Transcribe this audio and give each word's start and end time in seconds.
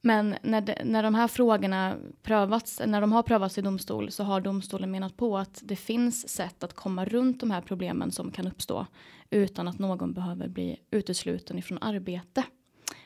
Men 0.00 0.36
när 0.42 0.60
de, 0.60 0.74
när 0.84 1.02
de 1.02 1.14
här 1.14 1.28
frågorna 1.28 1.96
prövats, 2.22 2.80
när 2.86 3.00
de 3.00 3.12
har 3.12 3.22
prövats 3.22 3.58
i 3.58 3.62
domstol 3.62 4.10
så 4.10 4.24
har 4.24 4.40
domstolen 4.40 4.90
menat 4.90 5.16
på 5.16 5.38
att 5.38 5.60
det 5.64 5.76
finns 5.76 6.28
sätt 6.28 6.62
att 6.62 6.74
komma 6.74 7.04
runt 7.04 7.40
de 7.40 7.50
här 7.50 7.60
problemen 7.60 8.12
som 8.12 8.30
kan 8.30 8.46
uppstå 8.46 8.86
utan 9.30 9.68
att 9.68 9.78
någon 9.78 10.12
behöver 10.12 10.48
bli 10.48 10.80
utesluten 10.90 11.58
ifrån 11.58 11.78
arbete. 11.80 12.44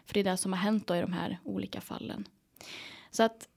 För 0.06 0.14
det 0.14 0.20
är 0.20 0.24
det 0.24 0.36
som 0.36 0.52
har 0.52 0.60
hänt 0.60 0.86
då 0.86 0.96
i 0.96 1.00
de 1.00 1.12
här 1.12 1.38
olika 1.44 1.80
fallen. 1.80 2.24
Så 3.10 3.22
att 3.22 3.48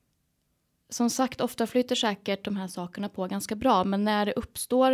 som 0.90 1.10
sagt, 1.10 1.42
ofta 1.42 1.68
flyter 1.68 1.96
säkert 1.96 2.46
de 2.46 2.58
här 2.58 2.68
sakerna 2.68 3.10
på 3.10 3.28
ganska 3.28 3.56
bra, 3.56 3.84
men 3.84 4.04
när 4.04 4.26
det 4.26 4.34
uppstår 4.34 4.92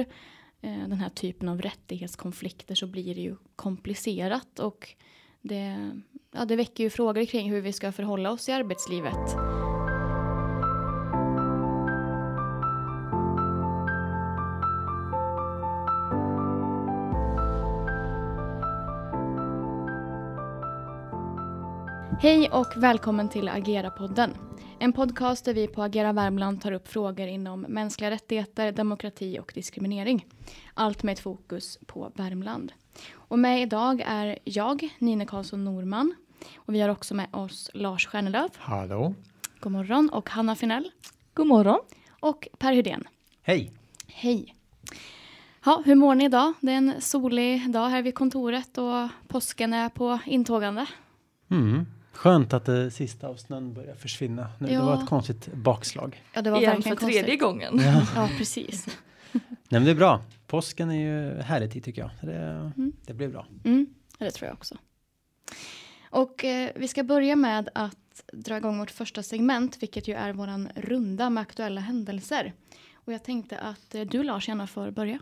eh, 0.61 0.87
den 0.87 0.99
här 0.99 1.09
typen 1.09 1.49
av 1.49 1.61
rättighetskonflikter 1.61 2.75
så 2.75 2.87
blir 2.87 3.15
det 3.15 3.21
ju 3.21 3.35
komplicerat 3.55 4.59
och 4.59 4.95
det, 5.43 5.91
ja, 6.31 6.45
det 6.45 6.55
väcker 6.55 6.83
ju 6.83 6.89
frågor 6.89 7.25
kring 7.25 7.51
hur 7.51 7.61
vi 7.61 7.73
ska 7.73 7.91
förhålla 7.91 8.31
oss 8.31 8.49
i 8.49 8.51
arbetslivet. 8.51 9.35
Hej 22.21 22.49
och 22.49 22.73
välkommen 22.77 23.29
till 23.29 23.49
Agera-podden. 23.49 24.29
En 24.79 24.93
podcast 24.93 25.45
där 25.45 25.53
vi 25.53 25.67
på 25.67 25.83
Agera 25.83 26.13
Värmland 26.13 26.61
tar 26.61 26.71
upp 26.71 26.87
frågor 26.87 27.27
inom 27.27 27.61
mänskliga 27.61 28.11
rättigheter, 28.11 28.71
demokrati 28.71 29.39
och 29.39 29.51
diskriminering. 29.55 30.25
Allt 30.73 31.03
med 31.03 31.13
ett 31.13 31.19
fokus 31.19 31.79
på 31.85 32.11
Värmland. 32.15 32.73
Och 33.13 33.39
med 33.39 33.61
idag 33.61 34.03
är 34.05 34.39
jag, 34.43 34.89
Nina 34.99 35.25
Karlsson 35.25 35.63
Norman. 35.65 36.15
Och 36.55 36.73
vi 36.75 36.81
har 36.81 36.89
också 36.89 37.13
med 37.15 37.27
oss 37.31 37.69
Lars 37.73 38.07
Stjärnelöv. 38.07 38.49
Hallå. 38.57 39.13
God 39.59 39.71
morgon. 39.71 40.09
Och 40.09 40.29
Hanna 40.29 40.55
Finell. 40.55 40.91
God 41.33 41.47
morgon. 41.47 41.79
Och 42.19 42.47
Per 42.57 42.73
Hydén. 42.73 43.03
Hej. 43.41 43.71
Hej. 44.07 44.55
Ja, 45.65 45.81
hur 45.85 45.95
mår 45.95 46.15
ni 46.15 46.25
idag? 46.25 46.53
Det 46.59 46.71
är 46.71 46.75
en 46.77 46.93
solig 47.01 47.71
dag 47.71 47.89
här 47.89 48.01
vid 48.01 48.15
kontoret 48.15 48.77
och 48.77 49.07
påsken 49.27 49.73
är 49.73 49.89
på 49.89 50.19
intågande. 50.25 50.85
Mm. 51.51 51.85
Skönt 52.13 52.53
att 52.53 52.65
det 52.65 52.91
sista 52.91 53.27
av 53.27 53.35
snön 53.35 53.73
börjar 53.73 53.95
försvinna. 53.95 54.47
Nu, 54.59 54.67
Ja. 54.71 54.79
Det 54.79 54.85
var 54.85 55.03
ett 55.03 55.09
konstigt 55.09 55.53
bakslag. 55.53 56.23
Ja, 56.33 56.41
det 56.41 56.51
var 56.51 56.57
Igen 56.57 56.71
verkligen 56.73 56.97
för 56.97 57.05
tredje 57.05 57.21
konstigt. 57.37 57.41
gången. 57.41 57.79
Ja. 57.79 58.01
Ja, 58.15 58.29
precis. 58.37 58.85
Nej, 59.31 59.41
men 59.69 59.85
det 59.85 59.91
är 59.91 59.95
bra. 59.95 60.21
Påsken 60.53 60.91
är 60.91 60.99
ju 60.99 61.41
härlig 61.41 61.71
tid 61.71 61.83
tycker 61.83 62.01
jag. 62.01 62.11
Det, 62.21 62.71
Mm. 62.77 62.93
det 63.05 63.13
blir 63.13 63.27
bra. 63.27 63.47
Mm, 63.63 63.87
det 64.17 64.31
tror 64.31 64.47
jag 64.47 64.53
också. 64.53 64.77
Och 66.09 66.45
eh, 66.45 66.71
vi 66.75 66.87
ska 66.87 67.03
börja 67.03 67.35
med 67.35 67.69
att 67.75 68.23
dra 68.33 68.57
igång 68.57 68.79
vårt 68.79 68.91
första 68.91 69.23
segment, 69.23 69.83
vilket 69.83 70.07
ju 70.07 70.13
är 70.13 70.33
våran 70.33 70.69
runda 70.75 71.29
med 71.29 71.41
aktuella 71.41 71.81
händelser. 71.81 72.53
Och 72.93 73.13
jag 73.13 73.23
tänkte 73.23 73.59
att 73.59 73.95
eh, 73.95 74.01
du 74.01 74.23
Lars 74.23 74.47
gärna 74.47 74.67
får 74.67 74.91
börja. 74.91 75.19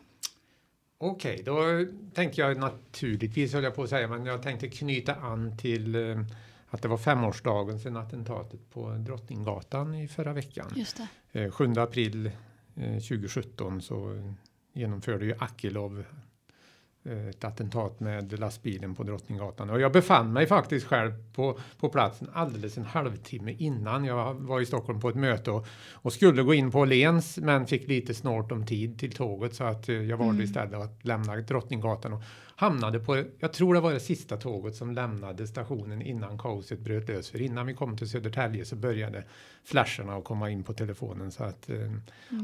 Okej, 0.97 1.41
då 1.45 1.85
tänkte 2.13 2.41
jag 2.41 2.57
naturligtvis, 2.57 3.53
höll 3.53 3.63
jag 3.63 3.75
på 3.75 3.83
att 3.83 3.89
säga, 3.89 4.07
men 4.07 4.25
jag 4.25 4.43
tänkte 4.43 4.67
knyta 4.69 5.15
an 5.15 5.57
till 5.57 5.95
eh, 5.95 6.21
att 6.69 6.81
det 6.81 6.87
var 6.87 6.97
femårsdagen 6.97 7.79
sedan 7.79 7.97
attentatet 7.97 8.69
på 8.69 8.89
Drottninggatan 8.91 9.95
i 9.95 10.07
förra 10.07 10.33
veckan. 10.33 10.73
Just 10.75 11.01
det. 11.31 11.41
Eh, 11.41 11.51
7 11.51 11.73
april 11.77 12.31
eh, 12.75 12.93
2017 12.93 13.81
så 13.81 14.23
genomförde 14.73 15.25
ju 15.25 15.35
Akilov 15.39 16.03
eh, 17.03 17.27
ett 17.27 17.43
attentat 17.43 17.99
med 17.99 18.39
lastbilen 18.39 18.95
på 18.95 19.03
Drottninggatan. 19.03 19.69
Och 19.69 19.81
jag 19.81 19.91
befann 19.91 20.33
mig 20.33 20.47
faktiskt 20.47 20.87
själv 20.87 21.11
på, 21.33 21.59
på 21.79 21.89
platsen 21.89 22.29
alldeles 22.33 22.77
en 22.77 22.85
halvtimme 22.85 23.51
innan. 23.51 24.05
Jag 24.05 24.33
var 24.33 24.61
i 24.61 24.65
Stockholm 24.65 24.99
på 24.99 25.09
ett 25.09 25.15
möte 25.15 25.51
och, 25.51 25.67
och 25.93 26.13
skulle 26.13 26.43
gå 26.43 26.53
in 26.53 26.71
på 26.71 26.79
Åhléns 26.79 27.37
men 27.37 27.67
fick 27.67 27.87
lite 27.87 28.13
snårt 28.13 28.51
om 28.51 28.65
tid 28.65 28.99
till 28.99 29.11
tåget 29.11 29.55
så 29.55 29.63
att 29.63 29.89
eh, 29.89 29.95
jag 29.95 30.17
valde 30.17 30.33
Mm. 30.33 30.43
istället 30.43 30.73
att 30.73 31.05
lämna 31.05 31.35
Drottninggatan 31.35 32.13
och 32.13 32.23
hamnade 32.61 32.99
på, 32.99 33.23
jag 33.39 33.53
tror 33.53 33.73
det 33.73 33.79
var 33.79 33.93
det 33.93 33.99
sista 33.99 34.37
tåget 34.37 34.75
som 34.75 34.91
lämnade 34.91 35.47
stationen 35.47 36.01
innan 36.01 36.37
kaoset 36.37 36.79
bröt 36.79 37.07
lös. 37.07 37.29
För 37.29 37.41
innan 37.41 37.65
vi 37.65 37.73
kom 37.73 37.97
till 37.97 38.09
Södertälje 38.09 38.65
så 38.65 38.75
började 38.75 39.23
flasharna 39.63 40.15
att 40.15 40.23
komma 40.23 40.49
in 40.49 40.63
på 40.63 40.73
telefonen. 40.73 41.31
Så 41.31 41.43
att, 41.43 41.69
eh, 41.69 41.91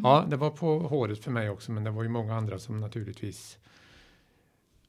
ja, 0.03 0.25
det 0.29 0.35
var 0.35 0.49
på 0.49 0.79
håret 0.79 1.23
för 1.23 1.31
mig 1.31 1.49
också, 1.49 1.71
men 1.71 1.83
det 1.83 1.91
var 1.91 2.03
ju 2.03 2.09
många 2.09 2.35
andra 2.35 2.59
som 2.59 2.79
naturligtvis 2.79 3.57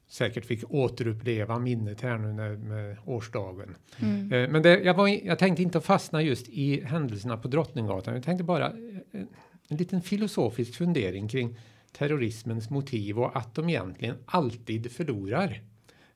säkert 0.07 0.45
fick 0.45 0.63
återuppleva 0.71 1.59
minnet 1.59 2.01
här 2.01 2.17
nu 2.17 2.33
när, 2.33 2.57
med 2.57 2.97
årsdagen. 3.05 3.75
Mm. 3.99 4.33
Eh, 4.33 4.49
Men 4.49 4.61
det, 4.61 4.79
jag, 4.79 4.93
var, 4.93 5.07
jag 5.07 5.39
tänkte 5.39 5.63
inte 5.63 5.81
fastna 5.81 6.21
just 6.21 6.49
i 6.49 6.81
händelserna 6.81 7.37
på 7.37 7.47
Drottninggatan. 7.47 8.13
Jag 8.13 8.23
tänkte 8.23 8.43
bara 8.43 8.67
eh, 8.67 9.21
en 9.67 9.77
liten 9.77 10.01
filosofisk 10.01 10.75
fundering 10.75 11.27
kring 11.27 11.57
terrorismens 11.91 12.69
motiv 12.69 13.19
och 13.19 13.37
att 13.37 13.55
de 13.55 13.69
egentligen 13.69 14.15
alltid 14.25 14.91
förlorar. 14.91 15.61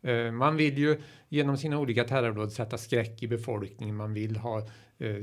Eh, 0.01 0.31
man 0.31 0.55
vill 0.55 0.77
ju 0.77 1.01
genom 1.29 1.57
sina 1.57 1.79
olika 1.79 2.03
terrordåd 2.03 2.51
sätta 2.51 2.77
skräck 2.77 3.23
i 3.23 3.27
befolkningen. 3.27 3.95
Man 3.95 4.13
vill 4.13 4.37
ha, 4.37 4.57
eh, 4.97 5.15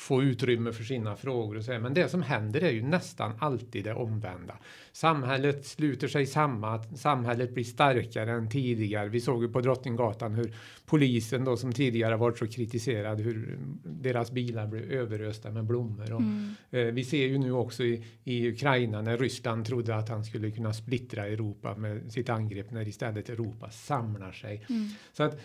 få 0.00 0.22
utrymme 0.22 0.72
för 0.72 0.84
sina 0.84 1.16
frågor 1.16 1.56
och 1.56 1.64
så. 1.64 1.72
här. 1.72 1.78
Men 1.78 1.94
det 1.94 2.08
som 2.08 2.22
händer 2.22 2.60
är 2.60 2.70
ju 2.70 2.82
nästan 2.82 3.32
alltid 3.38 3.84
det 3.84 3.94
omvända. 3.94 4.58
Samhället 4.92 5.66
sluter 5.66 6.08
sig 6.08 6.26
samman, 6.26 6.96
samhället 6.96 7.54
blir 7.54 7.64
starkare 7.64 8.32
än 8.32 8.48
tidigare. 8.50 9.08
Vi 9.08 9.20
såg 9.20 9.42
ju 9.42 9.48
på 9.48 9.60
Drottninggatan 9.60 10.34
hur 10.34 10.54
polisen 10.86 11.44
då 11.44 11.56
som 11.56 11.72
tidigare 11.72 12.16
varit 12.16 12.38
så 12.38 12.46
kritiserad, 12.46 13.20
hur 13.20 13.58
deras 13.84 14.30
bilar 14.32 14.66
blev 14.66 14.92
överösta 14.92 15.50
med 15.50 15.64
blommor. 15.64 16.12
Och, 16.12 16.20
Mm. 16.20 16.54
eh, 16.70 16.84
vi 16.84 17.04
ser 17.04 17.26
ju 17.26 17.38
nu 17.38 17.52
också 17.52 17.84
i, 17.84 18.04
i 18.24 18.48
Ukraina 18.48 19.02
när 19.02 19.18
Ryssland 19.18 19.66
trodde 19.66 19.96
att 19.96 20.08
han 20.08 20.24
skulle 20.24 20.50
kunna 20.50 20.72
splittra 20.72 21.26
Europa 21.26 21.76
med 21.76 22.12
sitt 22.12 22.28
angrepp 22.28 22.70
när 22.70 22.88
istället 22.88 23.28
Europa 23.28 23.70
samlar 23.70 24.32
sig. 24.32 24.64
Mm. 24.70 24.88
Så 25.12 25.22
att 25.22 25.40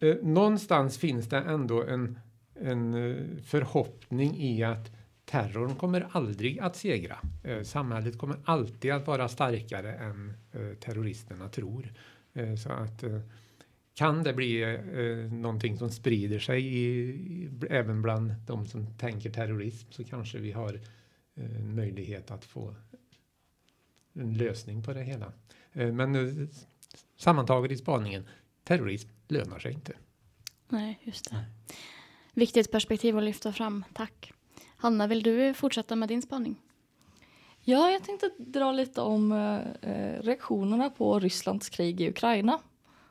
eh, 0.00 0.14
någonstans 0.22 0.98
finns 0.98 1.28
det 1.28 1.38
ändå 1.38 1.82
en, 1.82 2.18
en 2.60 2.94
eh, 2.94 3.42
förhoppning 3.44 4.36
i 4.36 4.62
att 4.62 4.90
terrorn 5.24 5.74
kommer 5.74 6.08
aldrig 6.10 6.58
att 6.58 6.76
segra. 6.76 7.18
Eh, 7.42 7.62
samhället 7.62 8.18
kommer 8.18 8.36
alltid 8.44 8.92
att 8.92 9.06
vara 9.06 9.28
starkare 9.28 9.94
än 9.94 10.32
eh, 10.52 10.74
terroristerna 10.74 11.48
tror. 11.48 11.92
Eh, 12.32 12.54
så 12.54 12.72
att 12.72 13.04
kan 13.94 14.22
det 14.22 14.32
bli 14.32 14.62
eh, 14.62 15.32
någonting 15.32 15.78
som 15.78 15.90
sprider 15.90 16.38
sig 16.38 16.66
i, 16.66 17.10
i, 17.10 17.50
även 17.70 18.02
bland 18.02 18.34
de 18.46 18.66
som 18.66 18.86
tänker 18.86 19.30
terrorism 19.30 19.90
så 19.90 20.04
kanske 20.04 20.38
vi 20.38 20.52
har 20.52 20.80
en 21.34 21.74
möjlighet 21.74 22.30
att 22.30 22.44
få 22.44 22.74
en 24.12 24.34
lösning 24.34 24.82
på 24.82 24.92
det 24.92 25.02
hela. 25.02 25.32
Men 25.72 26.48
sammantaget 27.16 27.72
i 27.72 27.76
spaningen, 27.76 28.28
terrorism 28.64 29.08
lönar 29.28 29.58
sig 29.58 29.72
inte. 29.72 29.92
Nej, 30.68 31.00
just 31.04 31.30
det. 31.30 31.44
Viktigt 32.34 32.72
perspektiv 32.72 33.18
att 33.18 33.24
lyfta 33.24 33.52
fram. 33.52 33.84
Tack. 33.92 34.32
Hanna, 34.76 35.06
vill 35.06 35.22
du 35.22 35.54
fortsätta 35.54 35.96
med 35.96 36.08
din 36.08 36.22
spaning? 36.22 36.56
Ja, 37.60 37.90
jag 37.90 38.04
tänkte 38.04 38.30
dra 38.38 38.72
lite 38.72 39.00
om 39.00 39.32
eh, 39.80 40.22
reaktionerna 40.22 40.90
på 40.90 41.18
Rysslands 41.18 41.68
krig 41.68 42.00
i 42.00 42.08
Ukraina. 42.08 42.58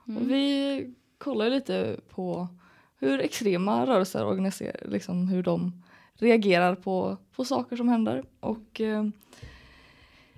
Mm. 0.07 0.27
Vi 0.27 0.93
kollar 1.17 1.49
lite 1.49 1.99
på 2.09 2.47
hur 2.99 3.19
extrema 3.19 3.85
rörelser 3.85 4.25
organiserar, 4.25 4.89
liksom 4.89 5.27
hur 5.27 5.43
de 5.43 5.83
reagerar 6.13 6.75
på, 6.75 7.17
på 7.35 7.45
saker 7.45 7.75
som 7.75 7.89
händer. 7.89 8.23
Och 8.39 8.81
eh, 8.81 9.05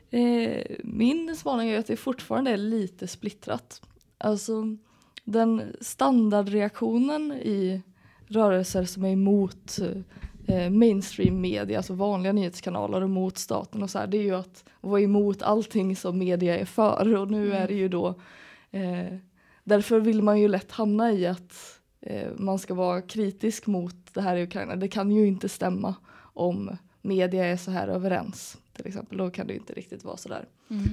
eh, 0.09 0.66
min 0.84 1.35
spaning 1.35 1.69
är 1.69 1.79
att 1.79 1.88
det 1.88 1.97
fortfarande 1.97 2.51
är 2.51 2.57
lite 2.57 3.07
splittrat. 3.07 3.81
Alltså 4.18 4.78
den 5.24 5.75
standardreaktionen 5.81 7.31
i 7.31 7.81
rörelser 8.28 8.84
som 8.84 9.06
är 9.06 9.12
emot 9.12 9.80
eh, 10.48 10.69
mainstream 10.69 11.42
media, 11.42 11.77
alltså 11.77 11.94
vanliga 11.94 12.33
nyhetskanaler 12.33 13.01
och 13.01 13.10
mot 13.10 13.38
staten 13.38 13.83
och 13.83 13.89
så 13.89 14.00
här, 14.00 14.07
det 14.07 14.18
är 14.18 14.24
ju 14.24 14.36
att 14.36 14.63
vara 14.81 15.01
emot 15.01 15.42
allting 15.42 15.95
som 15.95 16.18
media 16.18 16.60
är 16.60 16.66
för 16.66 17.16
och 17.16 17.31
nu 17.31 17.54
är 17.54 17.68
det 17.68 17.74
ju 17.74 17.89
då 17.89 18.07
eh, 18.72 19.18
därför 19.63 20.00
vill 20.00 20.22
man 20.22 20.39
ju 20.39 20.48
lätt 20.48 20.72
hamna 20.72 21.12
i 21.12 21.27
att 21.27 21.80
eh, 22.01 22.30
man 22.38 22.60
ska 22.60 22.74
vara 22.74 23.01
kritisk 23.01 23.68
mot 23.68 23.95
det 24.13 24.22
här 24.22 24.36
i 24.36 24.44
Ukraina. 24.44 24.75
Det 24.75 24.88
kan 24.88 25.12
ju 25.12 25.27
inte 25.27 25.50
stämma 25.50 25.95
om 26.18 26.77
media 27.01 27.45
är 27.45 27.57
så 27.57 27.72
här 27.72 27.88
överens 27.88 28.57
till 28.74 28.88
exempel. 28.88 29.18
Då 29.18 29.30
kan 29.30 29.48
det 29.48 29.54
ju 29.54 29.60
inte 29.60 29.74
riktigt 29.74 30.04
vara 30.04 30.18
så 30.18 30.30
där. 30.30 30.48
Mm. 30.69 30.83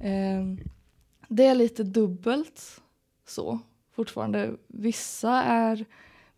Eh, 0.00 0.66
det 1.28 1.46
är 1.46 1.54
lite 1.54 1.82
dubbelt 1.82 2.80
så 3.26 3.58
fortfarande. 3.94 4.50
Vissa 4.66 5.42
är 5.42 5.84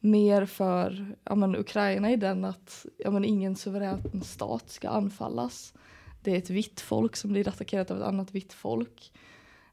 mer 0.05 0.47
för 0.47 1.15
ja, 1.25 1.35
men, 1.35 1.57
Ukraina 1.57 2.11
i 2.11 2.17
den 2.17 2.45
att 2.45 2.87
ja, 2.99 3.11
men, 3.11 3.25
ingen 3.25 3.57
suverän 3.57 4.23
stat 4.23 4.71
ska 4.71 4.89
anfallas. 4.89 5.75
Det 6.23 6.31
är 6.31 6.39
ett 6.39 6.51
vitt 6.51 6.81
folk 6.81 7.17
som 7.17 7.33
blir 7.33 7.49
attackerat 7.49 7.91
av 7.91 7.97
ett 7.97 8.05
annat 8.05 8.35
vitt 8.35 8.53
folk. 8.53 9.13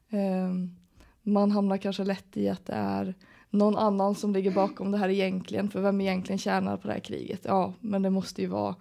Eh, 0.08 0.52
man 1.22 1.50
hamnar 1.50 1.76
kanske 1.76 2.04
lätt 2.04 2.36
i 2.36 2.48
att 2.48 2.66
det 2.66 2.72
är 2.72 3.14
någon 3.50 3.76
annan 3.76 4.14
som 4.14 4.32
ligger 4.32 4.50
bakom 4.50 4.92
det 4.92 4.98
här 4.98 5.08
egentligen. 5.08 5.70
För 5.70 5.80
vem 5.80 6.00
egentligen 6.00 6.38
tjänar 6.38 6.76
på 6.76 6.86
det 6.88 6.94
här 6.94 7.00
kriget? 7.00 7.40
Ja, 7.44 7.72
men 7.80 8.02
det 8.02 8.10
måste 8.10 8.42
ju 8.42 8.48
vara 8.48 8.76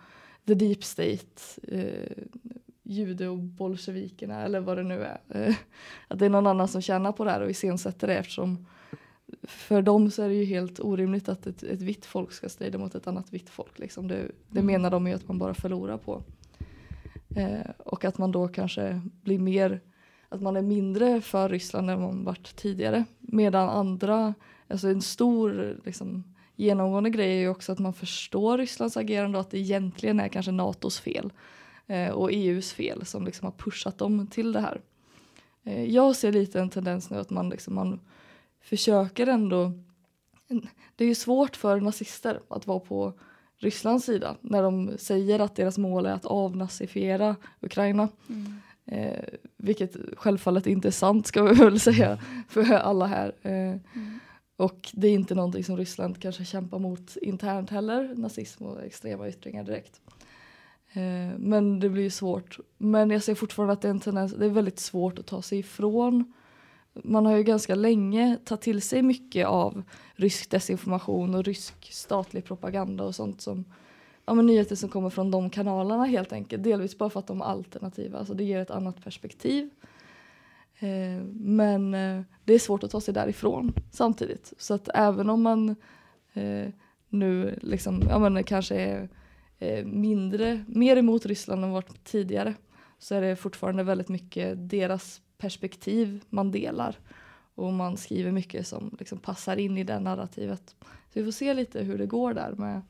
the 0.47 0.53
deep 0.53 0.83
state, 0.83 1.61
eh, 1.67 3.29
och 3.29 3.37
bolsjevikerna 3.37 4.43
eller 4.43 4.59
vad 4.59 4.77
det 4.77 4.83
nu 4.83 5.03
är. 5.03 5.19
Eh, 5.29 5.55
att 6.07 6.19
det 6.19 6.25
är 6.25 6.29
någon 6.29 6.47
annan 6.47 6.67
som 6.67 6.81
tjänar 6.81 7.11
på 7.11 7.23
det 7.23 7.31
här 7.31 7.41
och 7.41 7.49
iscensätter 7.49 8.07
det 8.07 8.17
eftersom 8.17 8.65
för 9.43 9.81
dem 9.81 10.11
så 10.11 10.23
är 10.23 10.29
det 10.29 10.35
ju 10.35 10.45
helt 10.45 10.79
orimligt 10.79 11.29
att 11.29 11.47
ett, 11.47 11.63
ett 11.63 11.81
vitt 11.81 12.05
folk 12.05 12.31
ska 12.31 12.49
strida 12.49 12.77
mot 12.77 12.95
ett 12.95 13.07
annat 13.07 13.33
vitt 13.33 13.49
folk. 13.49 13.79
Liksom. 13.79 14.07
Det, 14.07 14.15
det 14.49 14.59
Mm. 14.59 14.65
menar 14.65 14.91
de 14.91 15.07
ju 15.07 15.13
att 15.13 15.27
man 15.27 15.37
bara 15.37 15.53
förlorar 15.53 15.97
på. 15.97 16.23
Eh, 17.35 17.71
och 17.77 18.05
att 18.05 18.17
man 18.17 18.31
då 18.31 18.47
kanske 18.47 19.01
blir 19.23 19.39
mer, 19.39 19.79
att 20.29 20.41
man 20.41 20.57
är 20.57 20.61
mindre 20.61 21.21
för 21.21 21.49
Ryssland 21.49 21.89
än 21.89 22.01
man 22.01 22.23
varit 22.23 22.55
tidigare. 22.55 23.05
Medan 23.19 23.69
andra, 23.69 24.33
alltså 24.67 24.87
en 24.87 25.01
stor 25.01 25.77
liksom, 25.85 26.23
genomgående 26.55 27.09
grej 27.09 27.31
är 27.31 27.39
ju 27.39 27.49
också 27.49 27.71
att 27.71 27.79
man 27.79 27.93
förstår 27.93 28.57
Rysslands 28.57 28.97
agerande 28.97 29.37
och 29.37 29.41
att 29.41 29.51
det 29.51 29.59
egentligen 29.59 30.19
är 30.19 30.27
kanske 30.27 30.51
NATOs 30.51 30.99
fel 30.99 31.33
eh, 31.87 32.09
och 32.09 32.31
EUs 32.31 32.73
fel 32.73 33.05
som 33.05 33.25
liksom 33.25 33.45
har 33.45 33.51
pushat 33.51 33.97
dem 33.97 34.27
till 34.27 34.51
det 34.51 34.61
här. 34.61 34.81
Eh, 35.63 35.83
jag 35.83 36.15
ser 36.15 36.31
lite 36.31 36.59
en 36.59 36.69
tendens 36.69 37.09
nu 37.09 37.17
att 37.17 37.29
man, 37.29 37.49
liksom, 37.49 37.75
man 37.75 37.99
försöker 38.61 39.27
ändå 39.27 39.71
det 40.95 41.03
är 41.03 41.07
ju 41.07 41.15
svårt 41.15 41.55
för 41.55 41.79
nazister 41.79 42.39
att 42.47 42.67
vara 42.67 42.79
på 42.79 43.13
Rysslands 43.57 44.05
sida 44.05 44.35
när 44.41 44.63
de 44.63 44.91
säger 44.97 45.39
att 45.39 45.55
deras 45.55 45.77
mål 45.77 46.05
är 46.05 46.13
att 46.13 46.25
avnazifiera 46.25 47.35
Ukraina. 47.61 48.09
Mm. 48.29 48.53
Eh, 48.85 49.23
vilket 49.57 49.95
självfallet 50.17 50.67
inte 50.67 50.87
är 50.87 50.91
sant 50.91 51.27
ska 51.27 51.43
vi 51.43 51.53
väl 51.53 51.79
säga 51.79 52.19
för 52.49 52.73
alla 52.73 53.05
här. 53.05 53.35
Eh, 53.41 53.51
Mm. 53.51 54.19
och 54.55 54.89
det 54.93 55.07
är 55.07 55.11
inte 55.13 55.35
någonting 55.35 55.63
som 55.63 55.77
Ryssland 55.77 56.21
kanske 56.21 56.45
kämpar 56.45 56.79
mot 56.79 57.15
internt 57.17 57.69
heller, 57.69 58.15
nazism 58.15 58.63
och 58.65 58.83
extrema 58.83 59.29
yttringar 59.29 59.63
direkt. 59.63 60.01
Eh, 60.93 61.37
men 61.37 61.79
det 61.79 61.89
blir 61.89 62.03
ju 62.03 62.09
svårt. 62.09 62.59
Men 62.77 63.09
jag 63.09 63.23
ser 63.23 63.35
fortfarande 63.35 63.73
att 63.73 63.81
det 63.81 63.87
är 63.87 63.89
en 63.89 63.99
tendens, 63.99 64.33
det 64.33 64.45
är 64.45 64.49
väldigt 64.49 64.79
svårt 64.79 65.19
att 65.19 65.25
ta 65.25 65.41
sig 65.41 65.59
ifrån. 65.59 66.33
Man 66.93 67.25
har 67.25 67.37
ju 67.37 67.43
ganska 67.43 67.75
länge 67.75 68.37
tagit 68.45 68.61
till 68.61 68.81
sig 68.81 69.01
mycket 69.01 69.47
av 69.47 69.83
rysk 70.13 70.49
desinformation 70.49 71.35
och 71.35 71.43
rysk 71.43 71.91
statlig 71.91 72.45
propaganda 72.45 73.03
och 73.03 73.15
sånt 73.15 73.41
som 73.41 73.65
ja, 74.25 74.33
men 74.33 74.45
nyheter 74.45 74.75
som 74.75 74.89
kommer 74.89 75.09
från 75.09 75.31
de 75.31 75.49
kanalerna 75.49 76.05
helt 76.05 76.33
enkelt. 76.33 76.63
Delvis 76.63 76.97
bara 76.97 77.09
för 77.09 77.19
att 77.19 77.27
de 77.27 77.41
är 77.41 77.45
alternativa, 77.45 78.19
alltså 78.19 78.33
det 78.33 78.43
ger 78.43 78.59
ett 78.59 78.71
annat 78.71 79.03
perspektiv. 79.03 79.69
Eh, 80.79 81.23
men 81.33 81.93
eh, 81.93 82.21
det 82.45 82.53
är 82.53 82.59
svårt 82.59 82.83
att 82.83 82.91
ta 82.91 83.01
sig 83.01 83.13
därifrån 83.13 83.73
samtidigt. 83.91 84.53
Så 84.57 84.73
att 84.73 84.89
även 84.93 85.29
om 85.29 85.41
man 85.41 85.75
eh, 86.33 86.67
nu 87.09 87.59
liksom, 87.61 88.03
ja, 88.09 88.19
men 88.19 88.43
kanske 88.43 88.75
är 88.75 89.09
eh, 89.59 89.85
mindre, 89.85 90.65
mer 90.67 90.97
emot 90.97 91.25
Ryssland 91.25 91.63
än 91.63 91.71
varit 91.71 92.03
tidigare 92.03 92.53
så 92.99 93.15
är 93.15 93.21
det 93.21 93.35
fortfarande 93.35 93.83
väldigt 93.83 94.09
mycket 94.09 94.69
deras 94.69 95.21
perspektiv 95.41 96.23
man 96.29 96.51
delar. 96.51 96.95
Och 97.55 97.73
man 97.73 97.97
skriver 97.97 98.31
mycket 98.31 98.67
som 98.67 98.95
liksom 98.99 99.17
passar 99.17 99.57
in 99.57 99.77
i 99.77 99.83
det 99.83 99.99
narrativet. 99.99 100.75
Så 100.79 101.19
vi 101.19 101.23
får 101.23 101.31
se 101.31 101.53
lite 101.53 101.83
hur 101.83 101.97
det 101.97 102.05
går 102.05 102.33
där 102.33 102.51
med 102.57 102.81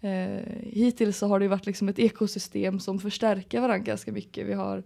Eh, 0.00 0.42
hittills 0.62 1.18
så 1.18 1.26
har 1.26 1.40
det 1.40 1.48
varit 1.48 1.66
liksom 1.66 1.88
ett 1.88 1.98
ekosystem 1.98 2.80
som 2.80 2.98
förstärker 2.98 3.60
varandra 3.60 3.78
ganska 3.84 4.12
mycket. 4.12 4.46
Vi 4.46 4.52
har 4.52 4.82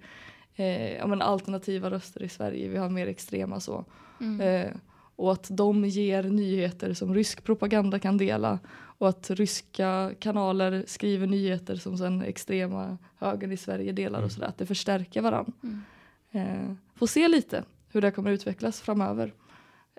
eh, 0.57 0.97
ja, 0.97 1.07
men 1.07 1.23
alternativa 1.23 1.91
röster 1.91 2.23
i 2.23 2.29
Sverige, 2.29 2.69
vi 2.69 2.77
har 2.77 2.89
mer 2.89 3.07
extrema 3.07 3.61
så. 3.61 3.85
Mm. 4.21 4.41
Eh, 4.41 4.73
och 5.17 5.33
att 5.33 5.49
de 5.51 5.85
ger 5.85 6.23
nyheter 6.23 6.95
som 6.95 7.15
rysk 7.15 7.45
propaganda 7.45 7.99
kan 7.99 8.19
dela 8.19 8.59
och 8.99 9.09
att 9.09 9.31
ryska 9.31 10.13
kanaler 10.19 10.85
skriver 10.87 11.27
nyheter 11.27 11.77
som 11.77 11.99
sen 11.99 12.23
extrema 12.23 12.99
högern 13.19 13.53
i 13.53 13.57
Sverige 13.57 13.93
delar 13.93 14.19
Mm. 14.19 14.27
och 14.27 14.33
sådär. 14.33 14.47
Att 14.47 14.59
det 14.59 14.67
förstärker 14.67 15.23
varandra. 15.23 15.53
Mm. 15.63 15.83
Eh, 16.31 16.73
får 16.95 17.07
se 17.07 17.29
lite 17.29 17.65
hur 17.89 18.01
det 18.01 18.11
kommer 18.11 18.31
utvecklas 18.31 18.81
framöver. 18.81 19.35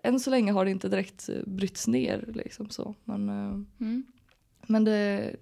Än 0.04 0.20
så 0.20 0.30
länge 0.30 0.52
har 0.52 0.66
det 0.66 0.72
inte 0.72 0.90
direkt 0.90 1.30
eh, 1.30 1.36
brytts 1.46 1.88
ner 1.88 2.30
liksom 2.36 2.70
så. 2.70 2.96
Men, 3.04 3.30
eh, 3.30 3.62
Mm. 3.80 4.04
men 4.68 4.84
det, 4.84 5.36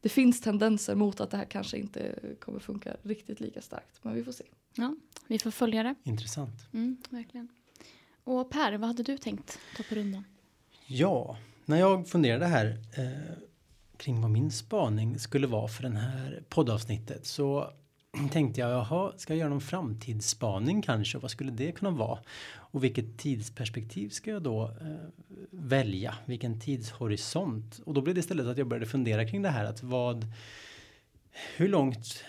det 0.00 0.08
finns 0.08 0.40
tendenser 0.40 0.94
mot 0.94 1.20
att 1.20 1.30
det 1.30 1.36
här 1.36 1.44
kanske 1.44 1.78
inte 1.78 2.18
kommer 2.40 2.58
funka 2.58 2.96
riktigt 3.02 3.40
lika 3.40 3.60
starkt. 3.62 4.04
Men 4.04 4.14
vi 4.14 4.24
får 4.24 4.32
se. 4.32 4.44
Ja, 4.74 4.96
vi 5.28 5.38
får 5.38 5.50
följa 5.50 5.82
det. 5.82 5.94
Intressant. 6.04 6.68
Mm, 6.72 6.96
verkligen. 7.10 7.48
Och 8.24 8.50
Per, 8.50 8.72
vad 8.78 8.88
hade 8.88 9.02
du 9.02 9.18
tänkt 9.18 9.58
ta 9.76 9.82
på 9.82 9.94
rundan? 9.94 10.24
Ja, 10.86 11.36
när 11.64 11.76
jag 11.76 12.08
funderade 12.08 12.46
här 12.46 12.66
eh, 12.96 13.32
kring 13.96 14.20
vad 14.20 14.30
min 14.30 14.50
spaning 14.50 15.18
skulle 15.18 15.46
vara 15.46 15.68
för 15.68 15.82
den 15.82 15.96
här 15.96 16.42
poddavsnittet 16.48 17.26
så 17.26 17.70
tänkte 18.32 18.60
jag, 18.60 18.70
jaha, 18.70 19.12
ska 19.16 19.32
jag 19.32 19.38
göra 19.38 19.48
någon 19.48 19.60
framtidsspaning 19.60 20.82
kanske? 20.82 21.18
Vad 21.18 21.30
skulle 21.30 21.52
det 21.52 21.72
kunna 21.72 21.90
vara? 21.90 22.18
Och 22.52 22.84
vilket 22.84 23.18
tidsperspektiv 23.18 24.08
ska 24.08 24.30
jag 24.30 24.42
då 24.42 24.64
eh, 24.64 25.26
välja? 25.50 26.14
Vilken 26.24 26.60
tidshorisont? 26.60 27.80
Och 27.84 27.94
då 27.94 28.00
blev 28.00 28.14
det 28.14 28.18
istället 28.18 28.46
att 28.46 28.58
jag 28.58 28.66
började 28.66 28.86
fundera 28.86 29.26
kring 29.26 29.42
det 29.42 29.48
här 29.48 29.64
att 29.64 29.82
vad, 29.82 30.26
hur 31.56 31.68
långt 31.68 32.24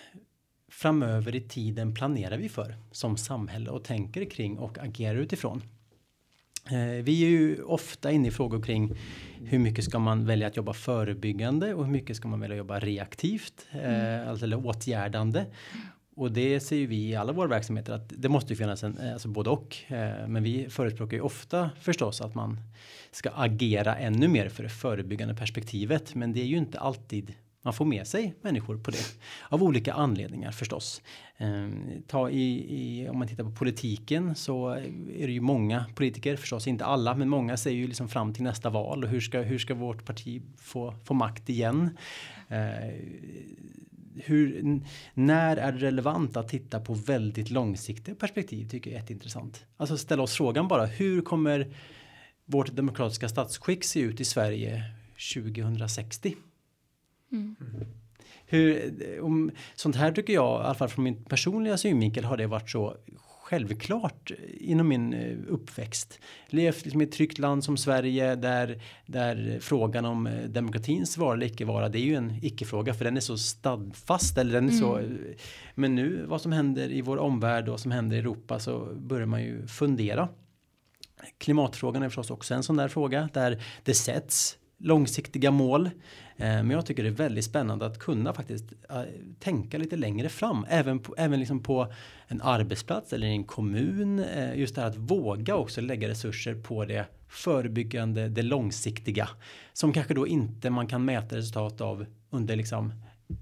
framöver 0.69 1.35
i 1.35 1.41
tiden 1.41 1.93
planerar 1.93 2.37
vi 2.37 2.49
för 2.49 2.75
som 2.91 3.17
samhälle 3.17 3.69
och 3.69 3.83
tänker 3.83 4.25
kring 4.25 4.57
och 4.57 4.77
agerar 4.77 5.15
utifrån? 5.15 5.63
Eh, 6.69 7.03
Vi 7.03 7.25
är 7.25 7.29
ju 7.29 7.63
ofta 7.63 8.11
inne 8.11 8.27
i 8.27 8.31
frågor 8.31 8.61
kring 8.61 8.97
hur 9.43 9.59
mycket 9.59 9.85
ska 9.85 9.99
man 9.99 10.25
välja 10.25 10.47
att 10.47 10.57
jobba 10.57 10.73
förebyggande 10.73 11.73
och 11.73 11.85
hur 11.85 11.91
mycket 11.91 12.15
ska 12.17 12.27
man 12.27 12.39
välja 12.39 12.55
att 12.55 12.57
jobba 12.57 12.79
reaktivt, 12.79 13.67
eh, 13.71 14.29
alltså 14.29 14.45
eller 14.45 14.65
åtgärdande. 14.65 15.45
Och 16.15 16.31
det 16.31 16.59
ser 16.59 16.75
ju 16.75 16.87
vi 16.87 17.09
i 17.09 17.15
alla 17.15 17.33
våra 17.33 17.47
verksamheter 17.47 17.93
att 17.93 18.13
det 18.17 18.29
måste 18.29 18.53
ju 18.53 18.57
finnas 18.57 18.83
en, 18.83 18.97
eh, 18.97 19.13
alltså 19.13 19.27
både 19.27 19.49
och. 19.49 19.77
Men 20.27 20.43
vi 20.43 20.69
förespråkar 20.69 21.17
ju 21.17 21.21
ofta 21.21 21.69
förstås 21.81 22.21
att 22.21 22.35
man 22.35 22.57
ska 23.11 23.29
agera 23.29 23.95
ännu 23.95 24.27
mer 24.27 24.49
för 24.49 24.63
det 24.63 24.69
förebyggande 24.69 25.35
perspektivet. 25.35 26.15
Men 26.15 26.33
det 26.33 26.41
är 26.41 26.45
ju 26.45 26.57
inte 26.57 26.79
alltid 26.79 27.33
man 27.61 27.73
får 27.73 27.85
med 27.85 28.07
sig 28.07 28.35
människor 28.41 28.77
på 28.77 28.91
det. 28.91 29.05
Av 29.49 29.63
olika 29.63 29.93
anledningar 29.93 30.51
förstås. 30.51 31.01
Ehm, 31.37 32.03
ta 32.07 32.29
i, 32.29 32.65
i, 32.69 33.09
om 33.09 33.19
man 33.19 33.27
tittar 33.27 33.43
på 33.43 33.51
politiken 33.51 34.35
så 34.35 34.69
är 35.17 35.27
det 35.27 35.33
ju 35.33 35.41
många 35.41 35.85
politiker, 35.95 36.35
förstås 36.35 36.67
inte 36.67 36.85
alla, 36.85 37.15
men 37.15 37.29
många 37.29 37.57
säger 37.57 37.77
ju 37.77 37.87
liksom 37.87 38.09
fram 38.09 38.33
till 38.33 38.43
nästa 38.43 38.69
val 38.69 39.03
och 39.03 39.09
hur 39.09 39.21
ska, 39.21 39.41
hur 39.41 39.59
ska 39.59 39.73
vårt 39.73 40.05
parti 40.05 40.41
få, 40.57 40.95
få 41.05 41.13
makt 41.13 41.49
igen? 41.49 41.89
Ehm, 42.49 42.91
hur, 44.15 44.79
när 45.13 45.57
är 45.57 45.71
det 45.71 45.77
relevant 45.77 46.37
att 46.37 46.47
titta 46.47 46.79
på 46.79 46.93
väldigt 46.93 47.49
långsiktiga 47.49 48.15
perspektiv 48.15 48.69
tycker 48.69 48.91
jag 48.91 48.97
är 48.97 49.01
jätteintressant. 49.01 49.65
Alltså 49.77 49.97
ställa 49.97 50.23
oss 50.23 50.33
frågan 50.33 50.67
bara 50.67 50.85
hur 50.85 51.21
kommer 51.21 51.73
vårt 52.45 52.75
demokratiska 52.75 53.29
statsskick 53.29 53.83
se 53.83 53.99
ut 53.99 54.19
i 54.19 54.25
Sverige 54.25 54.83
2060? 55.33 56.35
Mm. 57.31 57.55
Hur, 58.45 58.91
om, 59.21 59.51
sånt 59.75 59.95
här 59.95 60.11
tycker 60.11 60.33
jag, 60.33 60.61
i 60.61 60.65
alla 60.65 60.73
fall 60.73 60.89
från 60.89 61.03
min 61.03 61.23
personliga 61.23 61.77
synvinkel, 61.77 62.23
har 62.23 62.37
det 62.37 62.47
varit 62.47 62.69
så 62.69 62.97
självklart 63.51 64.31
inom 64.57 64.87
min 64.87 65.13
eh, 65.13 65.37
uppväxt. 65.47 66.19
Levt 66.47 66.85
liksom 66.85 67.01
i 67.01 67.03
ett 67.03 67.11
tryggt 67.11 67.39
land 67.39 67.63
som 67.63 67.77
Sverige 67.77 68.35
där, 68.35 68.81
där 69.05 69.57
frågan 69.61 70.05
om 70.05 70.27
eh, 70.27 70.43
demokratins 70.43 71.17
vara 71.17 71.33
eller 71.33 71.45
icke 71.45 71.65
vara, 71.65 71.89
det 71.89 71.99
är 71.99 72.03
ju 72.03 72.15
en 72.15 72.35
icke-fråga 72.41 72.93
för 72.93 73.05
den 73.05 73.17
är 73.17 73.21
så 73.21 73.37
stadfast. 73.37 74.37
Eller 74.37 74.53
den 74.53 74.69
är 74.69 74.73
så, 74.73 74.97
Mm. 74.97 75.17
men 75.75 75.95
nu 75.95 76.25
vad 76.27 76.41
som 76.41 76.51
händer 76.51 76.91
i 76.91 77.01
vår 77.01 77.17
omvärld 77.17 77.63
och 77.63 77.71
vad 77.71 77.79
som 77.79 77.91
händer 77.91 78.15
i 78.15 78.19
Europa 78.19 78.59
så 78.59 78.93
börjar 78.95 79.25
man 79.27 79.43
ju 79.43 79.67
fundera. 79.67 80.29
Klimatfrågan 81.37 82.03
är 82.03 82.09
förstås 82.09 82.31
också 82.31 82.53
en 82.53 82.63
sån 82.63 82.77
där 82.77 82.87
fråga 82.87 83.29
där 83.33 83.63
det 83.83 83.93
sätts 83.93 84.57
långsiktiga 84.83 85.51
mål. 85.51 85.85
Eh, 85.85 85.91
men 86.37 86.69
jag 86.69 86.85
tycker 86.85 87.03
det 87.03 87.09
är 87.09 87.13
väldigt 87.13 87.45
spännande 87.45 87.85
att 87.85 87.99
kunna 87.99 88.33
faktiskt 88.33 88.65
eh, 88.89 89.01
tänka 89.39 89.77
lite 89.77 89.95
längre 89.95 90.29
fram. 90.29 90.65
Även 90.69 90.99
på, 90.99 91.15
även 91.17 91.39
liksom 91.39 91.63
på 91.63 91.93
en 92.27 92.41
arbetsplats 92.41 93.13
eller 93.13 93.27
i 93.27 93.31
en 93.31 93.43
kommun. 93.43 94.19
Eh, 94.19 94.59
just 94.59 94.75
det 94.75 94.81
här 94.81 94.87
att 94.87 94.97
våga 94.97 95.55
också 95.55 95.81
lägga 95.81 96.07
resurser 96.07 96.55
på 96.55 96.85
det 96.85 97.05
förebyggande, 97.27 98.29
det 98.29 98.41
långsiktiga. 98.41 99.29
Som 99.73 99.93
kanske 99.93 100.13
då 100.13 100.27
inte 100.27 100.69
man 100.69 100.87
kan 100.87 101.05
mäta 101.05 101.35
resultat 101.35 101.81
av 101.81 102.05
under 102.29 102.55
liksom 102.55 102.93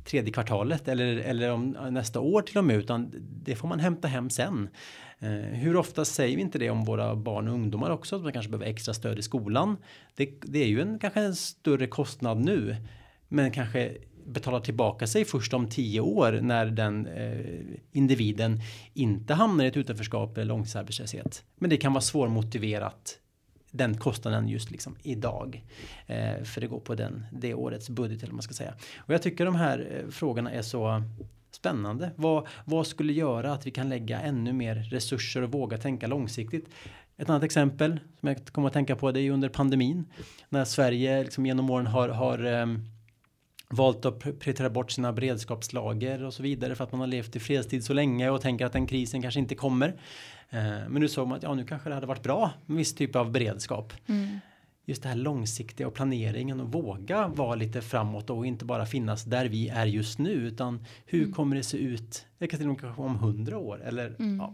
tredje 0.05 0.33
kvartalet 0.33 0.87
eller, 0.87 1.17
eller 1.17 1.51
om 1.51 1.77
nästa 1.91 2.19
år 2.19 2.41
till 2.41 2.57
och 2.57 2.63
med 2.63 2.75
utan 2.75 3.11
det 3.43 3.55
får 3.55 3.67
man 3.67 3.79
hämta 3.79 4.07
hem 4.07 4.29
sen. 4.29 4.69
Eh, 5.19 5.29
hur 5.31 5.75
ofta 5.75 6.05
säger 6.05 6.35
vi 6.35 6.41
inte 6.41 6.59
det 6.59 6.69
om 6.69 6.85
våra 6.85 7.15
barn 7.15 7.47
och 7.47 7.53
ungdomar 7.53 7.89
också 7.89 8.15
att 8.15 8.21
man 8.21 8.33
kanske 8.33 8.51
behöver 8.51 8.71
extra 8.71 8.93
stöd 8.93 9.19
i 9.19 9.21
skolan. 9.21 9.77
Det, 10.15 10.29
det 10.41 10.59
är 10.59 10.67
ju 10.67 10.81
en 10.81 10.99
kanske 10.99 11.21
en 11.21 11.35
större 11.35 11.87
kostnad 11.87 12.39
nu 12.39 12.75
men 13.27 13.51
kanske 13.51 13.97
betalar 14.25 14.59
tillbaka 14.59 15.07
sig 15.07 15.25
först 15.25 15.53
om 15.53 15.69
tio 15.69 16.01
år 16.01 16.39
när 16.41 16.65
den 16.65 17.07
eh, 17.07 17.77
individen 17.91 18.61
inte 18.93 19.33
hamnar 19.33 19.65
i 19.65 19.67
ett 19.67 19.77
utanförskap 19.77 20.37
eller 20.37 20.47
långtidsarbetslöshet. 20.47 21.43
Men 21.55 21.69
det 21.69 21.77
kan 21.77 21.93
vara 21.93 22.01
svårmotiverat 22.01 23.19
den 23.71 23.97
kostnaden 23.97 24.47
just 24.47 24.71
liksom 24.71 24.95
idag. 25.03 25.63
Eh, 26.07 26.43
för 26.43 26.61
det 26.61 26.67
går 26.67 26.79
på 26.79 26.95
den, 26.95 27.25
det 27.31 27.53
årets 27.53 27.89
budget 27.89 28.17
eller 28.17 28.31
vad 28.31 28.35
man 28.35 28.41
ska 28.41 28.53
säga. 28.53 28.73
Och 28.97 29.13
jag 29.13 29.21
tycker 29.21 29.45
de 29.45 29.55
här 29.55 29.87
eh, 29.91 30.09
frågorna 30.09 30.51
är 30.51 30.61
så 30.61 31.03
spännande. 31.51 32.11
Vad, 32.15 32.47
vad 32.65 32.87
skulle 32.87 33.13
göra 33.13 33.53
att 33.53 33.67
vi 33.67 33.71
kan 33.71 33.89
lägga 33.89 34.21
ännu 34.21 34.53
mer 34.53 34.75
resurser 34.75 35.41
och 35.41 35.51
våga 35.51 35.77
tänka 35.77 36.07
långsiktigt? 36.07 36.69
Ett 37.17 37.29
annat 37.29 37.43
exempel 37.43 37.99
som 38.19 38.27
jag 38.27 38.45
kommer 38.45 38.67
att 38.67 38.73
tänka 38.73 38.95
på 38.95 39.11
det 39.11 39.21
är 39.21 39.31
under 39.31 39.49
pandemin. 39.49 40.05
När 40.49 40.65
Sverige 40.65 41.23
liksom 41.23 41.45
genom 41.45 41.69
åren 41.69 41.87
har, 41.87 42.09
har 42.09 42.45
um, 42.45 42.85
valt 43.73 44.05
att 44.05 44.19
prioritera 44.19 44.69
bort 44.69 44.91
sina 44.91 45.13
beredskapslager 45.13 46.23
och 46.23 46.33
så 46.33 46.43
vidare 46.43 46.75
för 46.75 46.83
att 46.83 46.91
man 46.91 46.99
har 46.99 47.07
levt 47.07 47.35
i 47.35 47.39
fredstid 47.39 47.83
så 47.83 47.93
länge 47.93 48.29
och 48.29 48.41
tänker 48.41 48.65
att 48.65 48.73
den 48.73 48.87
krisen 48.87 49.21
kanske 49.21 49.39
inte 49.39 49.55
kommer. 49.55 49.87
Uh, 49.87 50.89
men 50.89 50.93
nu 50.93 51.07
såg 51.07 51.27
man 51.27 51.37
att 51.37 51.43
ja, 51.43 51.53
nu 51.53 51.65
kanske 51.65 51.89
det 51.89 51.95
hade 51.95 52.07
varit 52.07 52.23
bra 52.23 52.51
med 52.65 52.77
viss 52.77 52.95
typ 52.95 53.15
av 53.15 53.31
beredskap. 53.31 53.93
Mm. 54.07 54.39
Just 54.85 55.03
det 55.03 55.09
här 55.09 55.15
långsiktiga 55.15 55.87
och 55.87 55.93
planeringen 55.93 56.59
och 56.59 56.71
våga 56.71 57.27
vara 57.27 57.55
lite 57.55 57.81
framåt 57.81 58.29
och 58.29 58.45
inte 58.45 58.65
bara 58.65 58.85
finnas 58.85 59.23
där 59.23 59.45
vi 59.45 59.69
är 59.69 59.85
just 59.85 60.19
nu 60.19 60.31
utan 60.31 60.85
hur 61.05 61.21
mm. 61.21 61.33
kommer 61.33 61.55
det 61.55 61.63
se 61.63 61.77
ut? 61.77 62.25
Det 62.37 62.47
kan 62.47 62.59
till 62.59 62.69
och 62.69 62.83
med 62.83 62.93
om 62.97 63.15
hundra 63.15 63.57
år 63.57 63.83
eller 63.85 64.15
mm. 64.19 64.37
ja. 64.37 64.53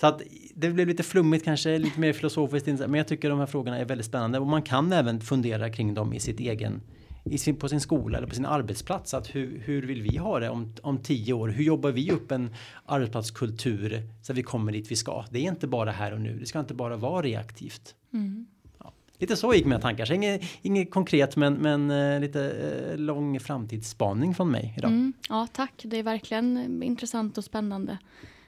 Så 0.00 0.06
att 0.06 0.22
det 0.54 0.70
blev 0.70 0.88
lite 0.88 1.02
flummigt 1.02 1.44
kanske, 1.44 1.78
lite 1.78 2.00
mer 2.00 2.12
filosofiskt. 2.12 2.68
Men 2.68 2.94
jag 2.94 3.08
tycker 3.08 3.30
de 3.30 3.38
här 3.38 3.46
frågorna 3.46 3.78
är 3.78 3.84
väldigt 3.84 4.06
spännande 4.06 4.38
och 4.38 4.46
man 4.46 4.62
kan 4.62 4.92
även 4.92 5.20
fundera 5.20 5.70
kring 5.70 5.94
dem 5.94 6.12
i 6.12 6.20
sitt 6.20 6.40
egen 6.40 6.82
i 7.24 7.38
sin, 7.38 7.56
på 7.56 7.68
sin 7.68 7.80
skola 7.80 8.18
eller 8.18 8.28
på 8.28 8.34
sin 8.34 8.46
arbetsplats. 8.46 9.14
Att 9.14 9.34
hur, 9.34 9.58
hur 9.64 9.82
vill 9.82 10.02
vi 10.02 10.16
ha 10.16 10.40
det 10.40 10.48
om, 10.48 10.74
om 10.82 10.98
tio 10.98 11.32
år? 11.32 11.48
Hur 11.48 11.64
jobbar 11.64 11.90
vi 11.90 12.10
upp 12.10 12.32
en 12.32 12.54
arbetsplatskultur 12.86 14.02
så 14.22 14.32
att 14.32 14.38
vi 14.38 14.42
kommer 14.42 14.72
dit 14.72 14.90
vi 14.90 14.96
ska? 14.96 15.24
Det 15.30 15.38
är 15.38 15.50
inte 15.50 15.66
bara 15.66 15.90
här 15.90 16.12
och 16.12 16.20
nu. 16.20 16.38
Det 16.38 16.46
ska 16.46 16.60
inte 16.60 16.74
bara 16.74 16.96
vara 16.96 17.22
reaktivt. 17.22 17.94
Mm. 18.12 18.46
Ja. 18.78 18.92
Lite 19.18 19.36
så 19.36 19.54
gick 19.54 19.64
mina 19.64 19.80
tankar. 19.80 20.04
Så 20.04 20.14
inget, 20.14 20.42
inget 20.62 20.90
konkret 20.90 21.36
men, 21.36 21.54
men 21.54 21.90
uh, 21.90 22.20
lite 22.20 22.40
uh, 22.40 22.98
lång 22.98 23.40
framtidsspaning 23.40 24.34
från 24.34 24.50
mig 24.50 24.74
idag. 24.78 24.90
Mm. 24.90 25.12
Ja 25.28 25.48
tack, 25.52 25.82
det 25.84 25.96
är 25.96 26.02
verkligen 26.02 26.82
intressant 26.82 27.38
och 27.38 27.44
spännande. 27.44 27.98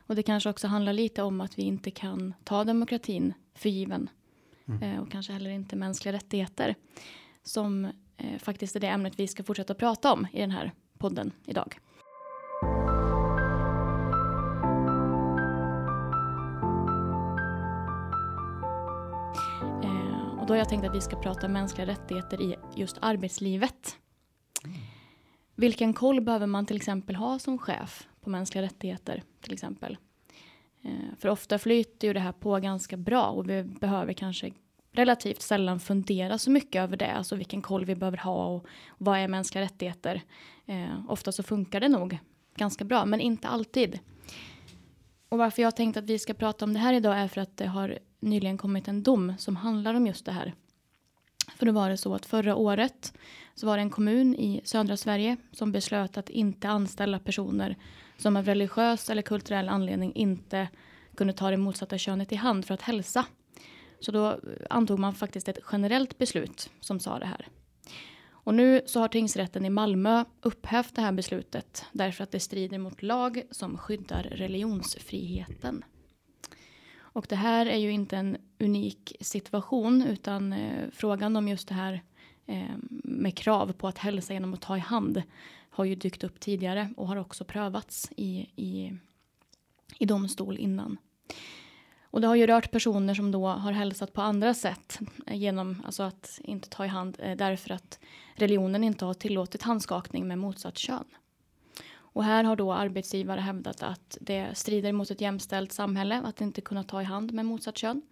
Och 0.07 0.17
det 0.17 0.23
kanske 0.23 0.51
också 0.51 0.67
handlar 0.67 0.93
lite 0.93 1.23
om 1.23 1.41
att 1.41 1.59
vi 1.59 1.63
inte 1.63 1.91
kan 1.91 2.35
ta 2.45 2.65
demokratin 2.65 3.33
för 3.55 3.69
given. 3.69 4.11
Mm. 4.69 4.83
Eh, 4.83 5.03
och 5.03 5.11
kanske 5.11 5.33
heller 5.33 5.51
inte 5.51 5.77
mänskliga 5.77 6.13
rättigheter. 6.13 6.75
Som 7.43 7.89
eh, 8.23 8.39
faktiskt 8.39 8.77
är 8.77 8.81
det 8.81 8.87
ämnet 8.87 9.19
vi 9.19 9.27
ska 9.27 9.45
fortsätta 9.45 9.75
prata 9.75 10.13
om 10.13 10.27
i 10.33 10.41
den 10.41 10.51
här 10.51 10.73
podden 10.99 11.33
idag. 11.47 11.81
Eh, 19.83 20.39
och 20.41 20.47
då 20.47 20.53
har 20.53 20.57
jag 20.59 20.69
tänkt 20.69 20.87
att 20.87 20.95
vi 20.95 21.01
ska 21.01 21.17
prata 21.17 21.49
mänskliga 21.49 21.87
rättigheter 21.87 22.43
i 22.43 22.57
just 22.77 22.99
arbetslivet. 23.01 23.97
Vilken 25.55 25.95
koll 25.95 26.21
behöver 26.21 26.47
man 26.47 26.67
till 26.67 26.77
exempel 26.77 27.17
ha 27.17 27.39
som 27.39 27.59
chef 27.59 28.09
på 28.21 28.31
mänskliga 28.31 28.63
rättigheter 28.63 29.23
till 29.41 29.53
exempel. 29.53 29.97
Eh, 30.83 31.17
för 31.19 31.29
ofta 31.29 31.59
flyter 31.59 32.09
ju 32.09 32.15
det 32.15 32.21
här 32.21 32.33
på 32.33 32.59
ganska 32.59 32.97
bra 32.97 33.27
och 33.27 33.51
vi 33.51 33.63
behöver 33.63 34.13
kanske 34.13 34.51
relativt 34.93 35.43
sällan 35.43 35.81
fundera 35.81 36.39
så 36.39 36.51
mycket 36.51 36.83
över 36.83 36.97
det, 36.97 37.13
alltså 37.13 37.37
vilken 37.37 37.63
koll 37.63 37.85
vi 37.85 37.95
behöver 37.95 38.19
ha 38.19 38.47
och 38.47 38.67
vad 38.99 39.19
är 39.19 39.29
mänskliga 39.29 39.65
rättigheter. 39.65 40.23
Eh, 40.67 41.11
ofta 41.11 41.33
så 41.33 41.43
funkar 41.43 41.81
det 41.81 41.89
nog 41.89 42.19
ganska 42.57 42.85
bra, 42.85 43.05
men 43.05 43.21
inte 43.21 43.49
alltid. 43.49 43.99
Och 45.29 45.39
varför 45.39 45.63
jag 45.63 45.77
tänkt 45.77 45.97
att 45.97 46.05
vi 46.05 46.19
ska 46.19 46.35
prata 46.35 46.65
om 46.65 46.73
det 46.73 46.79
här 46.79 46.95
idag 46.95 47.19
är 47.19 47.29
för 47.29 47.41
att 47.41 47.57
det 47.57 47.67
har 47.67 47.99
nyligen 48.21 48.59
kommit 48.59 48.89
en 48.89 49.03
dom 49.03 49.35
som 49.39 49.57
handlar 49.57 49.95
om 49.95 50.07
just 50.07 50.25
det 50.25 50.33
här. 50.33 50.55
För 51.57 51.67
då 51.67 51.73
var 51.73 51.91
det 51.91 51.97
så 51.97 52.15
att 52.15 52.27
förra 52.27 52.57
året 52.57 53.13
så 53.55 53.67
var 53.67 53.77
det 53.77 53.83
en 53.83 53.91
kommun 53.91 54.35
i 54.35 54.61
södra 54.65 54.97
Sverige 54.97 55.37
som 55.53 55.73
beslöt 55.73 56.17
att 56.17 56.31
inte 56.31 56.69
anställa 56.69 57.19
personer 57.19 57.77
som 58.17 58.37
av 58.37 58.45
religiös 58.45 59.11
eller 59.11 59.23
kulturell 59.23 59.69
anledning 59.69 60.13
inte 60.15 60.69
kunde 61.15 61.33
ta 61.33 61.51
det 61.51 61.57
motsatta 61.57 61.99
könet 61.99 62.33
i 62.33 62.37
hand 62.37 62.65
för 62.65 62.75
att 62.75 62.83
hälsa. 62.83 63.27
Så 64.03 64.13
då 64.13 64.41
antog 64.71 64.99
man 64.99 65.15
faktiskt 65.15 65.49
ett 65.49 65.59
generellt 65.73 66.19
beslut 66.19 66.71
som 66.81 67.01
sa 67.01 67.19
det 67.19 67.27
här. 67.27 67.49
Och 68.45 68.55
nu 68.55 68.83
så 68.87 69.01
har 69.01 69.09
tingsrätten 69.09 69.65
i 69.65 69.71
Malmö 69.71 70.25
upphävt 70.41 70.95
det 70.95 71.03
här 71.03 71.13
beslutet 71.13 71.85
därför 71.93 72.25
att 72.25 72.31
det 72.31 72.41
strider 72.41 72.79
mot 72.79 73.03
lag 73.03 73.43
som 73.51 73.79
skyddar 73.79 74.23
religionsfriheten. 74.23 75.85
Och 76.95 77.27
det 77.29 77.37
här 77.37 77.67
är 77.67 77.77
ju 77.77 77.91
inte 77.91 78.17
en 78.17 78.37
unik 78.59 79.17
situation 79.21 80.03
utan 80.03 80.53
eh, 80.53 80.91
frågan 80.93 81.37
om 81.37 81.49
just 81.49 81.69
det 81.69 81.75
här 81.75 82.03
eh, 82.47 82.77
med 83.05 83.37
krav 83.37 83.73
på 83.73 83.89
att 83.89 83.99
hälsa 83.99 84.33
genom 84.33 84.55
att 84.55 84.61
ta 84.61 84.77
i 84.77 84.81
hand 84.81 85.23
har 85.71 85.85
ju 85.85 85.95
dykt 85.95 86.25
upp 86.25 86.41
tidigare 86.41 86.95
och 86.97 87.09
har 87.09 87.17
också 87.17 87.45
prövats 87.45 88.11
i, 88.17 88.47
i, 88.57 88.93
i 89.99 90.07
domstol 90.07 90.59
innan. 90.59 90.97
Och 92.13 92.21
det 92.21 92.27
har 92.27 92.35
ju 92.35 92.47
rört 92.47 92.71
personer 92.71 93.15
som 93.15 93.33
då 93.33 93.47
har 93.47 93.73
hälsat 93.73 94.13
på 94.13 94.21
andra 94.23 94.55
sätt 94.55 94.99
genom 95.27 95.83
alltså 95.87 96.03
att 96.03 96.41
inte 96.45 96.69
ta 96.69 96.85
i 96.85 96.89
hand 96.89 97.17
eh, 97.19 97.37
därför 97.37 97.71
att 97.71 97.99
religionen 98.35 98.85
inte 98.85 99.05
har 99.05 99.15
tillåtit 99.15 99.63
handskakning 99.63 100.29
med 100.29 100.39
motsatt 100.39 100.79
kön. 100.79 101.05
Och 101.95 102.25
här 102.25 102.45
har 102.45 102.57
då 102.57 102.73
arbetsgivare 102.73 103.41
hävdat 103.41 103.83
att 103.83 104.19
det 104.21 104.49
strider 104.55 104.93
mot 104.93 105.11
ett 105.11 105.21
jämställt 105.21 105.73
samhälle 105.73 106.21
att 106.25 106.41
inte 106.41 106.61
kunna 106.61 106.85
ta 106.85 107.03
i 107.03 107.05
hand 107.05 107.33
med 107.33 107.47
motsatt 107.47 107.79
kön. 107.79 108.03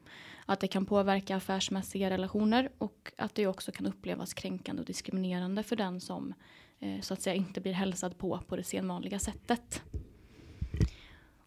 Att 0.46 0.60
det 0.60 0.68
kan 0.68 0.86
påverka 0.86 1.36
affärsmässiga 1.36 2.10
relationer 2.10 2.70
och 2.78 3.12
att 3.18 3.34
det 3.34 3.46
också 3.46 3.72
kan 3.72 3.86
upplevas 3.86 4.34
kränkande 4.34 4.80
och 4.80 4.86
diskriminerande 4.86 5.62
för 5.62 5.76
den 5.76 6.00
som 6.00 6.34
eh, 6.78 7.00
så 7.00 7.14
att 7.14 7.22
säga 7.22 7.34
inte 7.34 7.60
blir 7.60 7.72
hälsad 7.72 8.18
på 8.18 8.40
på 8.48 8.56
det 8.56 8.64
sedvanliga 8.64 9.18
sättet. 9.18 9.82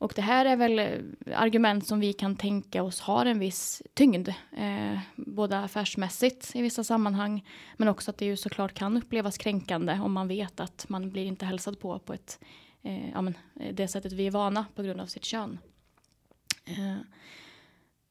Och 0.04 0.14
det 0.16 0.22
här 0.22 0.46
är 0.46 0.56
väl 0.56 0.80
eh, 0.80 1.42
argument 1.42 1.88
som 1.88 2.00
vi 2.00 2.14
kan 2.14 2.36
tänka 2.36 2.84
oss 2.84 3.00
har 3.00 3.26
en 3.26 3.40
viss 3.40 3.82
tyngd. 3.94 4.30
Eh, 4.58 5.00
både 5.16 5.60
affärsmässigt 5.60 6.56
i 6.56 6.62
vissa 6.62 6.84
sammanhang 6.84 7.46
men 7.78 7.88
också 7.88 8.12
att 8.12 8.18
det 8.18 8.26
ju 8.26 8.38
såklart 8.38 8.74
kan 8.74 8.98
upplevas 8.98 9.38
kränkande 9.38 10.00
om 10.00 10.14
man 10.14 10.28
vet 10.28 10.60
att 10.60 10.86
man 10.90 11.10
blir 11.10 11.26
inte 11.26 11.46
hälsad 11.46 11.80
på 11.80 12.00
på 12.00 12.14
ett, 12.14 12.40
eh, 12.82 13.10
ja, 13.10 13.22
men, 13.22 13.38
eh, 13.60 13.74
det 13.74 13.88
sättet 13.88 14.14
vi 14.14 14.28
är 14.28 14.32
vana 14.32 14.66
på 14.76 14.84
grund 14.84 15.02
av 15.02 15.06
sitt 15.06 15.26
kön. 15.26 15.60
Eh, 16.66 16.98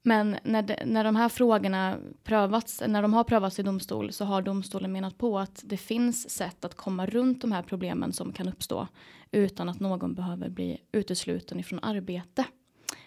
men 0.02 0.36
när, 0.42 0.62
de, 0.62 0.76
när 0.84 1.04
de 1.04 1.16
här 1.16 1.28
frågorna 1.28 1.98
prövats, 2.24 2.82
när 2.86 3.02
de 3.02 3.14
har 3.14 3.24
prövats 3.24 3.58
i 3.58 3.62
domstol 3.62 4.12
så 4.12 4.24
har 4.24 4.42
domstolen 4.42 4.92
menat 4.92 5.18
på 5.18 5.38
att 5.38 5.62
det 5.64 5.76
finns 5.76 6.30
sätt 6.30 6.64
att 6.64 6.74
komma 6.74 7.06
runt 7.06 7.40
de 7.40 7.52
här 7.52 7.62
problemen 7.62 8.12
som 8.12 8.32
kan 8.32 8.48
uppstå 8.48 8.88
utan 9.30 9.68
att 9.68 9.80
någon 9.80 10.14
behöver 10.14 10.48
bli 10.48 10.78
utesluten 10.92 11.60
ifrån 11.60 11.78
arbete. 11.82 12.44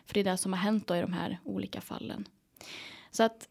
För 0.06 0.14
det 0.14 0.20
är 0.20 0.24
det 0.24 0.38
som 0.38 0.54
har 0.54 0.60
hänt 0.60 0.88
då 0.88 0.96
i 0.96 1.02
de 1.02 1.14
här 1.14 1.40
olika 1.44 1.82
fallen. 1.82 2.28
Så 3.12 3.24
att 3.24 3.50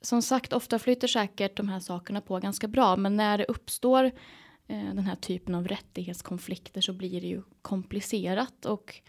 som 0.00 0.22
sagt, 0.22 0.52
ofta 0.52 0.78
flyter 0.78 1.08
säkert 1.08 1.56
de 1.56 1.68
här 1.68 1.80
sakerna 1.80 2.20
på 2.20 2.38
ganska 2.38 2.68
bra, 2.68 2.96
men 2.96 3.16
när 3.16 3.38
det 3.38 3.44
uppstår 3.44 4.04
eh, 4.66 4.94
den 4.94 5.04
här 5.04 5.16
typen 5.16 5.54
av 5.54 5.68
rättighetskonflikter 5.68 6.80
så 6.80 6.92
blir 6.92 7.20
det 7.20 7.26
ju 7.26 7.42
komplicerat 7.62 8.66
och 8.66 9.00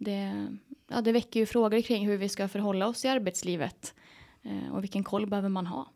det, 0.00 0.46
ja, 0.88 1.00
det 1.00 1.12
väcker 1.12 1.40
ju 1.40 1.46
frågor 1.46 1.80
kring 1.80 2.06
hur 2.06 2.16
vi 2.16 2.28
ska 2.28 2.48
förhålla 2.48 2.86
oss 2.86 3.04
i 3.04 3.08
arbetslivet 3.08 3.94
eh, 4.42 4.74
och 4.74 4.82
vilken 4.82 5.04
koll 5.04 5.26
behöver 5.26 5.48
man 5.48 5.66
ha. 5.66 5.92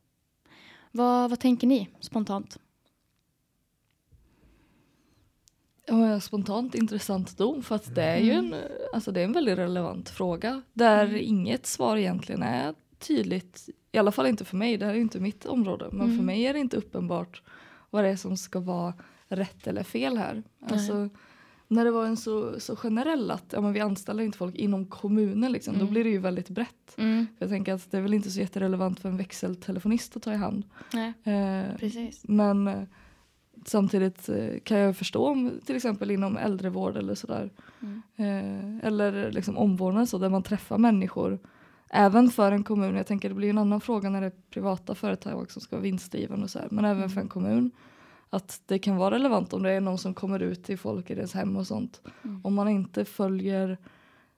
Vad, 0.90 1.30
vad 1.30 1.40
tänker 1.40 1.66
ni 1.66 1.88
spontant? 2.00 2.58
Spontant 6.22 6.74
intressant 6.74 7.38
dom 7.38 7.62
för 7.62 7.74
att 7.74 7.94
det 7.94 8.02
är 8.02 8.18
ju 8.18 8.32
en, 8.32 8.54
alltså 8.94 9.12
det 9.12 9.20
är 9.20 9.24
en 9.24 9.32
väldigt 9.32 9.58
relevant 9.58 10.10
fråga 10.10 10.62
där 10.72 11.04
mm. 11.04 11.20
inget 11.20 11.66
svar 11.66 11.96
egentligen 11.96 12.42
är 12.42 12.74
tydligt, 12.98 13.68
i 13.92 13.98
alla 13.98 14.12
fall 14.12 14.26
inte 14.26 14.44
för 14.44 14.56
mig, 14.56 14.76
det 14.76 14.86
här 14.86 14.94
är 14.94 14.98
inte 14.98 15.20
mitt 15.20 15.46
område, 15.46 15.88
men 15.92 16.00
mm. 16.00 16.16
för 16.16 16.24
mig 16.24 16.46
är 16.46 16.52
det 16.52 16.58
inte 16.58 16.76
uppenbart 16.76 17.42
vad 17.90 18.04
det 18.04 18.10
är 18.10 18.16
som 18.16 18.36
ska 18.36 18.60
vara 18.60 18.94
rätt 19.28 19.66
eller 19.66 19.82
fel 19.82 20.16
här. 20.16 20.42
Alltså, 20.70 21.08
när 21.68 21.84
det 21.84 21.90
var 21.90 22.06
en 22.06 22.16
så, 22.16 22.60
så 22.60 22.76
generell 22.76 23.30
att 23.30 23.44
ja, 23.50 23.60
men 23.60 23.72
vi 23.72 23.80
anställer 23.80 24.24
inte 24.24 24.38
folk 24.38 24.54
inom 24.54 24.86
kommunen 24.86 25.52
liksom, 25.52 25.74
mm. 25.74 25.86
då 25.86 25.92
blir 25.92 26.04
det 26.04 26.10
ju 26.10 26.18
väldigt 26.18 26.48
brett. 26.48 26.94
Mm. 26.96 27.26
jag 27.38 27.48
tänker 27.48 27.74
att 27.74 27.90
det 27.90 27.96
är 27.96 28.02
väl 28.02 28.14
inte 28.14 28.30
så 28.30 28.40
jätterelevant 28.40 29.00
för 29.00 29.08
en 29.08 29.16
växeltelefonist 29.16 30.16
att 30.16 30.22
ta 30.22 30.32
i 30.32 30.36
hand. 30.36 30.64
Eh, 31.24 31.76
Precis. 31.78 32.24
Men 32.28 32.68
eh, 32.68 32.82
samtidigt 33.66 34.28
eh, 34.28 34.58
kan 34.62 34.78
jag 34.78 34.96
förstå 34.96 35.26
om 35.26 35.52
till 35.64 35.76
exempel 35.76 36.10
inom 36.10 36.36
äldrevård 36.36 36.96
eller 36.96 37.14
sådär. 37.14 37.50
Mm. 37.80 38.02
Eh, 38.16 38.86
eller 38.86 39.32
liksom 39.32 39.58
omvårdnad 39.58 40.08
så 40.08 40.18
där 40.18 40.28
man 40.28 40.42
träffar 40.42 40.78
människor. 40.78 41.38
Även 41.90 42.30
för 42.30 42.52
en 42.52 42.64
kommun, 42.64 42.96
jag 42.96 43.06
tänker 43.06 43.28
det 43.28 43.34
blir 43.34 43.50
en 43.50 43.58
annan 43.58 43.80
fråga 43.80 44.10
när 44.10 44.20
det 44.20 44.26
är 44.26 44.32
privata 44.50 44.94
företag 44.94 45.50
som 45.50 45.62
ska 45.62 45.76
vara 45.76 45.82
vinstdrivande 45.82 46.44
och 46.44 46.50
så 46.50 46.58
här, 46.58 46.68
men 46.70 46.84
även 46.84 47.10
för 47.10 47.20
en 47.20 47.28
kommun 47.28 47.70
att 48.34 48.60
det 48.66 48.78
kan 48.78 48.96
vara 48.96 49.14
relevant 49.14 49.52
om 49.52 49.62
det 49.62 49.70
är 49.70 49.80
någon 49.80 49.98
som 49.98 50.14
kommer 50.14 50.40
ut 50.42 50.64
till 50.64 50.78
folk 50.78 51.10
i 51.10 51.14
deras 51.14 51.32
hem 51.32 51.56
och 51.56 51.66
sånt. 51.66 52.00
Mm. 52.24 52.40
Om 52.44 52.54
man 52.54 52.68
inte 52.68 53.04
följer 53.04 53.78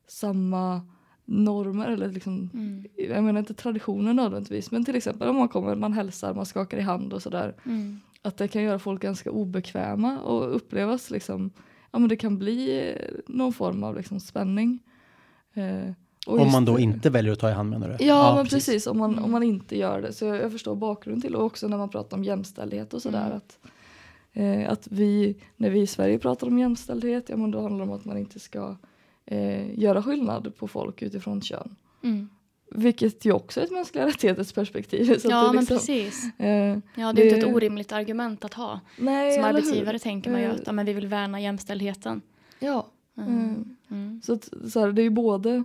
samma 0.08 0.80
normer 1.24 1.86
eller 1.88 2.08
liksom, 2.08 2.50
Mm. 2.54 2.86
jag 3.14 3.24
menar 3.24 3.38
inte 3.40 3.54
traditioner 3.54 4.14
nödvändigtvis 4.14 4.70
men 4.70 4.84
till 4.84 4.96
exempel 4.96 5.28
om 5.28 5.36
man 5.36 5.48
kommer, 5.48 5.74
man 5.74 5.92
hälsar, 5.92 6.34
man 6.34 6.46
skakar 6.46 6.78
i 6.78 6.80
hand 6.80 7.12
och 7.12 7.22
sådär. 7.22 7.54
Mm. 7.66 8.00
Att 8.22 8.36
det 8.36 8.48
kan 8.48 8.62
göra 8.62 8.78
folk 8.78 9.02
ganska 9.02 9.30
obekväma 9.30 10.20
och 10.20 10.56
upplevas 10.56 11.10
liksom, 11.10 11.50
ja 11.90 11.98
men 11.98 12.08
det 12.08 12.16
kan 12.16 12.38
bli 12.38 12.92
någon 13.26 13.52
form 13.52 13.84
av 13.84 13.96
liksom 13.96 14.20
spänning. 14.20 14.78
Eh, 15.54 15.92
och 16.26 16.40
Om 16.40 16.52
man 16.52 16.64
då 16.64 16.76
det- 16.76 16.82
inte 16.82 17.10
väljer 17.10 17.32
att 17.32 17.38
ta 17.38 17.50
i 17.50 17.52
hand 17.52 17.70
menar 17.70 17.88
du? 17.98 18.04
Ja, 18.04 18.34
men 18.36 18.46
precis, 18.46 18.86
om, 18.86 18.98
man, 18.98 19.12
Mm. 19.12 19.24
om 19.24 19.30
man 19.30 19.42
inte 19.42 19.78
gör 19.78 20.02
det. 20.02 20.12
Så 20.12 20.24
jag, 20.24 20.36
jag 20.36 20.52
förstår 20.52 20.76
bakgrunden 20.76 21.22
till 21.22 21.34
och 21.34 21.44
också 21.44 21.68
när 21.68 21.78
man 21.78 21.88
pratar 21.88 22.16
om 22.16 22.24
jämställdhet 22.24 22.94
och 22.94 23.02
sådär. 23.02 23.24
Mm. 23.26 23.36
Att, 23.36 23.58
eh, 24.36 24.70
att 24.70 24.88
vi, 24.90 25.36
när 25.56 25.70
vi 25.70 25.80
i 25.80 25.86
Sverige 25.86 26.18
pratar 26.18 26.46
om 26.46 26.58
jämställdhet, 26.58 27.28
ja 27.28 27.36
men 27.36 27.50
då 27.50 27.60
handlar 27.60 27.86
det 27.86 27.92
om 27.92 27.98
att 27.98 28.04
man 28.04 28.18
inte 28.18 28.40
ska 28.40 28.76
eh, 29.26 29.78
göra 29.80 30.02
skillnad 30.02 30.52
på 30.56 30.68
folk 30.68 31.02
utifrån 31.02 31.40
kön. 31.40 31.76
Mm. 32.02 32.28
Vilket 32.70 33.24
ju 33.24 33.32
också 33.32 33.60
är 33.60 33.64
ett 33.64 33.70
mänskliga 33.72 34.06
rättigheters 34.06 34.52
perspektiv. 34.52 35.04
Så 35.18 35.28
Ja, 35.30 35.40
det 35.40 35.46
men 35.52 35.56
liksom, 35.60 35.76
precis. 35.76 36.24
eh, 36.38 36.78
Ja, 36.94 37.12
det 37.12 37.22
är 37.22 37.24
inte 37.34 37.36
ett 37.48 37.54
orimligt 37.54 37.92
argument 37.92 38.44
att 38.44 38.54
ha. 38.54 38.80
nej, 38.98 39.34
Som 39.34 39.44
arbetsgivare 39.44 39.92
hur? 39.92 39.98
tänker 39.98 40.30
man 40.30 40.40
ju 40.40 40.46
Eh, 40.46 40.52
att 40.54 40.62
ja, 40.66 40.72
men 40.72 40.86
vi 40.86 40.92
vill 40.92 41.06
värna 41.06 41.40
jämställdheten. 41.40 42.20
Ja, 42.58 42.86
Mm. 43.18 43.76
Mm. 43.90 44.20
Så, 44.24 44.32
att, 44.32 44.48
så 44.72 44.80
här, 44.80 44.92
det 44.92 45.02
är 45.02 45.04
ju 45.04 45.10
både, 45.10 45.64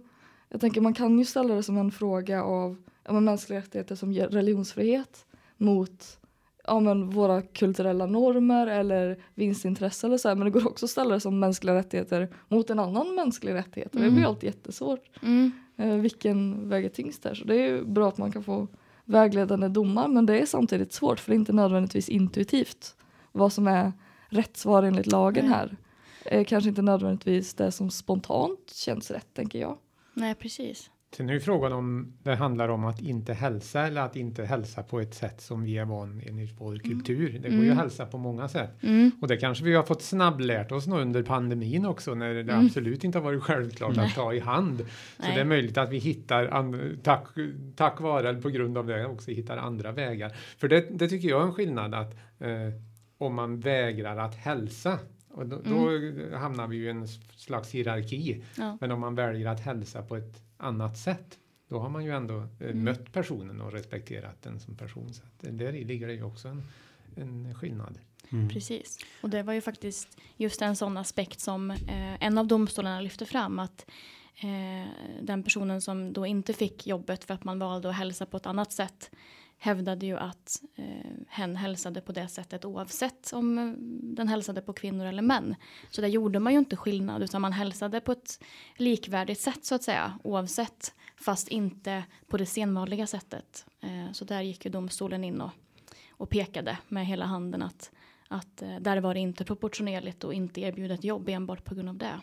jag 0.50 0.62
tänker 0.62 0.82
man 0.82 0.94
kan 0.94 1.20
ju 1.20 1.26
ställa 1.26 1.56
det 1.56 1.64
som 1.64 1.78
en 1.78 1.92
fråga 1.92 2.44
av 2.44 2.76
ja, 3.04 3.14
men 3.14 3.24
mänskliga 3.24 3.60
rättigheter 3.60 3.96
som 3.96 4.12
ger 4.14 4.28
religionsfrihet 4.28 5.26
mot 5.58 6.20
ja, 6.68 6.80
men 6.80 7.10
våra 7.10 7.42
kulturella 7.42 8.06
normer 8.06 8.68
eller 8.68 9.18
vinstintresse 9.36 10.08
eller 10.08 10.18
så 10.18 10.28
här, 10.28 10.36
men 10.36 10.46
det 10.46 10.52
går 10.52 10.68
också 10.68 10.86
att 10.86 10.90
ställa 10.90 11.14
det 11.14 11.20
som 11.20 11.40
mänskliga 11.40 11.76
rättigheter 11.76 12.30
mot 12.48 12.70
en 12.70 12.80
annan 12.80 13.16
mänsklig 13.16 13.54
rättighet 13.54 13.94
och 13.96 14.00
det 14.02 14.06
Mm. 14.08 14.16
blir 14.16 14.26
alltid 14.28 14.48
jättesvårt. 14.48 15.10
Mm. 15.24 15.52
Eh, 15.78 15.94
vilken 15.96 16.70
väger 16.70 16.90
tyngst 16.90 17.24
där? 17.24 17.34
Så 17.36 17.46
det 17.46 17.56
är 17.56 17.68
ju 17.70 17.86
bra 17.86 18.08
att 18.08 18.18
man 18.18 18.32
kan 18.32 18.44
få 18.44 18.68
vägledande 19.06 19.68
domar 19.68 20.08
men 20.08 20.26
det 20.26 20.40
är 20.40 20.46
samtidigt 20.46 20.94
svårt 20.94 21.20
för 21.20 21.32
det 21.32 21.36
är 21.36 21.40
inte 21.40 21.54
nödvändigtvis 21.54 22.10
intuitivt 22.10 22.96
vad 23.32 23.54
som 23.54 23.68
är 23.68 23.92
rätt 24.30 24.58
svar 24.58 24.84
enligt 24.84 25.12
lagen 25.12 25.46
Nej. 25.46 25.54
här. 25.54 25.78
Eh, 26.26 26.46
kanske 26.46 26.70
inte 26.70 26.82
nödvändigtvis 26.82 27.54
det 27.54 27.72
som 27.72 27.90
spontant 27.92 28.72
känns 28.76 29.12
rätt 29.12 29.34
tänker 29.34 29.60
jag. 29.60 29.78
Nej, 30.14 30.36
precis. 30.36 30.90
Sen 31.18 31.30
är 31.30 31.34
ju 31.34 31.40
frågan 31.40 31.74
om 31.74 32.14
det 32.24 32.36
handlar 32.36 32.70
om 32.70 32.86
att 32.86 33.02
inte 33.02 33.34
hälsa 33.34 33.88
eller 33.88 34.02
att 34.02 34.16
inte 34.16 34.46
hälsa 34.46 34.84
på 34.84 35.00
ett 35.00 35.14
sätt 35.14 35.42
som 35.42 35.64
vi 35.64 35.78
är 35.78 35.86
van 35.86 36.22
enligt 36.26 36.54
vår 36.62 36.76
kultur. 36.78 37.40
Det 37.42 37.50
går 37.50 37.58
ju 37.58 37.64
Mm. 37.66 37.72
att 37.72 37.78
hälsa 37.78 38.06
på 38.06 38.18
många 38.18 38.48
sätt. 38.48 38.84
Mm. 38.84 39.12
Och 39.22 39.28
det 39.28 39.38
kanske 39.38 39.64
vi 39.64 39.74
har 39.76 39.84
fått 39.84 40.02
snabblärt 40.02 40.72
oss 40.72 40.88
nu 40.88 40.96
under 40.96 41.24
pandemin 41.24 41.86
också 41.86 42.16
när 42.16 42.34
det 42.34 42.40
Mm. 42.42 42.66
absolut 42.66 43.04
inte 43.04 43.18
har 43.18 43.24
varit 43.24 43.44
självklart 43.44 43.96
Nej. 43.96 44.06
att 44.06 44.16
ta 44.16 44.34
i 44.34 44.40
hand. 44.40 44.78
Så 44.80 44.86
Nej. 45.24 45.36
det 45.36 45.42
är 45.42 45.46
möjligt 45.46 45.78
att 45.78 45.90
vi 45.90 45.98
hittar, 45.98 46.96
tack, 47.04 47.28
tack 47.76 48.00
vare 48.02 48.30
eller 48.30 48.42
på 48.42 48.50
grund 48.50 48.78
av 48.78 48.88
det 48.88 49.06
också 49.06 49.32
hittar 49.32 49.58
andra 49.58 49.92
vägar. 49.92 50.32
För 50.58 50.68
det, 50.68 50.86
det 51.00 51.08
tycker 51.10 51.30
jag 51.30 51.42
är 51.42 51.46
en 51.46 51.54
skillnad 51.54 51.94
att 51.96 52.14
eh, 52.40 52.50
om 53.18 53.36
man 53.36 53.60
vägrar 53.60 54.18
att 54.18 54.36
hälsa 54.36 55.00
och 55.34 55.46
då, 55.46 55.62
då 55.64 55.90
hamnar 56.38 56.68
vi 56.68 56.76
ju 56.78 56.86
i 56.86 56.90
en 56.90 57.08
slags 57.36 57.72
hierarki. 57.72 58.32
Mm. 58.34 58.44
Ja. 58.58 58.78
Men 58.82 58.92
om 58.92 59.00
man 59.00 59.16
väljer 59.16 59.48
att 59.48 59.60
hälsa 59.60 60.02
på 60.02 60.16
ett 60.16 60.51
annat 60.62 60.98
sätt 60.98 61.38
då 61.68 61.80
har 61.80 61.90
man 61.90 62.06
ju 62.06 62.12
ändå 62.12 62.38
eh, 62.38 62.46
Mm. 62.60 62.84
mött 62.84 63.14
personen 63.14 63.62
och 63.62 63.72
respekterat 63.72 64.42
den 64.42 64.60
som 64.60 64.76
person. 64.76 65.14
Så 65.14 65.24
att 65.24 65.58
där 65.58 65.76
i 65.76 65.84
ligger 65.84 66.08
det 66.08 66.14
ju 66.14 66.24
också 66.24 66.48
en, 66.48 66.64
en 67.16 67.56
skillnad. 67.56 68.00
Mm. 68.30 68.50
Precis. 68.50 68.98
Och 69.22 69.30
det 69.30 69.44
var 69.44 69.54
ju 69.54 69.62
faktiskt 69.62 70.18
just 70.38 70.62
en 70.62 70.76
sån 70.76 70.98
aspekt 70.98 71.40
som 71.40 71.72
eh, 71.72 72.24
en 72.24 72.38
av 72.38 72.48
domstolarna 72.48 73.02
lyfte 73.02 73.26
fram 73.26 73.60
att 73.60 73.86
eh, 74.36 74.90
den 75.22 75.44
personen 75.44 75.82
som 75.82 76.14
då 76.14 76.26
inte 76.26 76.54
fick 76.54 76.88
jobbet 76.88 77.24
för 77.24 77.34
att 77.34 77.44
man 77.44 77.60
valde 77.60 77.90
att 77.90 77.96
hälsa 77.96 78.26
på 78.26 78.38
ett 78.38 78.46
annat 78.46 78.72
sätt 78.72 79.12
hävdade 79.64 80.06
ju 80.06 80.18
att 80.18 80.62
eh, 80.76 81.12
hen 81.28 81.56
hälsade 81.56 82.02
på 82.02 82.12
det 82.12 82.28
sättet 82.28 82.66
oavsett 82.66 83.34
om 83.34 83.58
eh, 83.58 83.74
den 84.16 84.28
hälsade 84.28 84.62
på 84.62 84.74
kvinnor 84.74 85.06
eller 85.06 85.22
män. 85.22 85.56
Så 85.90 86.02
där 86.02 86.08
gjorde 86.08 86.40
man 86.40 86.54
ju 86.54 86.60
inte 86.60 86.76
skillnad 86.76 87.24
utan 87.24 87.42
man 87.42 87.54
hälsade 87.54 88.02
på 88.02 88.12
ett 88.12 88.44
likvärdigt 88.78 89.40
sätt 89.40 89.66
så 89.66 89.76
att 89.76 89.84
säga 89.84 90.20
oavsett 90.24 90.94
fast 91.16 91.48
inte 91.48 92.04
på 92.28 92.38
det 92.38 92.46
senvanliga 92.46 93.08
sättet. 93.08 93.66
Eh, 93.82 94.12
så 94.12 94.26
där 94.26 94.42
gick 94.42 94.66
ju 94.66 94.72
domstolen 94.72 95.24
in 95.24 95.42
och, 95.42 95.52
och 96.12 96.30
pekade 96.30 96.78
med 96.88 97.06
hela 97.06 97.26
handen 97.26 97.62
att 97.62 97.92
att 98.28 98.62
eh, 98.62 98.76
där 98.80 98.98
var 98.98 99.14
det 99.14 99.20
inte 99.20 99.44
proportionerligt 99.44 100.24
och 100.24 100.34
inte 100.34 100.62
erbjuda 100.62 100.94
ett 100.94 101.04
jobb 101.04 101.30
enbart 101.30 101.64
på 101.64 101.76
grund 101.76 101.90
av 101.90 101.98
det. 101.98 102.20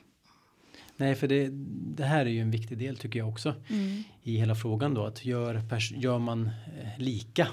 Nej, 1.01 1.15
för 1.15 1.29
det, 1.29 1.49
det 1.97 2.05
här 2.05 2.27
är 2.27 2.31
ju 2.31 2.41
en 2.41 2.51
viktig 2.51 2.79
del 2.79 2.97
tycker 2.97 3.19
jag 3.19 3.29
också 3.29 3.55
Mm. 3.71 4.03
i 4.23 4.37
hela 4.37 4.55
frågan 4.55 4.95
då 4.95 5.05
att 5.05 5.25
gör, 5.25 5.63
gör 5.97 6.19
man 6.19 6.47
eh, 6.47 6.89
lika 6.99 7.49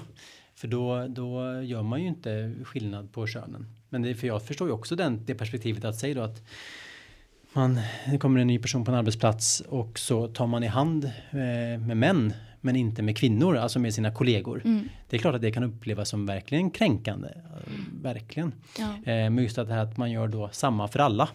för 0.54 0.68
då, 0.68 1.06
då 1.08 1.62
gör 1.62 1.82
man 1.82 2.02
ju 2.02 2.08
inte 2.08 2.54
skillnad 2.64 3.12
på 3.12 3.26
könen. 3.26 3.66
Men 3.88 4.02
det, 4.02 4.14
för 4.14 4.26
jag 4.26 4.42
förstår 4.42 4.68
ju 4.68 4.74
också 4.74 4.96
den, 4.96 5.24
det 5.26 5.34
perspektivet 5.34 5.84
att 5.84 5.96
säga 5.98 6.14
då 6.14 6.20
att 6.22 6.42
man, 7.52 7.80
det 8.10 8.18
kommer 8.18 8.40
en 8.40 8.46
ny 8.46 8.58
person 8.58 8.84
på 8.84 8.90
en 8.90 8.96
arbetsplats 8.98 9.60
och 9.60 9.98
så 9.98 10.28
tar 10.28 10.46
man 10.46 10.62
i 10.62 10.66
hand 10.66 11.04
eh, 11.30 11.80
med 11.80 11.96
män 11.96 12.32
men 12.60 12.76
inte 12.76 13.02
med 13.02 13.16
kvinnor, 13.18 13.56
alltså 13.56 13.78
med 13.78 13.94
sina 13.94 14.10
kollegor. 14.14 14.62
Mm. 14.64 14.88
Det 15.08 15.16
är 15.16 15.20
klart 15.20 15.34
att 15.34 15.40
det 15.42 15.50
kan 15.52 15.64
upplevas 15.64 16.08
som 16.08 16.26
verkligen 16.26 16.70
kränkande. 16.70 17.28
eh, 17.28 17.72
Verkligen. 18.02 18.52
Ja. 18.78 18.92
Men 19.04 19.38
just 19.38 19.58
att 19.58 19.68
det 19.68 19.74
här 19.74 19.82
att 19.82 19.96
man 19.96 20.10
gör 20.10 20.28
då 20.28 20.48
samma 20.52 20.88
för 20.88 20.98
alla. 20.98 21.28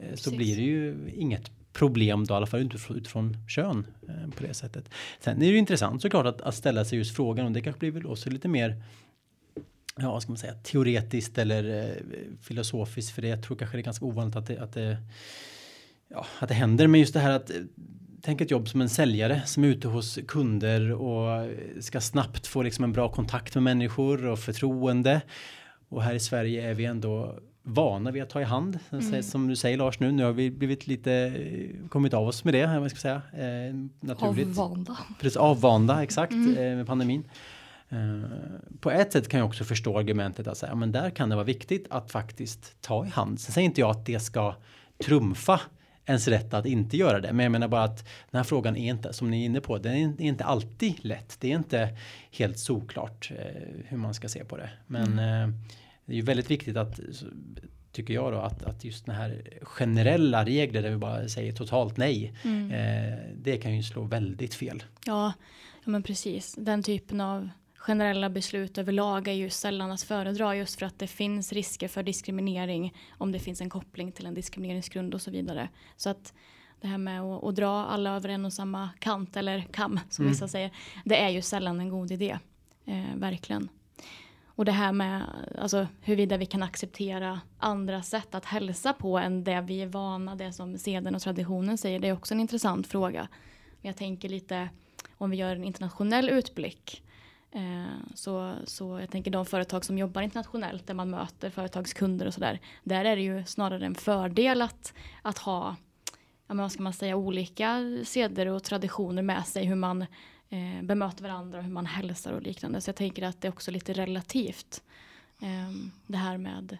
Eh, 0.00 0.14
så 0.14 0.30
Precis. 0.30 0.32
blir 0.36 0.56
det 0.56 0.62
ju 0.62 1.10
inget 1.14 1.50
problem 1.72 2.24
då, 2.24 2.34
i 2.34 2.36
alla 2.36 2.46
fall 2.46 2.60
utifrån, 2.60 2.96
utifrån 2.96 3.36
kön 3.48 3.86
eh, 4.08 4.30
på 4.36 4.42
det 4.42 4.54
sättet. 4.54 4.88
Sen 5.20 5.36
är 5.36 5.40
det 5.40 5.46
ju 5.46 5.58
intressant 5.58 6.02
såklart 6.02 6.26
att, 6.26 6.40
att 6.40 6.54
ställa 6.54 6.84
sig 6.84 6.98
just 6.98 7.16
frågan 7.16 7.46
och 7.46 7.52
det 7.52 7.60
kanske 7.60 7.80
blir 7.80 7.90
väl 7.90 8.06
också 8.06 8.30
lite 8.30 8.48
mer 8.48 8.82
ja, 9.96 10.12
vad 10.12 10.22
ska 10.22 10.32
man 10.32 10.38
säga, 10.38 10.54
teoretiskt 10.54 11.38
eller 11.38 11.84
eh, 11.84 12.02
filosofiskt 12.42 13.14
för 13.14 13.22
det 13.22 13.28
jag 13.28 13.42
tror 13.42 13.56
kanske 13.56 13.76
det 13.76 13.80
är 13.80 13.84
ganska 13.84 14.04
ovanligt 14.04 14.36
att 14.36 14.46
det, 14.46 14.58
att 14.58 14.72
det, 14.72 14.96
ja, 16.08 16.26
att 16.38 16.48
det 16.48 16.54
händer. 16.54 16.86
Men 16.86 17.00
just 17.00 17.14
det 17.14 17.20
här 17.20 17.30
att 17.30 17.50
eh, 17.50 17.56
tänk 18.22 18.40
ett 18.40 18.50
jobb 18.50 18.68
som 18.68 18.80
en 18.80 18.88
säljare 18.88 19.42
som 19.46 19.64
är 19.64 19.68
ute 19.68 19.88
hos 19.88 20.18
kunder 20.28 20.92
och 20.92 21.50
ska 21.80 22.00
snabbt 22.00 22.46
få 22.46 22.62
liksom 22.62 22.84
en 22.84 22.92
bra 22.92 23.12
kontakt 23.12 23.54
med 23.54 23.62
människor 23.62 24.26
och 24.26 24.38
förtroende. 24.38 25.20
Och 25.88 26.02
här 26.02 26.14
i 26.14 26.20
Sverige 26.20 26.70
är 26.70 26.74
vi 26.74 26.84
ändå 26.84 27.38
vana 27.68 28.10
vid 28.10 28.22
att 28.22 28.30
ta 28.30 28.40
i 28.40 28.44
hand. 28.44 28.78
Mm. 28.92 29.22
Som 29.22 29.48
du 29.48 29.56
säger 29.56 29.76
Lars 29.76 30.00
nu, 30.00 30.12
nu 30.12 30.24
har 30.24 30.32
vi 30.32 30.50
blivit 30.50 30.86
lite 30.86 31.12
eh, 31.12 31.88
kommit 31.88 32.14
av 32.14 32.28
oss 32.28 32.44
med 32.44 32.54
det, 32.54 32.78
vad 32.80 32.90
ska 32.90 33.00
säga, 33.00 33.22
eh, 33.32 33.74
naturligt. 34.00 34.58
Avvanda. 34.58 34.96
Precis, 35.20 35.36
avvanda, 35.36 36.02
exakt, 36.02 36.32
Mm. 36.32 36.56
eh, 36.58 36.76
med 36.76 36.86
pandemin. 36.86 37.28
Eh, 37.88 37.98
på 38.80 38.90
ett 38.90 39.12
sätt 39.12 39.28
kan 39.28 39.40
jag 39.40 39.46
också 39.48 39.64
förstå 39.64 39.98
argumentet 39.98 40.46
att 40.46 40.56
säga, 40.58 40.74
men 40.74 40.92
där 40.92 41.10
kan 41.10 41.28
det 41.28 41.34
vara 41.36 41.44
viktigt 41.44 41.86
att 41.90 42.10
faktiskt 42.10 42.82
ta 42.82 43.06
i 43.06 43.08
hand. 43.08 43.40
Sen 43.40 43.52
säger 43.52 43.64
inte 43.64 43.80
jag 43.80 43.90
att 43.90 44.06
det 44.06 44.20
ska 44.20 44.54
trumfa 45.04 45.60
ens 46.06 46.28
rätt 46.28 46.54
att 46.54 46.66
inte 46.66 46.96
göra 46.96 47.20
det. 47.20 47.32
Men 47.32 47.44
jag 47.44 47.52
menar 47.52 47.68
bara 47.68 47.84
att 47.84 47.96
den 48.30 48.38
här 48.38 48.44
frågan 48.44 48.76
är 48.76 48.90
inte, 48.90 49.12
som 49.12 49.30
ni 49.30 49.40
är 49.42 49.44
inne 49.46 49.60
på, 49.60 49.78
den 49.78 49.92
är 49.94 50.20
inte 50.20 50.44
alltid 50.44 50.94
lätt. 51.04 51.36
Det 51.40 51.52
är 51.52 51.56
inte 51.56 51.96
helt 52.30 52.58
såklart 52.58 53.30
eh, 53.38 53.62
hur 53.84 53.96
man 53.96 54.14
ska 54.14 54.28
se 54.28 54.44
på 54.44 54.56
det. 54.56 54.70
Men 54.86 55.18
eh, 55.18 55.48
det 56.06 56.12
är 56.12 56.16
ju 56.16 56.22
väldigt 56.22 56.50
viktigt 56.50 56.76
att 56.76 57.00
tycker 57.92 58.14
jag 58.14 58.32
då 58.32 58.38
att, 58.38 58.62
att 58.62 58.84
just 58.84 59.06
den 59.06 59.14
här 59.14 59.58
generella 59.62 60.44
regler 60.44 60.82
där 60.82 60.90
vi 60.90 60.96
bara 60.96 61.28
säger 61.28 61.52
totalt 61.52 61.96
nej. 61.96 62.34
Mm. 62.44 62.70
Eh, 62.70 63.18
det 63.36 63.56
kan 63.56 63.76
ju 63.76 63.82
slå 63.82 64.02
väldigt 64.02 64.54
fel. 64.54 64.82
Ja, 65.06 65.32
ja, 65.84 65.90
men 65.90 66.02
precis. 66.02 66.54
Den 66.58 66.82
typen 66.82 67.20
av 67.20 67.48
generella 67.76 68.30
beslut 68.30 68.78
överlag 68.78 69.28
är 69.28 69.32
ju 69.32 69.50
sällan 69.50 69.90
att 69.90 70.02
föredra 70.02 70.56
just 70.56 70.78
för 70.78 70.86
att 70.86 70.98
det 70.98 71.06
finns 71.06 71.52
risker 71.52 71.88
för 71.88 72.02
diskriminering 72.02 72.94
om 73.10 73.32
det 73.32 73.38
finns 73.38 73.60
en 73.60 73.70
koppling 73.70 74.12
till 74.12 74.26
en 74.26 74.34
diskrimineringsgrund 74.34 75.14
och 75.14 75.22
så 75.22 75.30
vidare. 75.30 75.68
Så 75.96 76.10
att 76.10 76.32
det 76.80 76.86
här 76.86 76.98
med 76.98 77.20
att, 77.22 77.44
att 77.44 77.56
dra 77.56 77.84
alla 77.84 78.16
över 78.16 78.28
en 78.28 78.44
och 78.44 78.52
samma 78.52 78.90
kant 78.98 79.36
eller 79.36 79.60
kam 79.72 80.00
som 80.10 80.22
Mm. 80.22 80.32
vissa 80.32 80.48
säger, 80.48 80.70
det 81.04 81.16
är 81.16 81.28
ju 81.28 81.42
sällan 81.42 81.80
en 81.80 81.88
god 81.88 82.12
idé. 82.12 82.38
Eh, 82.84 83.16
verkligen. 83.16 83.68
Och 84.56 84.64
det 84.64 84.72
här 84.72 84.92
med 84.92 85.22
alltså, 85.58 85.86
huruvida 86.00 86.36
vi 86.36 86.46
kan 86.46 86.62
acceptera 86.62 87.40
andra 87.58 88.02
sätt 88.02 88.34
att 88.34 88.44
hälsa 88.44 88.92
på 88.92 89.18
än 89.18 89.44
det 89.44 89.60
vi 89.60 89.82
är 89.82 89.86
vana, 89.86 90.34
det 90.34 90.52
som 90.52 90.78
seden 90.78 91.14
och 91.14 91.22
traditionen 91.22 91.78
säger, 91.78 92.00
det 92.00 92.08
är 92.08 92.12
också 92.12 92.34
en 92.34 92.40
intressant 92.40 92.86
fråga. 92.86 93.28
Men 93.80 93.88
jag 93.88 93.96
tänker 93.96 94.28
lite 94.28 94.68
om 95.18 95.30
vi 95.30 95.36
gör 95.36 95.56
en 95.56 95.64
internationell 95.64 96.30
utblick. 96.30 97.02
Eh, 97.50 98.14
så, 98.14 98.54
så 98.64 99.00
jag 99.00 99.10
tänker 99.10 99.30
de 99.30 99.46
företag 99.46 99.84
som 99.84 99.98
jobbar 99.98 100.22
internationellt 100.22 100.86
där 100.86 100.94
man 100.94 101.10
möter 101.10 101.50
företagskunder 101.50 102.26
och 102.26 102.34
sådär. 102.34 102.60
Där 102.84 103.04
är 103.04 103.16
det 103.16 103.22
ju 103.22 103.44
snarare 103.44 103.86
en 103.86 103.94
fördel 103.94 104.62
att, 104.62 104.94
att 105.22 105.38
ha 105.38 105.76
ja, 106.46 106.54
men 106.54 106.58
vad 106.58 106.72
ska 106.72 106.82
man 106.82 106.92
säga, 106.92 107.16
olika 107.16 107.96
seder 108.04 108.46
och 108.46 108.62
traditioner 108.62 109.22
med 109.22 109.46
sig. 109.46 109.64
Hur 109.64 109.74
man 109.74 110.06
eh, 110.50 110.82
bemöter 110.82 111.22
varandra 111.22 111.58
och 111.58 111.64
hur 111.64 111.72
man 111.72 111.86
hälsar 111.86 112.32
och 112.32 112.42
liknande. 112.42 112.80
Så 112.80 112.88
jag 112.88 112.96
tänker 112.96 113.22
att 113.22 113.40
det 113.40 113.48
är 113.48 113.52
också 113.52 113.70
lite 113.70 113.92
relativt. 113.92 114.82
Eh, 115.40 115.70
det 116.06 116.16
här 116.16 116.38
med 116.38 116.78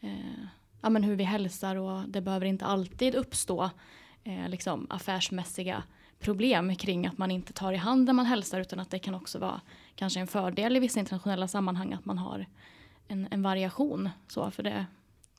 eh, 0.00 0.44
ja, 0.80 0.90
men 0.90 1.02
hur 1.02 1.16
vi 1.16 1.24
hälsar 1.24 1.76
och 1.76 2.08
det 2.08 2.20
behöver 2.20 2.46
inte 2.46 2.64
alltid 2.64 3.14
uppstå 3.14 3.70
eh, 4.24 4.48
liksom 4.48 4.86
affärsmässiga 4.90 5.82
problem 6.18 6.76
kring 6.76 7.06
att 7.06 7.18
man 7.18 7.30
inte 7.30 7.52
tar 7.52 7.72
i 7.72 7.76
hand 7.76 8.04
när 8.04 8.12
man 8.12 8.26
hälsar 8.26 8.60
utan 8.60 8.80
att 8.80 8.90
det 8.90 8.98
kan 8.98 9.14
också 9.14 9.38
vara 9.38 9.60
kanske 9.94 10.20
en 10.20 10.26
fördel 10.26 10.76
i 10.76 10.80
vissa 10.80 11.00
internationella 11.00 11.48
sammanhang 11.48 11.92
att 11.92 12.04
man 12.04 12.18
har 12.18 12.46
en, 13.08 13.28
en 13.30 13.42
variation. 13.42 14.08
Så 14.28 14.50
för 14.50 14.62
det. 14.62 14.86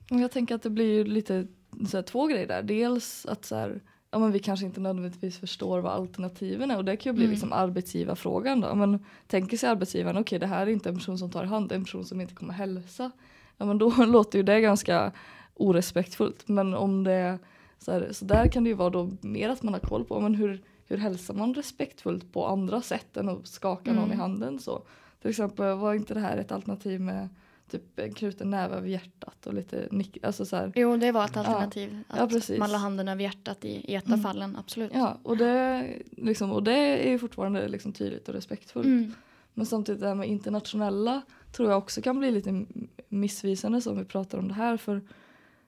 Jag 0.10 0.32
tänker 0.32 0.56
att 0.56 0.64
det 0.64 0.70
blir 0.70 1.06
lite 1.06 1.48
så 1.90 1.98
här, 1.98 2.02
två 2.02 2.28
grejer 2.28 2.48
där. 2.48 2.64
Dels 2.64 3.26
att 3.26 3.46
så 3.46 3.56
här, 3.56 3.82
ja, 4.12 4.20
men 4.20 4.32
vi 4.32 4.40
kanske 4.40 4.66
inte 4.66 4.80
nödvändigtvis 4.80 5.38
förstår 5.38 5.80
vad 5.80 5.92
alternativen 5.94 6.72
är 6.72 6.78
och 6.78 6.86
det 6.86 6.96
kan 6.98 7.10
ju 7.10 7.14
bli 7.16 7.24
Mm. 7.24 7.32
liksom 7.32 7.54
arbetsgivarfrågan 7.54 8.62
då. 8.62 8.76
Men 8.76 9.06
tänker 9.28 9.58
sig 9.58 9.70
arbetsgivaren, 9.70 10.18
okej 10.18 10.40
det 10.40 10.48
här 10.48 10.68
är 10.68 10.72
inte 10.72 10.90
en 10.90 10.96
person 10.96 11.18
som 11.18 11.32
tar 11.32 11.44
i 11.44 11.48
hand, 11.48 11.70
det 11.70 11.76
är 11.76 11.78
en 11.78 11.84
person 11.86 12.06
som 12.06 12.22
inte 12.22 12.34
kommer 12.34 12.54
hälsa. 12.54 13.12
Ja 13.58 13.66
men 13.66 13.78
då 13.78 13.90
låter 14.06 14.40
ju 14.40 14.44
det 14.44 14.62
ganska 14.62 15.12
orespektfullt. 15.56 16.48
Men 16.48 16.74
om 16.74 17.04
det 17.04 17.40
så, 17.80 17.92
här, 17.92 18.10
så 18.12 18.26
där 18.26 18.48
kan 18.48 18.64
det 18.64 18.70
ju 18.70 18.74
vara 18.76 18.90
då 18.90 19.12
mer 19.22 19.50
att 19.50 19.64
man 19.64 19.74
har 19.74 19.82
koll 19.82 20.06
på 20.06 20.20
men 20.20 20.36
hur, 20.36 20.62
hur 20.88 20.98
hälsar 20.98 21.34
man 21.34 21.54
respektfullt 21.54 22.34
på 22.34 22.48
andra 22.48 22.82
sätt 22.82 23.18
än 23.18 23.30
att 23.30 23.48
skaka 23.48 23.94
någon 23.94 24.04
i 24.04 24.14
Mm. 24.14 24.20
handen 24.20 24.60
så. 24.60 24.82
Till 25.22 25.30
exempel 25.30 25.78
var 25.78 25.94
inte 25.94 26.14
det 26.14 26.20
här 26.20 26.38
ett 26.38 26.52
alternativ 26.52 27.02
med 27.02 27.30
typ 27.70 28.00
en 28.00 28.14
knuten 28.14 28.50
näve 28.50 28.76
över 28.76 28.88
hjärtat 28.88 29.48
och 29.48 29.54
lite 29.54 29.88
nick, 29.92 30.18
alltså 30.24 30.46
så 30.46 30.56
här. 30.56 30.72
Jo, 30.76 30.98
det 30.98 31.12
var 31.12 31.26
ett 31.26 31.32
Ja. 31.36 31.40
alternativ. 31.40 32.04
Ja, 32.10 32.16
Att 32.16 32.30
precis. 32.30 32.60
man 32.60 32.72
la 32.72 32.78
handen 32.78 33.08
över 33.08 33.24
hjärtat 33.24 33.66
i, 33.66 33.98
av 33.98 34.04
Mm. 34.08 34.20
fallen, 34.22 34.56
absolut. 34.58 34.92
Ja, 34.94 35.18
och 35.24 35.38
det, 35.38 35.88
liksom, 36.12 36.52
och 36.52 36.64
det 36.64 36.74
är 37.08 37.10
ju 37.12 37.20
fortfarande 37.20 37.68
liksom 37.68 37.94
tydligt 37.94 38.28
och 38.30 38.36
respektfullt. 38.36 38.86
Mm. 38.86 39.14
Men 39.54 39.66
samtidigt 39.66 40.02
det 40.02 40.08
här 40.08 40.16
med 40.16 40.28
internationella 40.28 41.22
tror 41.52 41.70
jag 41.70 41.78
också 41.78 42.02
kan 42.02 42.20
bli 42.20 42.32
lite 42.32 42.66
missvisande 43.10 43.82
som 43.82 43.98
vi 43.98 44.06
pratar 44.06 44.38
om 44.38 44.48
det 44.48 44.54
här. 44.54 44.78
För 44.78 45.02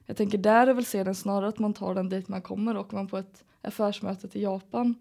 jag 0.05 0.17
tänker 0.17 0.37
där 0.37 0.67
är 0.67 0.73
väl 0.73 0.85
sedan 0.85 1.15
snarare 1.15 1.49
att 1.49 1.59
man 1.59 1.73
tar 1.73 1.95
den 1.95 2.09
dit 2.09 2.27
man 2.27 2.41
kommer 2.41 2.77
och 2.77 2.93
man 2.93 3.07
på 3.07 3.17
ett 3.17 3.43
affärsmöte 3.61 4.27
till 4.27 4.41
Japan 4.41 4.95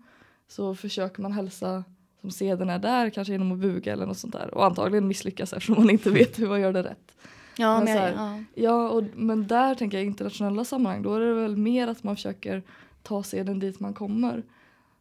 så 0.49 0.75
försöker 0.75 1.23
man 1.23 1.33
hälsa 1.33 1.85
som 2.21 2.31
seden 2.31 2.71
är 2.71 2.79
där, 2.79 3.11
kanske 3.11 3.33
genom 3.33 3.53
att 3.53 3.59
buga 3.59 3.93
eller 3.93 4.07
något 4.07 4.19
sånt 4.19 4.33
där. 4.33 4.55
Och 4.55 4.65
antagligen 4.65 5.09
misslyckas 5.09 5.53
eftersom 5.53 5.75
man 5.79 5.91
inte 5.91 6.11
vet 6.11 6.39
hur 6.39 6.49
man 6.49 6.61
gör 6.61 6.73
det 6.73 6.83
rätt. 6.83 7.17
Ja, 7.57 7.75
Men 7.77 7.85
men, 7.85 7.99
här- 7.99 8.13
ja. 8.17 8.43
Ja, 8.55 8.89
och, 8.89 9.05
men 9.15 9.47
där 9.47 9.75
tänker 9.75 9.97
jag 9.99 10.05
i 10.05 10.07
internationella 10.07 10.65
sammanhang 10.65 11.03
då 11.03 11.15
är 11.15 11.21
det 11.21 11.35
väl 11.35 11.57
mer 11.57 11.89
att 11.89 12.03
man 12.05 12.17
försöker 12.17 12.63
ta 13.03 13.23
seden 13.23 13.59
dit 13.59 13.81
man 13.81 13.95
kommer. 13.95 14.43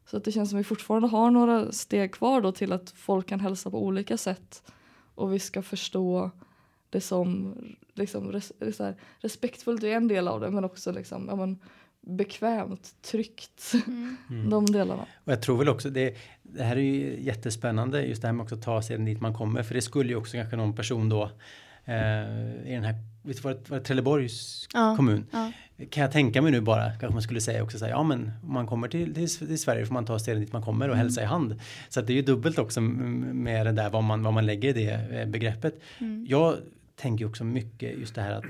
Så 0.06 0.18
att 0.18 0.24
det 0.24 0.32
känns 0.32 0.50
som 0.50 0.58
vi 0.58 0.64
fortfarande 0.64 1.08
har 1.08 1.32
några 1.32 1.72
steg 1.72 2.12
kvar 2.14 2.42
då 2.42 2.52
till 2.52 2.72
att 2.72 2.90
folk 2.92 3.28
kan 3.28 3.40
hälsa 3.40 3.72
på 3.72 3.84
olika 3.86 4.18
sätt 4.18 4.64
och 5.16 5.34
vi 5.34 5.40
ska 5.40 5.62
förstå 5.62 6.32
det 6.90 7.02
som 7.02 7.56
liksom, 7.94 8.32
res, 8.32 8.52
så 8.78 8.84
här, 8.84 8.96
respektfullt 9.20 9.84
är 9.84 9.88
en 9.96 10.08
del 10.08 10.28
av 10.28 10.40
det 10.42 10.52
men 10.52 10.64
också 10.66 10.92
liksom, 10.92 11.26
ja, 11.30 11.36
men, 11.36 11.60
bekvämt, 12.10 12.90
tryggt, 13.12 13.74
Mm. 14.30 14.50
de 14.50 14.66
delarna. 14.66 15.06
Och 15.24 15.32
jag 15.32 15.42
tror 15.42 15.58
väl 15.58 15.70
också 15.70 15.90
det, 15.90 16.16
det 16.44 16.64
här 16.64 16.76
är 16.76 16.82
ju 16.82 17.22
jättespännande 17.24 18.02
just 18.06 18.22
det 18.22 18.28
här 18.28 18.34
med 18.34 18.44
också 18.44 18.56
att 18.56 18.62
ta 18.62 18.82
sig 18.82 18.98
dit 18.98 19.22
man 19.22 19.34
kommer 19.34 19.64
för 19.64 19.74
det 19.76 19.82
skulle 19.82 20.10
ju 20.10 20.16
också 20.16 20.38
kanske 20.38 20.56
någon 20.56 20.76
person 20.76 21.10
då 21.10 21.24
eh, 21.86 21.96
i 22.66 22.72
den 22.74 22.84
här, 22.84 22.96
vet 23.24 23.38
du 23.38 23.42
vad, 23.44 23.58
vad 23.70 23.84
Trelleborgs 23.84 24.68
Ja. 24.74 24.94
kommun 24.98 25.26
Ja. 25.32 25.52
kan 25.90 26.02
jag 26.04 26.12
tänka 26.12 26.42
mig 26.42 26.52
nu 26.52 26.62
bara 26.62 26.90
kanske 26.90 27.10
man 27.14 27.22
skulle 27.22 27.42
säga 27.42 27.64
också 27.64 27.80
så 27.80 27.86
här, 27.86 27.92
ja 27.92 28.04
men 28.04 28.32
om 28.44 28.54
man 28.54 28.68
kommer 28.68 28.88
till, 28.88 29.14
till, 29.14 29.30
till 29.30 29.60
Sverige 29.60 29.86
får 29.86 29.94
man 29.94 30.06
ta 30.06 30.20
sig 30.20 30.36
dit 30.36 30.54
man 30.54 30.62
kommer 30.62 30.90
och 30.90 30.98
hälsa 30.98 31.22
i 31.22 31.26
hand. 31.26 31.60
Så 31.90 32.00
att 32.00 32.08
det 32.08 32.14
är 32.14 32.16
ju 32.16 32.22
dubbelt 32.22 32.60
också 32.60 32.82
med 32.82 33.66
det 33.66 33.72
där 33.72 33.90
vad 33.90 34.04
man, 34.04 34.24
vad 34.24 34.34
man 34.34 34.46
lägger 34.46 34.70
i 34.70 34.74
det 34.86 35.20
eh, 35.22 35.26
begreppet. 35.28 35.80
Mm. 36.00 36.26
Jag 36.30 36.56
tänker 36.96 37.26
också 37.26 37.44
mycket 37.44 37.98
just 37.98 38.16
det 38.16 38.22
här 38.22 38.32
att 38.32 38.46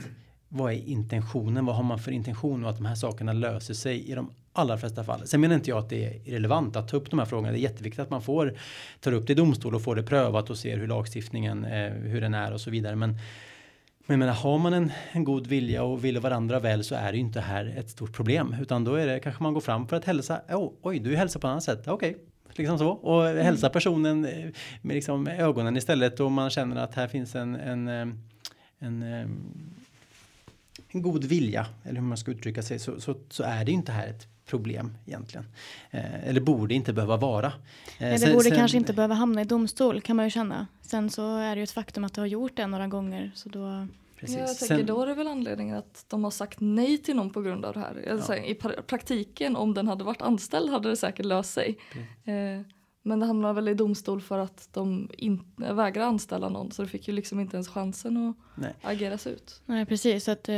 vad 0.49 0.73
är 0.73 0.87
intentionen? 0.87 1.65
Vad 1.65 1.75
har 1.75 1.83
man 1.83 1.99
för 1.99 2.11
intention 2.11 2.63
och 2.63 2.69
att 2.69 2.77
de 2.77 2.85
här 2.85 2.95
sakerna 2.95 3.33
löser 3.33 3.73
sig 3.73 4.11
i 4.11 4.15
de 4.15 4.29
allra 4.53 4.77
flesta 4.77 5.03
fall. 5.03 5.27
Sen 5.27 5.41
menar 5.41 5.55
inte 5.55 5.69
jag 5.69 5.79
att 5.79 5.89
det 5.89 6.05
är 6.05 6.27
irrelevant 6.27 6.75
att 6.75 6.87
ta 6.87 6.97
upp 6.97 7.09
de 7.09 7.19
här 7.19 7.25
frågorna. 7.25 7.51
Det 7.51 7.59
är 7.59 7.61
jätteviktigt 7.61 7.99
att 7.99 8.09
man 8.09 8.21
får 8.21 8.53
ta 8.99 9.11
upp 9.11 9.27
det 9.27 9.33
i 9.33 9.35
domstol 9.35 9.75
och 9.75 9.81
får 9.81 9.95
det 9.95 10.03
prövat 10.03 10.49
och 10.49 10.57
ser 10.57 10.77
hur 10.77 10.87
lagstiftningen, 10.87 11.65
eh, 11.65 11.91
hur 11.91 12.21
den 12.21 12.33
är 12.33 12.53
och 12.53 12.61
så 12.61 12.69
vidare. 12.69 12.95
Men, 12.95 13.09
men 13.09 13.19
jag 14.07 14.19
menar, 14.19 14.33
har 14.33 14.57
man 14.57 14.73
en, 14.73 14.91
en 15.11 15.23
god 15.23 15.47
vilja 15.47 15.83
och 15.83 16.05
vill 16.05 16.19
varandra 16.19 16.59
väl 16.59 16.83
så 16.83 16.95
är 16.95 17.11
det 17.11 17.17
ju 17.17 17.23
inte 17.23 17.41
här 17.41 17.73
ett 17.77 17.89
stort 17.89 18.13
problem. 18.13 18.55
Utan 18.61 18.83
då 18.83 18.95
är 18.95 19.07
det 19.07 19.19
kanske 19.19 19.43
man 19.43 19.53
går 19.53 19.61
fram 19.61 19.87
för 19.87 19.95
att 19.95 20.05
hälsa. 20.05 20.41
Oh, 20.49 20.71
oj, 20.81 20.99
du 20.99 21.15
hälsar 21.15 21.39
på 21.39 21.47
ett 21.47 21.51
annat 21.51 21.63
sätt. 21.63 21.87
Okej, 21.87 22.17
liksom 22.53 22.77
så. 22.77 22.89
Och 22.89 23.23
hälsa 23.23 23.69
personen 23.69 24.25
eh, 24.25 24.49
med 24.81 24.95
liksom 24.95 25.27
ögonen 25.27 25.77
istället 25.77 26.19
och 26.19 26.31
man 26.31 26.49
känner 26.49 26.75
att 26.75 26.95
här 26.95 27.07
finns 27.07 27.35
en, 27.35 27.55
en, 27.55 27.87
eh, 27.87 28.07
en, 28.79 29.03
eh, 29.03 29.27
en 30.91 31.01
god 31.01 31.23
vilja, 31.23 31.65
eller 31.83 31.99
hur 31.99 32.07
man 32.07 32.17
ska 32.17 32.31
uttrycka 32.31 32.61
sig, 32.63 32.79
så, 32.79 33.01
så, 33.01 33.15
så 33.29 33.43
är 33.43 33.65
det 33.65 33.71
ju 33.71 33.77
inte 33.77 33.91
här 33.91 34.07
ett 34.07 34.27
problem 34.45 34.93
egentligen. 35.05 35.45
Eh, 35.91 36.27
eller 36.29 36.41
borde 36.41 36.73
inte 36.73 36.93
behöva 36.93 37.17
vara. 37.17 37.47
Eh, 37.47 37.51
Nej, 37.99 38.11
det 38.11 38.19
sen- 38.19 38.33
borde 38.33 38.43
sen- 38.49 38.57
kanske 38.57 38.77
inte 38.77 38.93
behöva 38.93 39.15
hamna 39.15 39.41
i 39.41 39.45
domstol 39.45 40.01
kan 40.01 40.15
man 40.15 40.25
ju 40.25 40.29
känna. 40.31 40.67
Sen 40.81 41.09
så 41.09 41.37
är 41.37 41.55
det 41.55 41.59
ju 41.59 41.63
ett 41.63 41.71
faktum 41.71 42.03
att 42.03 42.13
det 42.13 42.21
har 42.21 42.25
gjort 42.27 42.55
det 42.55 42.67
några 42.67 42.87
gånger. 42.87 43.31
Så 43.35 43.49
då, 43.49 43.87
Precis. 44.19 44.35
Ja, 44.37 44.41
jag 44.47 44.57
tänker 44.59 44.75
Sen- 44.77 44.85
då 44.85 45.01
är 45.01 45.07
det 45.07 45.13
väl 45.13 45.27
anledningen 45.27 45.77
att 45.77 46.05
de 46.07 46.23
har 46.23 46.31
sagt 46.31 46.57
nej 46.59 46.97
till 46.97 47.15
någon 47.15 47.29
på 47.29 47.41
grund 47.41 47.65
av 47.65 47.73
det 47.73 47.79
här. 47.79 48.03
Jag 48.07 48.17
Ja. 48.19 48.21
säger, 48.23 48.43
I 48.43 48.53
pra- 48.53 48.81
praktiken 48.81 49.55
om 49.55 49.73
den 49.73 49.87
hade 49.87 50.03
varit 50.03 50.21
anställd 50.21 50.69
hade 50.69 50.89
det 50.89 50.97
säkert 50.97 51.25
löst 51.25 51.53
sig. 51.53 51.77
Eh, 52.23 52.61
men 53.01 53.19
det 53.19 53.25
hamnar 53.25 53.53
väl 53.53 53.67
i 53.67 53.73
domstol 53.73 54.21
för 54.21 54.39
att 54.39 54.69
de 54.73 55.09
inte 55.17 55.73
vägrar 55.73 56.03
anställa 56.03 56.49
någon 56.49 56.71
så 56.71 56.81
det 56.81 56.87
fick 56.87 57.07
ju 57.07 57.13
liksom 57.13 57.39
inte 57.39 57.55
ens 57.55 57.69
chansen 57.69 58.17
att 58.17 58.35
Nej. 58.55 58.73
ageras 58.81 59.27
ut. 59.27 59.61
nej, 59.65 59.85
precis. 59.85 60.23
Så 60.23 60.31
att, 60.31 60.49
eh, 60.49 60.55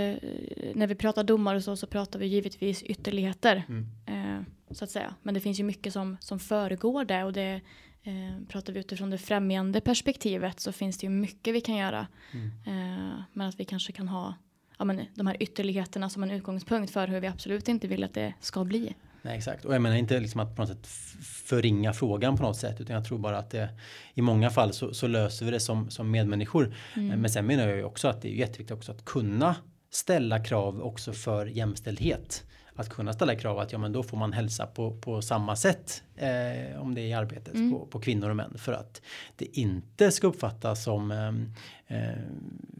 när 0.75 0.87
vi 0.87 0.95
pratar 0.95 1.23
domar 1.23 1.55
och 1.55 1.63
så, 1.63 1.75
så 1.75 1.87
pratar 1.87 2.19
vi 2.19 2.25
givetvis 2.25 2.83
ytterligheter. 2.83 3.63
Mm. 3.69 3.87
Eh, 4.05 4.43
så 4.73 4.83
att 4.83 4.91
säga. 4.91 5.15
Men 5.21 5.33
det 5.33 5.39
finns 5.39 5.59
ju 5.59 5.63
mycket 5.63 5.93
som, 5.93 6.17
som 6.19 6.39
föregår 6.39 7.05
det. 7.05 7.23
Och 7.23 7.33
det 7.33 7.61
eh, 8.03 8.45
pratar 8.47 8.73
vi 8.73 8.79
utifrån 8.79 9.09
det 9.09 9.17
främjande 9.17 9.81
perspektivet 9.81 10.59
så 10.59 10.71
finns 10.71 10.97
det 10.97 11.05
ju 11.05 11.09
mycket 11.09 11.53
vi 11.53 11.61
kan 11.61 11.75
göra. 11.75 12.07
Mm. 12.31 12.47
Eh, 12.47 13.23
men 13.33 13.47
att 13.47 13.59
vi 13.59 13.65
kanske 13.65 13.91
kan 13.91 14.07
ha 14.07 14.33
ja, 14.77 14.85
men, 14.85 15.01
de 15.15 15.27
här 15.27 15.37
ytterligheterna 15.39 16.09
som 16.09 16.23
en 16.23 16.31
utgångspunkt 16.31 16.93
för 16.93 17.07
hur 17.07 17.19
vi 17.19 17.27
absolut 17.27 17.67
inte 17.67 17.87
vill 17.87 18.03
att 18.03 18.13
det 18.13 18.33
ska 18.39 18.63
bli. 18.63 18.95
Nej, 19.21 19.37
exakt. 19.37 19.65
Och 19.65 19.73
jag 19.75 19.81
menar 19.81 19.95
inte 19.95 20.19
liksom 20.19 20.41
att 20.41 20.55
på 20.55 20.61
något 20.61 20.69
sätt 20.69 20.87
förringa 21.23 21.93
frågan 21.93 22.37
på 22.37 22.43
något 22.43 22.57
sätt 22.57 22.81
utan 22.81 22.95
jag 22.95 23.05
tror 23.05 23.17
bara 23.17 23.37
att 23.37 23.49
det 23.49 23.69
i 24.13 24.21
många 24.21 24.49
fall 24.49 24.73
så, 24.73 24.93
så 24.93 25.07
löser 25.07 25.45
vi 25.45 25.51
det 25.51 25.59
som, 25.59 25.89
som 25.89 26.11
medmänniskor. 26.11 26.75
Mm. 26.95 27.11
Eh, 27.11 27.17
Men 27.17 27.29
sen 27.29 27.45
menar 27.45 27.67
jag 27.67 27.77
ju 27.77 27.83
också 27.83 28.07
att 28.07 28.21
det 28.21 28.27
är 28.27 28.33
jätteviktigt 28.33 28.77
också 28.77 28.91
att 28.91 29.05
kunna 29.05 29.55
ställa 29.91 30.43
krav 30.43 30.81
också 30.81 31.13
för 31.13 31.45
jämställdhet. 31.45 32.43
Att 32.81 32.89
kunna 32.89 33.13
ställa 33.13 33.35
krav 33.35 33.59
att 33.59 33.71
ja 33.71 33.77
men 33.77 33.91
då 33.91 34.03
får 34.03 34.17
man 34.17 34.33
hälsa 34.33 34.65
på, 34.67 34.91
på 34.97 35.21
samma 35.21 35.55
sätt 35.55 36.03
eh, 36.15 36.81
om 36.81 36.95
det 36.95 37.01
är 37.01 37.05
i 37.05 37.13
arbetet 37.13 37.53
Mm. 37.53 37.71
på, 37.71 37.85
på 37.85 37.99
kvinnor 37.99 38.29
och 38.29 38.35
män 38.35 38.57
för 38.57 38.73
att 38.73 39.01
det 39.35 39.57
inte 39.59 40.11
ska 40.11 40.27
uppfattas 40.27 40.83
som 40.83 41.11
eh, 41.11 41.97
eh, 41.97 42.17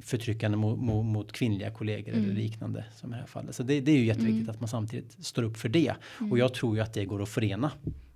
förtryckande 0.02 0.58
mot, 0.58 0.80
mot, 0.80 1.06
mot 1.06 1.32
kvinnliga 1.32 1.72
kollegor 1.72 2.14
eller 2.14 2.24
Mm. 2.24 2.36
liknande 2.36 2.86
som 2.96 3.10
i 3.10 3.14
det 3.14 3.20
här 3.20 3.28
fallet. 3.28 3.56
Så 3.56 3.64
det, 3.64 3.82
det 3.82 3.92
är 3.92 3.98
ju 3.98 4.06
jätteviktigt 4.06 4.42
Mm. 4.44 4.50
att 4.50 4.60
man 4.60 4.68
samtidigt 4.70 5.26
står 5.26 5.44
upp 5.44 5.58
för 5.58 5.70
det. 5.70 5.94
Mm. 6.20 6.32
Och 6.32 6.38
jag 6.40 6.54
tror 6.54 6.76
ju 6.76 6.82
att 6.82 6.94
det 6.94 7.06
går 7.06 7.22
att 7.24 7.30
förena. 7.30 7.72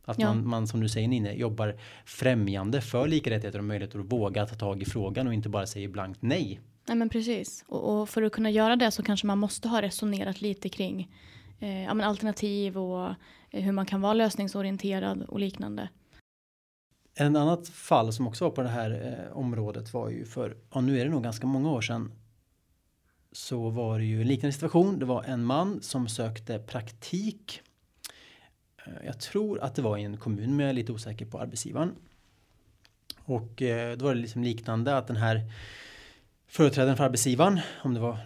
Att 0.06 0.20
Ja. 0.20 0.28
man, 0.34 0.48
man 0.48 0.68
som 0.68 0.80
du 0.82 0.90
säger 0.90 1.08
Nine 1.08 1.38
jobbar 1.38 1.76
främjande 2.06 2.82
för 2.82 3.08
lika 3.08 3.30
rättigheter 3.30 3.60
och 3.60 3.66
möjligheter 3.66 4.00
att 4.00 4.12
våga 4.12 4.46
ta 4.46 4.56
tag 4.56 4.82
i 4.82 4.86
frågan 4.86 5.28
och 5.28 5.34
inte 5.34 5.50
bara 5.50 5.66
säger 5.66 5.88
blankt 5.88 6.22
nej. 6.22 6.60
Nej 6.88 6.98
men 6.98 7.10
precis. 7.10 7.66
Och, 7.68 8.02
och 8.02 8.10
för 8.10 8.22
att 8.24 8.32
kunna 8.32 8.50
göra 8.50 8.76
det 8.76 8.92
så 8.92 9.04
kanske 9.04 9.28
man 9.28 9.38
måste 9.38 9.68
ha 9.68 9.82
resonerat 9.82 10.42
lite 10.42 10.70
kring 10.70 11.10
eh, 11.66 11.84
ja, 11.84 11.94
men 11.94 12.08
alternativ 12.08 12.78
och 12.78 13.08
eh, 13.52 13.64
hur 13.64 13.72
man 13.72 13.86
kan 13.86 14.02
vara 14.02 14.14
lösningsorienterad 14.14 15.22
och 15.22 15.40
liknande. 15.40 15.90
En 17.14 17.36
annat 17.36 17.68
fall 17.68 18.14
som 18.14 18.28
också 18.28 18.44
var 18.44 18.52
på 18.52 18.62
det 18.62 18.70
här 18.70 18.92
eh, 19.30 19.38
området 19.38 19.94
var 19.94 20.10
ju 20.10 20.26
för, 20.26 20.58
ja 20.74 20.82
nu 20.82 21.00
är 21.00 21.06
det 21.06 21.12
nog 21.12 21.24
ganska 21.24 21.48
många 21.48 21.72
år 21.72 21.82
sedan. 21.82 22.12
Så 23.32 23.70
var 23.70 24.00
det 24.00 24.06
ju 24.06 24.22
en 24.22 24.28
liknande 24.28 24.54
situation. 24.54 25.00
Det 25.00 25.06
var 25.06 25.24
en 25.24 25.46
man 25.46 25.82
som 25.82 26.08
sökte 26.08 26.60
praktik. 26.60 27.62
Eh, 28.86 29.06
jag 29.06 29.20
tror 29.20 29.60
att 29.60 29.76
det 29.76 29.82
var 29.82 29.98
i 29.98 30.04
en 30.04 30.18
kommun 30.18 30.56
men 30.56 30.60
jag 30.60 30.70
är 30.70 30.74
lite 30.74 30.92
osäker 30.92 31.26
på 31.26 31.40
arbetsgivaren. 31.40 31.96
Och 33.18 33.62
eh, 33.62 33.98
då 33.98 34.06
var 34.06 34.16
det 34.16 34.22
liksom 34.22 34.44
liknande 34.44 34.98
att 34.98 35.08
den 35.08 35.18
här 35.18 35.42
företrädaren 36.48 36.98
för 36.98 37.04
arbetsgivaren, 37.04 37.60
om 37.84 37.94
det 37.94 38.00
var 38.00 38.18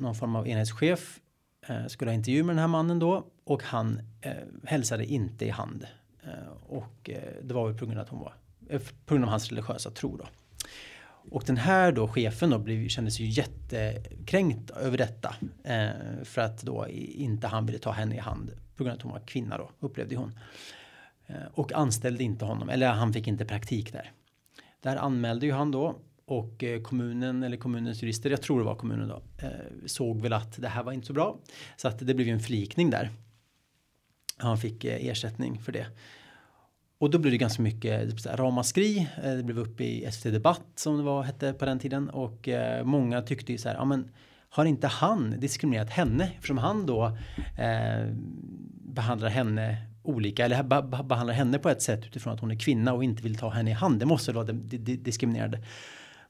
någon 0.00 0.14
form 0.14 0.36
av 0.36 0.48
enhetschef, 0.48 1.20
Eh, 1.68 1.86
skulle 1.86 2.10
ha 2.10 2.14
intervju 2.14 2.42
med 2.42 2.56
den 2.56 2.60
här 2.60 2.68
mannen 2.68 2.98
då 2.98 3.26
och 3.44 3.62
han 3.62 4.00
eh, 4.20 4.32
hälsade 4.64 5.04
inte 5.04 5.44
i 5.46 5.50
hand. 5.50 5.86
Eh, 6.22 6.52
och 6.66 7.10
eh, 7.10 7.32
det 7.42 7.54
var 7.54 7.68
väl 7.68 7.78
på 7.78 7.86
grund 7.86 7.98
av 7.98 8.04
att 8.04 8.10
hon 8.10 8.20
var, 8.20 8.34
eh, 8.68 8.80
på 9.06 9.14
grund 9.14 9.24
av 9.24 9.30
hans 9.30 9.48
religiösa 9.48 9.90
tro 9.90 10.16
då. 10.16 10.26
Och 11.30 11.42
den 11.46 11.56
här 11.56 11.92
då 11.92 12.08
chefen 12.08 12.50
då 12.50 12.58
blev, 12.58 12.88
kändes 12.88 13.20
ju 13.20 13.26
jättekränkt 13.26 14.70
över 14.70 14.98
detta. 14.98 15.34
Eh, 15.64 15.88
för 16.24 16.40
att 16.40 16.62
då 16.62 16.86
inte 16.88 17.46
han 17.46 17.66
ville 17.66 17.78
ta 17.78 17.90
henne 17.90 18.14
i 18.14 18.18
hand 18.18 18.50
på 18.76 18.84
grund 18.84 18.92
av 18.92 18.96
att 18.96 19.02
hon 19.02 19.12
var 19.12 19.20
kvinna 19.20 19.58
då, 19.58 19.70
upplevde 19.80 20.16
hon. 20.16 20.38
Eh, 21.26 21.36
och 21.54 21.72
anställde 21.72 22.24
inte 22.24 22.44
honom, 22.44 22.68
eller 22.68 22.88
han 22.88 23.12
fick 23.12 23.26
inte 23.26 23.44
praktik 23.44 23.92
där. 23.92 24.12
Där 24.80 24.96
anmälde 24.96 25.46
ju 25.46 25.52
han 25.52 25.70
då 25.70 25.96
och 26.28 26.64
eh, 26.64 26.82
kommunen 26.82 27.42
eller 27.42 27.56
kommunens 27.56 28.02
jurister, 28.02 28.30
jag 28.30 28.42
tror 28.42 28.58
det 28.58 28.64
var 28.64 28.74
kommunen 28.74 29.08
då, 29.08 29.22
eh, 29.38 29.50
såg 29.86 30.22
väl 30.22 30.32
att 30.32 30.62
det 30.62 30.68
här 30.68 30.82
var 30.82 30.92
inte 30.92 31.06
så 31.06 31.12
bra. 31.12 31.38
Så 31.76 31.88
att 31.88 31.98
det 31.98 32.14
blev 32.14 32.26
ju 32.26 32.32
en 32.32 32.40
förlikning 32.40 32.90
där. 32.90 33.10
Han 34.36 34.58
fick 34.58 34.84
eh, 34.84 35.06
ersättning 35.06 35.60
för 35.60 35.72
det. 35.72 35.86
Och 36.98 37.10
då 37.10 37.18
blev 37.18 37.32
det 37.32 37.38
ganska 37.38 37.62
mycket 37.62 38.10
typ 38.10 38.26
ramaskri. 38.26 39.08
Det 39.22 39.42
blev 39.42 39.58
upp 39.58 39.80
i 39.80 40.08
SVT 40.12 40.32
Debatt 40.32 40.66
som 40.74 40.96
det 40.96 41.02
var, 41.02 41.22
hette 41.22 41.52
på 41.52 41.64
den 41.64 41.78
tiden. 41.78 42.10
Och 42.10 42.48
många 42.84 43.22
tyckte 43.22 43.52
ju 43.52 43.58
så 43.58 43.68
här, 43.68 43.76
ja 43.76 43.84
men 43.84 44.10
har 44.48 44.64
inte 44.64 44.86
han 44.86 45.40
diskriminerat 45.40 45.90
henne? 45.90 46.30
Eftersom 46.34 46.58
han 46.58 46.86
då 46.86 47.06
eh, 47.58 48.12
behandlar 48.94 49.28
henne 49.28 49.76
olika 50.02 50.44
eller 50.44 50.62
behandlar 51.02 51.34
henne 51.34 51.58
på 51.58 51.68
ett 51.68 51.82
sätt 51.82 52.06
utifrån 52.06 52.32
att 52.32 52.40
hon 52.40 52.50
är 52.50 52.58
kvinna 52.58 52.92
och 52.92 53.04
inte 53.04 53.22
vill 53.22 53.38
ta 53.38 53.48
henne 53.48 53.70
i 53.70 53.72
hand. 53.72 54.00
Det 54.00 54.06
måste 54.06 54.32
vara 54.32 54.52
diskriminerande. 54.52 55.62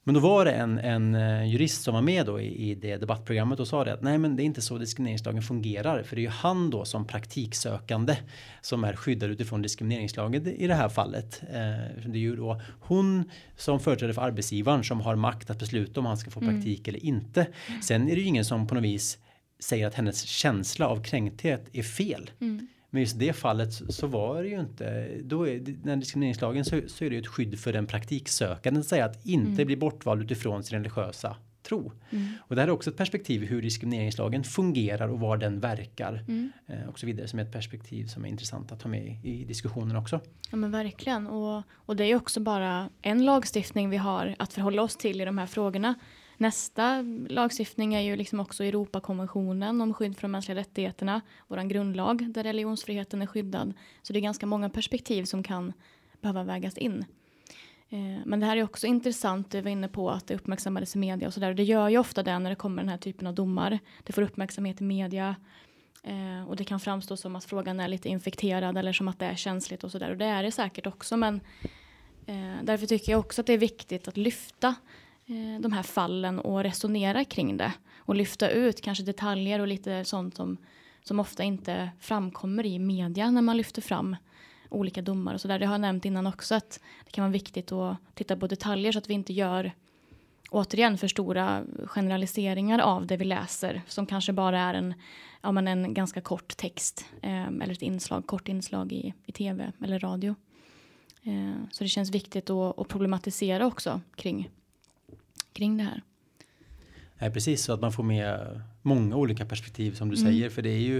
Men 0.08 0.14
då 0.14 0.20
var 0.20 0.44
det 0.44 0.52
en, 0.52 0.78
en 0.78 1.14
eh, 1.14 1.44
jurist 1.44 1.82
som 1.82 1.94
var 1.94 2.02
med 2.02 2.26
då 2.26 2.40
i, 2.40 2.70
i 2.70 2.74
det 2.74 2.96
debattprogrammet 2.96 3.60
och 3.60 3.68
sa 3.68 3.84
det 3.84 3.92
att 3.92 4.02
nej 4.02 4.18
men 4.18 4.36
det 4.36 4.42
är 4.42 4.44
inte 4.44 4.60
så 4.60 4.78
diskrimineringslagen 4.78 5.42
fungerar 5.42 6.02
för 6.02 6.16
det 6.16 6.20
är 6.20 6.24
ju 6.24 6.28
han 6.28 6.70
då 6.70 6.84
som 6.84 7.06
praktiksökande 7.06 8.16
som 8.60 8.84
är 8.84 8.96
skyddad 8.96 9.30
utifrån 9.30 9.62
diskrimineringslagen 9.62 10.46
i 10.46 10.66
det 10.66 10.74
här 10.74 10.88
fallet. 10.88 11.42
Eh, 11.42 12.06
det 12.06 12.18
är 12.18 12.20
ju 12.20 12.36
då 12.36 12.60
hon 12.80 13.30
som 13.56 13.80
företräder 13.80 14.12
för 14.12 14.22
arbetsgivaren 14.22 14.84
som 14.84 15.00
har 15.00 15.16
makt 15.16 15.50
att 15.50 15.58
besluta 15.58 16.00
om 16.00 16.06
han 16.06 16.16
ska 16.16 16.30
få 16.30 16.40
mm. 16.40 16.54
praktik 16.54 16.88
eller 16.88 17.04
inte. 17.04 17.46
Sen 17.82 18.08
är 18.08 18.14
det 18.14 18.20
ju 18.20 18.26
ingen 18.26 18.44
som 18.44 18.66
på 18.66 18.74
något 18.74 18.84
vis 18.84 19.18
säger 19.58 19.86
att 19.86 19.94
hennes 19.94 20.22
känsla 20.22 20.86
av 20.88 21.02
kränkthet 21.02 21.68
är 21.72 21.82
fel. 21.82 22.30
Mm. 22.40 22.68
Men 22.90 23.00
just 23.02 23.18
det 23.18 23.32
fallet 23.32 23.72
så 23.88 24.06
var 24.06 24.42
det 24.42 24.48
ju 24.48 24.60
inte, 24.60 25.08
då 25.22 25.48
är 25.48 25.76
när 25.84 25.96
diskrimineringslagen 25.96 26.64
så, 26.64 26.80
så 26.86 27.04
är 27.04 27.10
det 27.10 27.16
ju 27.16 27.20
ett 27.20 27.26
skydd 27.26 27.58
för 27.58 27.72
den 27.72 27.86
praktiksökande 27.86 28.80
att 28.80 28.86
säga 28.86 29.04
att 29.04 29.26
inte 29.26 29.52
mm. 29.52 29.66
bli 29.66 29.76
bortvald 29.76 30.22
utifrån 30.22 30.64
sin 30.64 30.78
religiösa 30.78 31.36
tro. 31.62 31.92
Mm. 32.10 32.26
Och 32.40 32.54
det 32.54 32.62
här 32.62 32.68
är 32.68 32.72
också 32.72 32.90
ett 32.90 32.96
perspektiv 32.96 33.42
hur 33.42 33.62
diskrimineringslagen 33.62 34.44
fungerar 34.44 35.08
och 35.08 35.20
var 35.20 35.36
den 35.36 35.60
verkar. 35.60 36.24
Mm. 36.28 36.52
Eh, 36.66 36.88
och 36.88 36.98
så 36.98 37.06
vidare 37.06 37.28
som 37.28 37.38
är 37.38 37.42
ett 37.42 37.52
perspektiv 37.52 38.06
som 38.06 38.24
är 38.24 38.28
intressant 38.28 38.72
att 38.72 38.80
ta 38.80 38.88
med 38.88 39.06
i, 39.06 39.30
i 39.30 39.44
diskussionen 39.44 39.96
också. 39.96 40.20
Ja 40.50 40.56
men 40.56 40.70
verkligen 40.70 41.26
och, 41.26 41.62
och 41.72 41.96
det 41.96 42.04
är 42.04 42.16
också 42.16 42.40
bara 42.40 42.90
en 43.02 43.24
lagstiftning 43.24 43.90
vi 43.90 43.96
har 43.96 44.34
att 44.38 44.52
förhålla 44.52 44.82
oss 44.82 44.96
till 44.96 45.20
i 45.20 45.24
de 45.24 45.38
här 45.38 45.46
frågorna. 45.46 45.94
Nästa 46.40 47.02
lagstiftning 47.28 47.94
är 47.94 48.00
ju 48.00 48.16
liksom 48.16 48.40
också 48.40 48.64
Europakonventionen 48.64 49.80
om 49.80 49.94
skydd 49.94 50.16
för 50.16 50.22
de 50.22 50.32
mänskliga 50.32 50.58
rättigheterna, 50.58 51.20
våran 51.48 51.68
grundlag 51.68 52.32
där 52.32 52.42
religionsfriheten 52.42 53.22
är 53.22 53.26
skyddad. 53.26 53.74
Så 54.02 54.12
det 54.12 54.18
är 54.18 54.20
ganska 54.20 54.46
många 54.46 54.70
perspektiv 54.70 55.24
som 55.24 55.42
kan 55.42 55.72
behöva 56.20 56.44
vägas 56.44 56.78
in. 56.78 57.04
Eh, 57.88 58.20
men 58.24 58.40
det 58.40 58.46
här 58.46 58.56
är 58.56 58.62
också 58.62 58.86
intressant, 58.86 59.50
du 59.50 59.60
var 59.60 59.70
inne 59.70 59.88
på 59.88 60.10
att 60.10 60.26
det 60.26 60.34
uppmärksammades 60.34 60.94
i 60.94 60.98
media 60.98 61.28
och 61.28 61.34
sådär. 61.34 61.54
Det 61.54 61.62
gör 61.62 61.88
ju 61.88 61.98
ofta 61.98 62.22
det 62.22 62.38
när 62.38 62.50
det 62.50 62.56
kommer 62.56 62.82
den 62.82 62.88
här 62.88 62.98
typen 62.98 63.26
av 63.26 63.34
domar. 63.34 63.78
Det 64.04 64.12
får 64.12 64.22
uppmärksamhet 64.22 64.80
i 64.80 64.84
media 64.84 65.36
eh, 66.02 66.48
och 66.48 66.56
det 66.56 66.64
kan 66.64 66.80
framstå 66.80 67.16
som 67.16 67.36
att 67.36 67.44
frågan 67.44 67.80
är 67.80 67.88
lite 67.88 68.08
infekterad 68.08 68.78
eller 68.78 68.92
som 68.92 69.08
att 69.08 69.18
det 69.18 69.26
är 69.26 69.36
känsligt 69.36 69.84
och 69.84 69.90
sådär. 69.90 70.10
Och 70.10 70.16
det 70.16 70.24
är 70.24 70.42
det 70.42 70.52
säkert 70.52 70.86
också 70.86 71.16
men 71.16 71.40
eh, 72.26 72.54
därför 72.62 72.86
tycker 72.86 73.12
jag 73.12 73.20
också 73.20 73.40
att 73.40 73.46
det 73.46 73.52
är 73.52 73.58
viktigt 73.58 74.08
att 74.08 74.16
lyfta 74.16 74.74
Eh, 75.28 75.60
de 75.60 75.72
här 75.72 75.82
fallen 75.82 76.38
och 76.38 76.62
resonera 76.62 77.24
kring 77.24 77.56
det 77.56 77.72
och 77.98 78.14
lyfta 78.14 78.50
ut 78.50 78.80
kanske 78.80 79.04
detaljer 79.04 79.58
och 79.60 79.66
lite 79.66 80.04
sånt 80.04 80.36
som, 80.36 80.56
som 81.02 81.20
ofta 81.20 81.42
inte 81.42 81.90
framkommer 82.00 82.66
i 82.66 82.78
media 82.78 83.30
när 83.30 83.42
man 83.42 83.56
lyfter 83.56 83.82
fram 83.82 84.16
olika 84.68 85.02
domar 85.02 85.34
och 85.34 85.40
så 85.40 85.48
där. 85.48 85.58
Det 85.58 85.66
har 85.66 85.74
jag 85.74 85.80
nämnt 85.80 86.04
innan 86.04 86.26
också 86.26 86.54
att 86.54 86.80
det 87.04 87.10
kan 87.10 87.24
vara 87.24 87.32
viktigt 87.32 87.72
att 87.72 87.96
titta 88.14 88.36
på 88.36 88.46
detaljer 88.46 88.92
så 88.92 88.98
att 88.98 89.10
vi 89.10 89.14
inte 89.14 89.32
gör 89.32 89.72
återigen 90.50 90.98
för 90.98 91.08
stora 91.08 91.64
generaliseringar 91.86 92.78
av 92.78 93.06
det 93.06 93.16
vi 93.16 93.24
läser 93.24 93.82
som 93.86 94.06
kanske 94.06 94.32
bara 94.32 94.60
är 94.60 94.74
en, 94.74 94.94
ja, 95.40 95.52
men 95.52 95.68
en 95.68 95.94
ganska 95.94 96.20
kort 96.20 96.56
text 96.56 97.06
eh, 97.22 97.46
eller 97.46 97.72
ett 97.72 97.82
inslag, 97.82 98.26
kort 98.26 98.48
inslag 98.48 98.92
i, 98.92 99.14
i 99.26 99.32
tv 99.32 99.72
eller 99.84 99.98
radio. 99.98 100.34
Eh, 101.22 101.62
så 101.70 101.84
det 101.84 101.88
känns 101.88 102.10
viktigt 102.10 102.50
att, 102.50 102.78
att 102.78 102.88
problematisera 102.88 103.66
också 103.66 104.00
kring 104.16 104.50
kring 105.52 105.76
det 105.76 105.84
här. 105.84 106.02
Nej, 107.18 107.30
precis 107.30 107.64
så 107.64 107.72
att 107.72 107.80
man 107.80 107.92
får 107.92 108.02
med 108.02 108.60
många 108.82 109.16
olika 109.16 109.46
perspektiv 109.46 109.94
som 109.94 110.08
du 110.08 110.16
mm. 110.16 110.32
säger 110.32 110.50
för 110.50 110.62
det 110.62 110.70
är 110.70 110.80
ju 110.80 110.98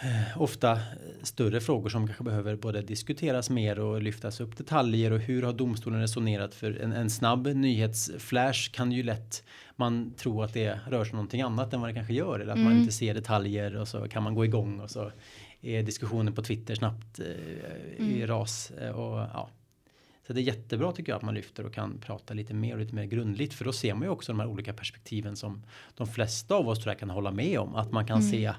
eh, 0.00 0.42
ofta 0.42 0.78
större 1.22 1.60
frågor 1.60 1.88
som 1.88 2.06
kanske 2.06 2.24
behöver 2.24 2.56
både 2.56 2.82
diskuteras 2.82 3.50
mer 3.50 3.78
och 3.78 4.02
lyftas 4.02 4.40
upp 4.40 4.56
detaljer 4.56 5.10
och 5.10 5.18
hur 5.18 5.42
har 5.42 5.52
domstolen 5.52 6.00
resonerat 6.00 6.54
för 6.54 6.80
en, 6.80 6.92
en 6.92 7.10
snabb 7.10 7.46
nyhetsflash 7.46 8.70
kan 8.72 8.92
ju 8.92 9.02
lätt 9.02 9.44
man 9.76 10.14
tro 10.16 10.42
att 10.42 10.52
det 10.52 10.80
rör 10.88 11.04
sig 11.04 11.12
om 11.12 11.16
någonting 11.16 11.42
annat 11.42 11.74
än 11.74 11.80
vad 11.80 11.90
det 11.90 11.94
kanske 11.94 12.14
gör 12.14 12.40
eller 12.40 12.52
att 12.52 12.58
mm. 12.58 12.70
man 12.70 12.80
inte 12.80 12.92
ser 12.92 13.14
detaljer 13.14 13.76
och 13.76 13.88
så 13.88 14.08
kan 14.08 14.22
man 14.22 14.34
gå 14.34 14.44
igång 14.44 14.80
och 14.80 14.90
så 14.90 15.12
är 15.60 15.82
diskussionen 15.82 16.34
på 16.34 16.42
Twitter 16.42 16.74
snabbt 16.74 17.18
eh, 17.18 18.06
i 18.06 18.16
mm. 18.16 18.26
ras 18.26 18.70
eh, 18.70 18.90
och 18.90 19.18
ja 19.18 19.50
så 20.26 20.32
det 20.32 20.40
är 20.40 20.42
jättebra 20.42 20.92
tycker 20.92 21.12
jag 21.12 21.16
att 21.16 21.22
man 21.22 21.34
lyfter 21.34 21.66
och 21.66 21.74
kan 21.74 21.98
prata 21.98 22.34
lite 22.34 22.54
mer 22.54 22.74
och 22.74 22.80
lite 22.80 22.94
mer 22.94 23.04
grundligt 23.04 23.54
för 23.54 23.64
då 23.64 23.72
ser 23.72 23.94
man 23.94 24.02
ju 24.02 24.08
också 24.08 24.32
de 24.32 24.40
här 24.40 24.46
olika 24.46 24.72
perspektiven 24.72 25.36
som 25.36 25.62
de 25.94 26.06
flesta 26.06 26.54
av 26.54 26.68
oss 26.68 26.78
tror 26.78 26.92
jag 26.92 26.98
kan 26.98 27.10
hålla 27.10 27.30
med 27.30 27.58
om. 27.58 27.74
Att 27.74 27.92
man 27.92 28.06
kan 28.06 28.18
mm. 28.20 28.30
se 28.30 28.52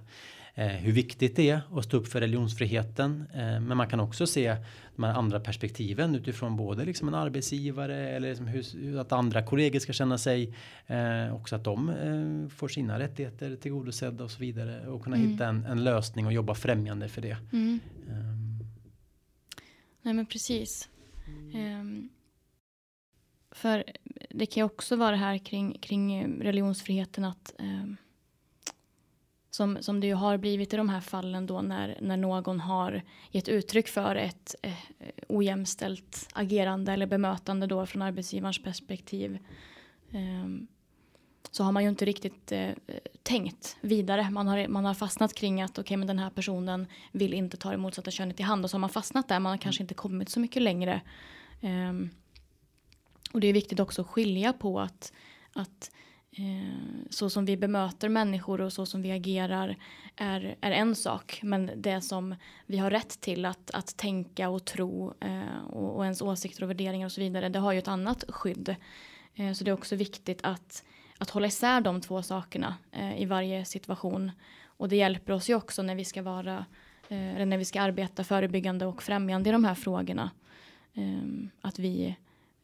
eh, 0.55 0.67
hur 0.67 0.91
viktigt 0.91 1.35
det 1.35 1.49
är 1.49 1.61
att 1.71 1.85
stå 1.85 1.97
upp 1.97 2.07
för 2.07 2.19
religionsfriheten. 2.19 3.25
Eh, 3.33 3.59
men 3.59 3.77
man 3.77 3.89
kan 3.89 3.99
också 3.99 4.27
se 4.27 4.55
de 4.95 5.03
här 5.03 5.13
andra 5.13 5.39
perspektiven 5.39 6.15
utifrån 6.15 6.57
både 6.57 6.85
liksom 6.85 7.07
en 7.07 7.13
arbetsgivare 7.13 8.09
eller 8.09 8.29
liksom 8.29 8.47
hur, 8.47 8.99
att 8.99 9.11
andra 9.11 9.43
kollegor 9.43 9.79
ska 9.79 9.93
känna 9.93 10.17
sig. 10.17 10.55
Eh, 10.87 11.35
också 11.35 11.55
att 11.55 11.63
de 11.63 11.89
eh, 11.89 12.49
får 12.49 12.67
sina 12.67 12.99
rättigheter 12.99 13.55
tillgodosedda 13.55 14.23
och 14.23 14.31
så 14.31 14.39
vidare 14.39 14.87
och 14.87 15.03
kunna 15.03 15.15
mm. 15.15 15.31
hitta 15.31 15.45
en, 15.45 15.65
en, 15.65 15.83
lösning 15.83 16.25
och 16.25 16.33
jobba 16.33 16.55
främjande 16.55 17.09
för 17.09 17.21
det. 17.21 17.37
Mm. 17.53 17.79
Ehm. 18.09 18.59
Nej 20.01 20.13
men 20.13 20.25
precis. 20.25 20.89
Um, 21.53 22.09
för 23.51 23.83
det 24.29 24.45
kan 24.45 24.61
ju 24.61 24.65
också 24.65 24.95
vara 24.95 25.11
det 25.11 25.17
här 25.17 25.37
kring, 25.37 25.79
kring 25.79 26.13
eh, 26.13 26.27
religionsfriheten 26.43 27.25
att 27.25 27.55
um, 27.59 27.97
som, 29.49 29.77
som 29.81 29.99
det 29.99 30.07
ju 30.07 30.13
har 30.13 30.37
blivit 30.37 30.73
i 30.73 30.77
de 30.77 30.89
här 30.89 31.01
fallen 31.01 31.45
då 31.45 31.61
när, 31.61 31.97
när 32.01 32.17
någon 32.17 32.59
har 32.59 33.01
gett 33.31 33.47
uttryck 33.47 33.87
för 33.87 34.15
ett 34.15 34.55
eh, 34.61 34.73
ojämställt 35.27 36.27
agerande 36.33 36.91
eller 36.91 37.05
bemötande 37.05 37.67
då 37.67 37.85
från 37.85 38.01
arbetsgivarens 38.01 38.63
perspektiv. 38.63 39.37
Um, 40.11 40.67
så 41.51 41.63
har 41.63 41.71
man 41.71 41.83
ju 41.83 41.89
inte 41.89 42.05
riktigt 42.05 42.51
eh, 42.51 42.69
tänkt 43.23 43.77
vidare. 43.81 44.29
Man 44.29 44.47
har, 44.47 44.67
man 44.67 44.85
har 44.85 44.93
fastnat 44.93 45.33
kring 45.33 45.61
att 45.61 45.71
okej, 45.71 45.81
okay, 45.81 45.97
men 45.97 46.07
den 46.07 46.19
här 46.19 46.29
personen 46.29 46.87
vill 47.11 47.33
inte 47.33 47.57
ta 47.57 47.71
det 47.71 47.77
motsatta 47.77 48.11
könet 48.11 48.39
i 48.39 48.43
hand 48.43 48.63
och 48.63 48.69
så 48.69 48.75
har 48.75 48.79
man 48.79 48.89
fastnat 48.89 49.27
där. 49.27 49.39
Man 49.39 49.49
har 49.49 49.57
kanske 49.57 49.83
inte 49.83 49.93
kommit 49.93 50.29
så 50.29 50.39
mycket 50.39 50.61
längre. 50.61 51.01
Um, 51.61 52.09
och 53.31 53.39
det 53.39 53.47
är 53.47 53.53
viktigt 53.53 53.79
också 53.79 54.01
att 54.01 54.07
skilja 54.07 54.53
på 54.53 54.79
att, 54.79 55.13
att 55.53 55.91
eh, 56.31 57.07
så 57.09 57.29
som 57.29 57.45
vi 57.45 57.57
bemöter 57.57 58.09
människor 58.09 58.61
och 58.61 58.73
så 58.73 58.85
som 58.85 59.01
vi 59.01 59.11
agerar 59.11 59.75
är, 60.15 60.55
är 60.61 60.71
en 60.71 60.95
sak. 60.95 61.39
Men 61.43 61.71
det 61.75 62.01
som 62.01 62.35
vi 62.65 62.77
har 62.77 62.91
rätt 62.91 63.21
till 63.21 63.45
att, 63.45 63.71
att 63.71 63.97
tänka 63.97 64.49
och 64.49 64.65
tro 64.65 65.13
eh, 65.19 65.63
och, 65.69 65.95
och 65.95 66.03
ens 66.03 66.21
åsikter 66.21 66.63
och 66.63 66.69
värderingar 66.69 67.05
och 67.05 67.11
så 67.11 67.21
vidare, 67.21 67.49
det 67.49 67.59
har 67.59 67.71
ju 67.71 67.79
ett 67.79 67.87
annat 67.87 68.23
skydd. 68.29 68.75
Eh, 69.35 69.53
så 69.53 69.63
det 69.63 69.71
är 69.71 69.73
också 69.73 69.95
viktigt 69.95 70.39
att 70.43 70.83
att 71.17 71.29
hålla 71.29 71.47
isär 71.47 71.81
de 71.81 72.01
två 72.01 72.21
sakerna 72.21 72.75
eh, 72.91 73.21
i 73.21 73.25
varje 73.25 73.65
situation. 73.65 74.31
Och 74.65 74.89
det 74.89 74.95
hjälper 74.95 75.33
oss 75.33 75.49
ju 75.49 75.55
också 75.55 75.81
när 75.81 75.95
vi 75.95 76.05
ska 76.05 76.21
vara 76.21 76.65
eh, 77.09 77.45
när 77.45 77.57
vi 77.57 77.65
ska 77.65 77.81
arbeta 77.81 78.23
förebyggande 78.23 78.85
och 78.85 79.03
främjande 79.03 79.49
i 79.49 79.53
de 79.53 79.65
här 79.65 79.75
frågorna. 79.75 80.31
Eh, 80.93 81.47
att 81.61 81.79
vi 81.79 82.15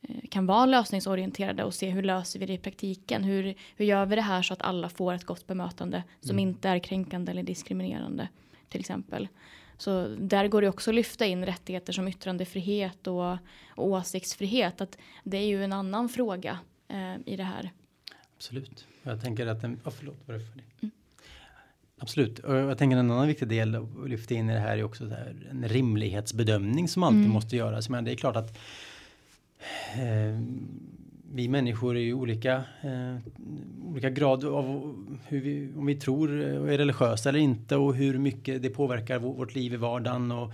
eh, 0.01 0.29
kan 0.29 0.45
vara 0.45 0.65
lösningsorienterade 0.65 1.63
och 1.63 1.73
se 1.73 1.89
hur 1.89 2.03
löser 2.03 2.39
vi 2.39 2.45
det 2.45 2.53
i 2.53 2.57
praktiken. 2.57 3.23
Hur, 3.23 3.55
hur 3.75 3.85
gör 3.85 4.05
vi 4.05 4.15
det 4.15 4.21
här 4.21 4.41
så 4.41 4.53
att 4.53 4.61
alla 4.61 4.89
får 4.89 5.13
ett 5.13 5.25
gott 5.25 5.47
bemötande 5.47 6.03
som 6.19 6.31
mm. 6.31 6.39
inte 6.39 6.69
är 6.69 6.79
kränkande 6.79 7.31
eller 7.31 7.43
diskriminerande 7.43 8.27
till 8.69 8.79
exempel. 8.79 9.27
Så 9.77 10.07
där 10.19 10.47
går 10.47 10.61
det 10.61 10.69
också 10.69 10.91
att 10.91 10.95
lyfta 10.95 11.25
in 11.25 11.45
rättigheter 11.45 11.93
som 11.93 12.07
yttrandefrihet 12.07 13.07
och, 13.07 13.37
och 13.69 13.87
åsiktsfrihet. 13.87 14.81
Att 14.81 14.97
det 15.23 15.37
är 15.37 15.45
ju 15.45 15.63
en 15.63 15.73
annan 15.73 16.09
fråga 16.09 16.59
eh, 16.87 17.15
i 17.25 17.35
det 17.35 17.43
här. 17.43 17.71
Absolut. 18.43 18.85
Jag 19.03 19.21
tänker 19.21 19.47
att 19.47 19.63
en, 19.63 19.79
oh, 19.83 19.91
förlåt, 19.91 20.17
var 20.25 20.33
det 20.33 20.39
för 20.39 20.55
det? 20.55 20.63
Mm. 20.81 20.91
Absolut. 21.97 22.39
Och 22.39 22.55
jag 22.55 22.77
tänker 22.77 22.97
en 22.97 23.11
annan 23.11 23.27
viktig 23.27 23.47
del 23.47 23.75
att 23.75 24.09
lyfta 24.09 24.33
in 24.33 24.49
i 24.49 24.53
det 24.53 24.59
här 24.59 24.77
är 24.77 24.83
också 24.83 25.07
här, 25.09 25.47
en 25.51 25.67
rimlighetsbedömning 25.67 26.87
som 26.87 27.03
alltid 27.03 27.19
mm. 27.19 27.31
måste 27.31 27.55
göras. 27.55 27.89
Men 27.89 28.03
det 28.03 28.11
är 28.11 28.15
klart 28.15 28.35
att 28.35 28.57
eh, 29.93 30.41
vi 31.31 31.47
människor 31.47 31.95
är 31.95 32.01
ju 32.01 32.13
olika, 32.13 32.63
eh, 32.81 33.17
olika 33.83 34.09
grad 34.09 34.45
av 34.45 34.95
hur 35.27 35.41
vi, 35.41 35.69
om 35.77 35.85
vi 35.85 35.95
tror 35.95 36.59
och 36.59 36.73
är 36.73 36.77
religiösa 36.77 37.29
eller 37.29 37.39
inte 37.39 37.75
och 37.75 37.95
hur 37.95 38.17
mycket 38.17 38.61
det 38.61 38.69
påverkar 38.69 39.19
vårt 39.19 39.55
liv 39.55 39.73
i 39.73 39.77
vardagen. 39.77 40.31
Och, 40.31 40.51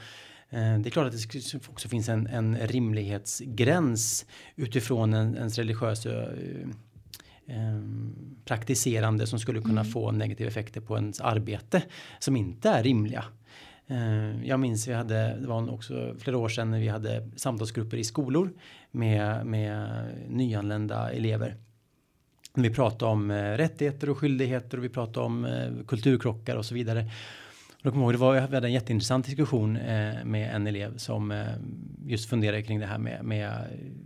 eh, 0.49 0.80
det 0.80 0.89
är 0.89 0.91
klart 0.91 1.08
att 1.08 1.32
det 1.32 1.69
också 1.69 1.89
finns 1.89 2.10
en, 2.10 2.28
en 2.28 2.58
rimlighetsgräns 2.58 4.25
utifrån 4.56 5.13
en, 5.13 5.36
ens 5.36 5.58
religiösa 5.58 6.28
eh, 7.49 7.59
Ehm, 7.69 8.15
praktiserande 8.45 9.27
som 9.27 9.39
skulle 9.39 9.62
kunna 9.62 9.81
mm. 9.81 9.91
få 9.91 10.12
negativa 10.12 10.49
effekter 10.49 10.81
på 10.81 10.95
ens 10.95 11.21
arbete 11.21 11.83
som 12.19 12.35
inte 12.35 12.69
är 12.69 12.83
rimliga. 12.83 13.25
Eh, 13.88 14.47
jag 14.47 14.59
minns 14.59 14.88
vi 14.88 14.93
hade, 14.93 15.38
det 15.41 15.47
var 15.47 15.73
också 15.73 16.15
flera 16.19 16.38
år 16.38 16.49
sedan 16.49 16.71
när 16.71 16.79
vi 16.79 16.88
hade 16.88 17.29
samtalsgrupper 17.35 17.97
i 17.97 18.03
skolor 18.03 18.53
med, 18.91 19.45
med 19.45 19.89
nyanlända 20.27 21.12
elever. 21.12 21.55
Vi 22.53 22.69
pratade 22.69 23.12
om 23.12 23.31
eh, 23.31 23.57
rättigheter 23.57 24.09
och 24.09 24.17
skyldigheter 24.17 24.77
och 24.77 24.83
vi 24.83 24.89
pratade 24.89 25.25
om 25.25 25.45
eh, 25.45 25.85
kulturkrockar 25.88 26.55
och 26.55 26.65
så 26.65 26.73
vidare. 26.73 27.12
Då 27.81 27.91
kommer 27.91 28.03
ihåg, 28.03 28.13
det 28.13 28.17
var, 28.17 28.47
vi 28.47 28.55
hade 28.55 28.67
en 28.67 28.73
jätteintressant 28.73 29.25
diskussion 29.25 29.73
med 30.23 30.55
en 30.55 30.67
elev 30.67 30.97
som 30.97 31.45
just 32.05 32.29
funderade 32.29 32.62
kring 32.62 32.79
det 32.79 32.85
här 32.85 32.97
med, 32.97 33.25
med 33.25 33.51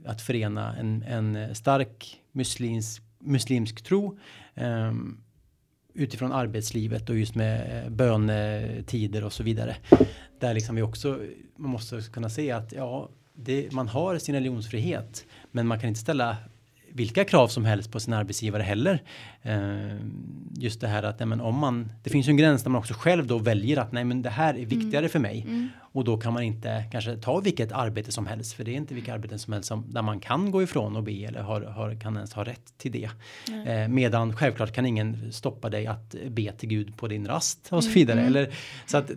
att 0.06 0.21
förena 0.21 0.75
en, 0.75 1.03
en 1.03 1.56
stark 1.56 2.21
muslimsk, 2.32 3.03
muslimsk 3.24 3.84
tro 3.84 4.18
utifrån 5.94 6.32
arbetslivet 6.32 7.10
och 7.10 7.18
just 7.18 7.36
med 7.36 7.84
eh, 7.84 7.90
bönetider 7.90 9.24
och 9.24 9.34
så 9.34 9.44
vidare. 9.44 9.76
Där 10.40 10.54
liksom 10.54 10.76
vi 10.76 10.82
också, 10.82 11.20
man 11.56 11.70
måste 11.70 12.02
kunna 12.14 12.30
se 12.30 12.52
att 12.52 12.72
ja, 12.72 13.10
det, 13.34 13.72
man 13.72 13.88
har 13.88 14.18
sin 14.18 14.36
religionsfrihet, 14.36 15.26
men 15.52 15.68
man 15.68 15.80
kan 15.80 15.90
inte 15.90 16.00
ställa 16.00 16.38
vilka 16.92 17.24
krav 17.26 17.48
som 17.48 17.66
helst 17.66 17.92
på 17.92 18.00
sin 18.00 18.14
arbetsgivare 18.14 18.64
heller. 18.64 19.04
Eh, 19.42 19.98
just 20.58 20.82
det 20.82 20.88
här 20.88 21.04
att 21.04 21.20
nej, 21.20 21.28
men 21.28 21.42
om 21.42 21.60
man, 21.60 21.92
det 22.04 22.10
finns 22.10 22.28
ju 22.28 22.30
en 22.30 22.38
gräns 22.38 22.64
där 22.64 22.70
man 22.70 22.80
också 22.80 22.94
själv 22.94 23.28
då 23.28 23.38
väljer 23.38 23.78
att 23.78 23.92
nej 23.92 24.04
men 24.04 24.22
det 24.22 24.30
här 24.30 24.54
är 24.54 24.66
viktigare 24.66 24.98
mm. 25.00 25.10
för 25.10 25.20
mig. 25.20 25.42
Mm. 25.48 25.70
Och 25.93 26.03
då 26.03 26.17
kan 26.17 26.34
man 26.34 26.43
inte 26.43 26.84
kanske 26.91 27.17
ta 27.17 27.39
vilket 27.39 27.71
arbete 27.71 28.12
som 28.12 28.27
helst 28.27 28.53
för 28.53 28.63
det 28.63 28.71
är 28.71 28.75
inte 28.75 28.93
vilka 28.93 29.13
arbeten 29.13 29.39
som 29.39 29.53
helst 29.53 29.67
som, 29.67 29.86
där 29.93 30.01
man 30.01 30.19
kan 30.19 30.51
gå 30.51 30.63
ifrån 30.63 30.95
och 30.95 31.03
be 31.03 31.12
eller 31.12 31.41
har, 31.41 31.62
har, 31.62 31.95
kan 31.95 32.15
ens 32.15 32.34
ha 32.34 32.43
rätt 32.43 32.77
till 32.77 32.91
det. 32.91 33.10
Eh, 33.65 33.88
medan 33.88 34.36
självklart 34.36 34.71
kan 34.71 34.86
ingen 34.86 35.32
stoppa 35.32 35.69
dig 35.69 35.88
att 35.88 36.15
be 36.27 36.51
till 36.51 36.69
Gud 36.69 36.97
på 36.97 37.08
din 37.08 37.27
rast 37.27 37.67
och 37.71 37.84
så 37.84 37.89
mm, 37.89 37.93
vidare. 37.93 38.19
Mm. 38.19 38.27
Eller, 38.27 38.53
så 38.86 38.97
att 38.97 39.12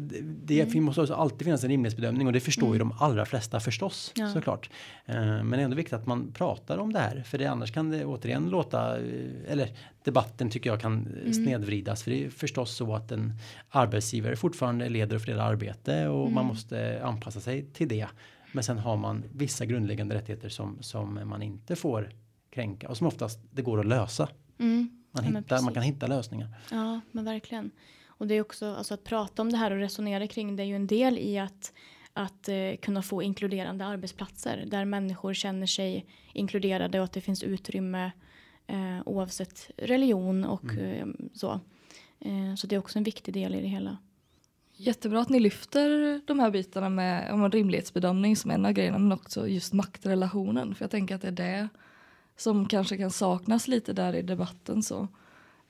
det 0.44 0.60
mm. 0.60 0.84
måste 0.84 1.14
alltid 1.14 1.44
finnas 1.44 1.64
en 1.64 1.70
rimlighetsbedömning 1.70 2.26
och 2.26 2.32
det 2.32 2.40
förstår 2.40 2.68
ju 2.68 2.80
mm. 2.80 2.88
de 2.88 3.04
allra 3.04 3.26
flesta 3.26 3.60
förstås 3.60 4.12
ja. 4.14 4.28
såklart. 4.32 4.70
Eh, 5.06 5.16
men 5.16 5.50
det 5.50 5.56
är 5.56 5.64
ändå 5.64 5.76
viktigt 5.76 5.94
att 5.94 6.06
man 6.06 6.32
pratar 6.32 6.78
om 6.78 6.92
det 6.92 6.98
här 6.98 7.22
för 7.26 7.38
det, 7.38 7.46
annars 7.46 7.72
kan 7.72 7.90
det 7.90 8.04
återigen 8.04 8.50
låta, 8.50 8.98
eh, 8.98 9.02
eller 9.48 9.70
debatten 10.06 10.50
tycker 10.50 10.70
jag 10.70 10.80
kan 10.80 11.06
mm. 11.06 11.32
snedvridas. 11.32 12.02
För 12.02 12.10
det 12.10 12.24
är 12.24 12.30
förstås 12.30 12.76
så 12.76 12.94
att 12.94 13.12
en 13.12 13.32
arbetsgivare 13.68 14.36
fortfarande 14.36 14.88
leder 14.88 15.16
och 15.16 15.22
fördelar 15.22 15.50
arbete 15.50 16.08
och 16.08 16.22
mm. 16.22 16.34
man 16.34 16.46
måste 16.46 17.00
anpassa 17.04 17.40
sig 17.40 17.64
till 17.72 17.88
det. 17.88 18.06
Men 18.52 18.64
sen 18.64 18.78
har 18.78 18.96
man 18.96 19.24
vissa 19.34 19.66
grundläggande 19.66 20.14
rättigheter 20.14 20.48
som, 20.48 20.78
som 20.80 21.20
man 21.24 21.42
inte 21.42 21.76
får 21.76 22.10
kränka 22.50 22.88
och 22.88 22.96
som 22.96 23.06
oftast 23.06 23.40
det 23.50 23.62
går 23.62 23.80
att 23.80 23.86
lösa. 23.86 24.28
Mm. 24.58 25.04
Man, 25.12 25.24
hittar, 25.24 25.62
man 25.62 25.74
kan 25.74 25.82
hitta 25.82 26.06
lösningar. 26.06 26.48
Ja, 26.70 27.00
men 27.12 27.24
verkligen. 27.24 27.70
Och 28.06 28.26
det 28.26 28.34
är 28.34 28.40
också 28.40 28.74
alltså 28.74 28.94
att 28.94 29.04
prata 29.04 29.42
om 29.42 29.52
det 29.52 29.56
här 29.56 29.70
och 29.70 29.78
resonera 29.78 30.26
kring 30.26 30.56
det 30.56 30.62
är 30.62 30.66
ju 30.66 30.76
en 30.76 30.86
del 30.86 31.18
i 31.18 31.38
att 31.38 31.72
att 32.12 32.48
eh, 32.48 32.76
kunna 32.82 33.02
få 33.02 33.22
inkluderande 33.22 33.84
arbetsplatser 33.84 34.64
där 34.66 34.84
människor 34.84 35.34
känner 35.34 35.66
sig 35.66 36.06
inkluderade 36.32 36.98
och 36.98 37.04
att 37.04 37.12
det 37.12 37.20
finns 37.20 37.42
utrymme 37.42 38.10
eh, 38.66 39.00
oavsett 39.06 39.70
religion 39.76 40.44
och 40.44 40.64
mm. 40.64 41.10
eh, 41.20 41.26
så. 41.34 41.60
Eh, 42.20 42.54
så 42.56 42.66
det 42.66 42.74
är 42.74 42.78
också 42.78 42.98
en 42.98 43.04
viktig 43.04 43.34
del 43.34 43.54
i 43.54 43.60
det 43.60 43.68
hela. 43.68 43.96
Jättebra 44.78 45.20
att 45.20 45.28
ni 45.28 45.40
lyfter 45.40 46.20
de 46.26 46.38
här 46.38 46.50
bitarna 46.50 46.88
med 46.88 47.32
om 47.32 47.44
en 47.44 47.52
rimlighetsbedömning 47.52 48.36
som 48.36 48.50
en 48.50 48.66
av 48.66 48.72
grejerna 48.72 48.98
men 48.98 49.12
också 49.12 49.48
just 49.48 49.72
maktrelationen 49.72 50.74
för 50.74 50.84
jag 50.84 50.90
tänker 50.90 51.14
att 51.14 51.22
det 51.22 51.28
är 51.28 51.32
det 51.32 51.68
som 52.36 52.68
kanske 52.68 52.96
kan 52.96 53.10
saknas 53.10 53.68
lite 53.68 53.92
där 53.92 54.14
i 54.14 54.22
debatten 54.22 54.82
så. 54.82 55.08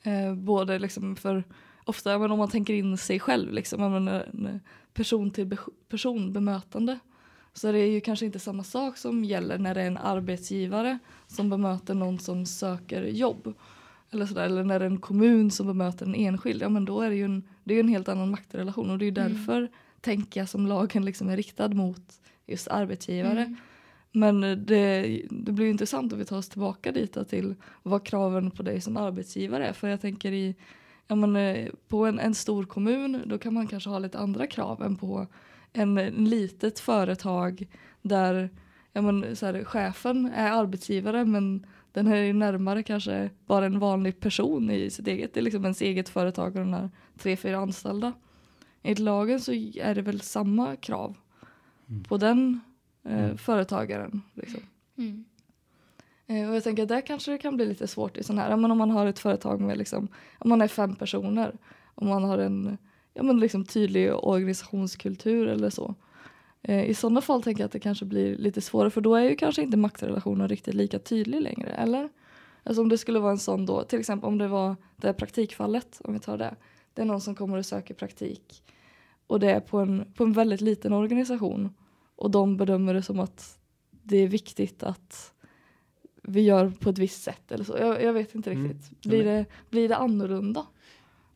Eh, 0.03 0.35
både 0.35 0.79
liksom 0.79 1.17
för 1.17 1.45
ofta 1.85 2.19
men 2.19 2.31
om 2.31 2.39
man 2.39 2.51
tänker 2.51 2.75
in 2.75 2.99
sig 2.99 3.21
själv 3.21 3.53
liksom 3.53 4.21
person 4.95 5.31
till 5.31 5.57
person 5.89 6.33
bemötande 6.33 6.99
så 7.57 7.73
det 7.73 7.79
är 7.79 7.91
ju 7.91 8.01
kanske 8.01 8.27
inte 8.27 8.39
samma 8.39 8.65
sak 8.65 8.97
som 8.97 9.25
gäller 9.25 9.59
när 9.59 9.75
det 9.75 9.83
är 9.83 9.87
en 9.87 9.97
arbetsgivare 9.97 10.99
som 11.27 11.51
bemöter 11.51 11.95
någon 11.95 12.19
som 12.19 12.47
söker 12.47 13.03
jobb. 13.03 13.55
Eller, 14.11 14.27
sådär, 14.27 14.45
eller 14.45 14.65
när 14.65 14.79
det 14.79 14.85
är 14.85 14.91
en 14.91 14.99
kommun 14.99 15.51
som 15.51 15.67
bemöter 15.67 16.07
en 16.07 16.15
enskild. 16.15 16.63
Ja 16.63 16.69
men 16.69 16.85
då 16.85 17.01
är 17.01 17.11
det 17.11 17.17
ju 17.17 17.25
en, 17.25 17.43
det 17.65 17.75
är 17.75 17.81
en 17.81 17.89
helt 17.89 18.09
annan 18.09 18.31
maktrelation 18.31 18.91
och 18.91 18.99
det 18.99 19.05
är 19.05 19.19
mm. 19.19 19.33
därför 19.33 19.59
mm. 19.59 19.71
tänker 20.01 20.41
jag 20.41 20.49
som 20.49 20.67
lagen 20.67 21.05
liksom 21.05 21.29
är 21.29 21.37
riktad 21.37 21.69
mot 21.69 22.03
just 22.47 22.69
arbetsgivare. 22.69 23.43
Mm. 23.43 23.57
Men 24.13 24.41
det, 24.41 25.23
det 25.31 25.53
blir 25.53 25.71
intressant 25.71 26.13
om 26.13 26.19
vi 26.19 26.25
tar 26.25 26.39
oss 26.39 26.49
tillbaka 26.49 26.93
dit 26.93 27.29
till 27.29 27.55
vad 27.83 28.07
kraven 28.07 28.51
på 28.51 28.63
dig 28.63 28.81
som 28.81 28.97
arbetsgivare 28.97 29.67
är. 29.67 29.73
För 29.73 29.89
jag 29.89 30.01
tänker 30.01 30.33
i, 30.33 30.55
ja 31.07 31.15
men, 31.15 31.37
eh, 31.37 31.69
på 31.89 32.07
en, 32.07 32.19
en 32.19 32.35
stor 32.35 32.65
kommun 32.65 33.23
då 33.27 33.39
kan 33.39 33.55
man 33.55 33.67
kanske 33.67 33.91
ha 33.91 33.99
lite 33.99 34.19
andra 34.19 34.47
krav 34.47 34.83
än 34.83 34.97
på 34.97 35.27
en 35.73 35.95
litet 36.25 36.79
företag 36.79 37.67
där 38.03 38.51
ja, 38.93 39.03
men, 39.03 39.37
så 39.37 39.47
här, 39.47 39.65
chefen 39.65 40.27
är 40.27 40.53
arbetsgivare 40.53 41.25
men 41.25 41.67
den 41.93 42.07
är 42.07 42.33
närmare 42.33 42.83
kanske 42.83 43.31
bara 43.47 43.67
en 43.67 43.79
vanlig 43.79 44.21
person 44.21 44.71
i 44.71 44.91
sitt 44.91 45.09
eget, 45.09 45.35
det 45.35 45.41
är 45.41 45.43
liksom 45.43 45.63
ens 45.63 45.83
eget 45.83 46.09
företag 46.09 46.47
och 46.47 46.61
den 46.61 46.73
har 46.73 46.91
tre, 47.19 47.37
fyra 47.37 47.59
anställda. 47.59 48.13
Enligt 48.83 48.99
lagen 48.99 49.41
så 49.41 49.53
är 49.53 49.95
det 49.95 50.03
väl 50.03 50.21
samma 50.21 50.77
krav 50.77 51.17
mm. 51.89 52.05
på 52.05 52.17
den 52.17 52.61
eh, 53.05 53.25
mm. 53.25 53.39
företagaren. 53.39 54.23
Liksom. 54.35 54.61
Mm. 54.99 55.25
Eh, 56.27 56.49
och 56.49 56.57
jag 56.57 56.65
tänker 56.65 56.83
att 56.83 56.89
där 56.89 57.01
kanske 57.01 57.31
det 57.31 57.39
kan 57.39 57.57
bli 57.57 57.67
lite 57.67 57.87
svårt 57.87 58.17
i 58.17 58.23
sån 58.23 58.39
här, 58.39 58.57
men 58.57 58.71
om 58.71 58.79
man 58.79 58.91
har 58.91 59.07
ett 59.07 59.19
företag 59.19 59.61
med 59.61 59.79
liksom, 59.79 60.09
om 60.39 60.49
man 60.49 60.63
är 60.63 60.69
fem 60.69 60.97
personer, 60.97 61.57
om 61.95 62.09
man 62.09 62.25
har 62.25 62.39
en 62.39 62.79
ja, 63.17 63.23
men 63.23 63.41
liksom 63.41 63.65
tydlig 63.65 64.15
organisationskultur 64.15 65.47
eller 65.47 65.71
så. 65.71 65.95
Eh, 66.63 66.85
I 66.85 66.95
sådana 66.95 67.21
fall 67.21 67.43
tänker 67.43 67.63
jag 67.63 67.67
att 67.67 67.73
det 67.73 67.81
kanske 67.81 68.05
blir 68.05 68.37
lite 68.37 68.61
svårare 68.61 68.91
för 68.91 69.01
då 69.01 69.15
är 69.15 69.23
ju 69.23 69.37
kanske 69.37 69.63
inte 69.63 69.77
maktrelationen 69.77 70.49
riktigt 70.49 70.75
lika 70.75 70.99
tydlig 70.99 71.43
längre, 71.43 71.71
eller? 71.71 72.09
Alltså 72.63 72.83
om 72.83 72.89
det 72.89 72.99
skulle 72.99 73.19
vara 73.19 73.33
en 73.33 73.39
sån 73.39 73.67
då, 73.67 73.83
till 73.83 73.99
exempel 73.99 74.29
om 74.29 74.39
det 74.39 74.49
var 74.49 74.77
det 74.97 75.13
praktikfallet, 75.13 76.01
om 76.05 76.13
vi 76.13 76.21
tar 76.21 76.39
det. 76.39 76.57
Det 76.95 77.03
är 77.03 77.07
någon 77.07 77.21
som 77.21 77.35
kommer 77.35 77.59
och 77.59 77.67
söker 77.67 77.95
praktik 77.95 78.63
och 79.27 79.41
det 79.41 79.51
är 79.51 79.61
på 79.61 79.79
en, 79.79 80.13
på 80.15 80.25
en 80.25 80.33
väldigt 80.33 80.61
liten 80.61 80.93
organisation 80.93 81.75
och 82.17 82.31
de 82.31 82.57
bedömer 82.57 82.95
det 82.95 83.03
som 83.03 83.21
att 83.21 83.59
det 84.03 84.17
är 84.17 84.29
viktigt 84.29 84.83
att 84.83 85.33
vi 86.23 86.41
gör 86.41 86.71
på 86.71 86.91
ett 86.91 86.99
visst 86.99 87.23
sätt 87.23 87.53
eller 87.53 87.65
så. 87.65 87.77
Jag, 87.79 88.03
jag 88.03 88.13
vet 88.13 88.35
inte 88.35 88.53
mm. 88.53 88.69
riktigt. 88.69 89.03
Blir, 89.03 89.25
det, 89.25 89.47
blir 89.71 89.89
det 89.89 89.97
annorlunda? 89.97 90.67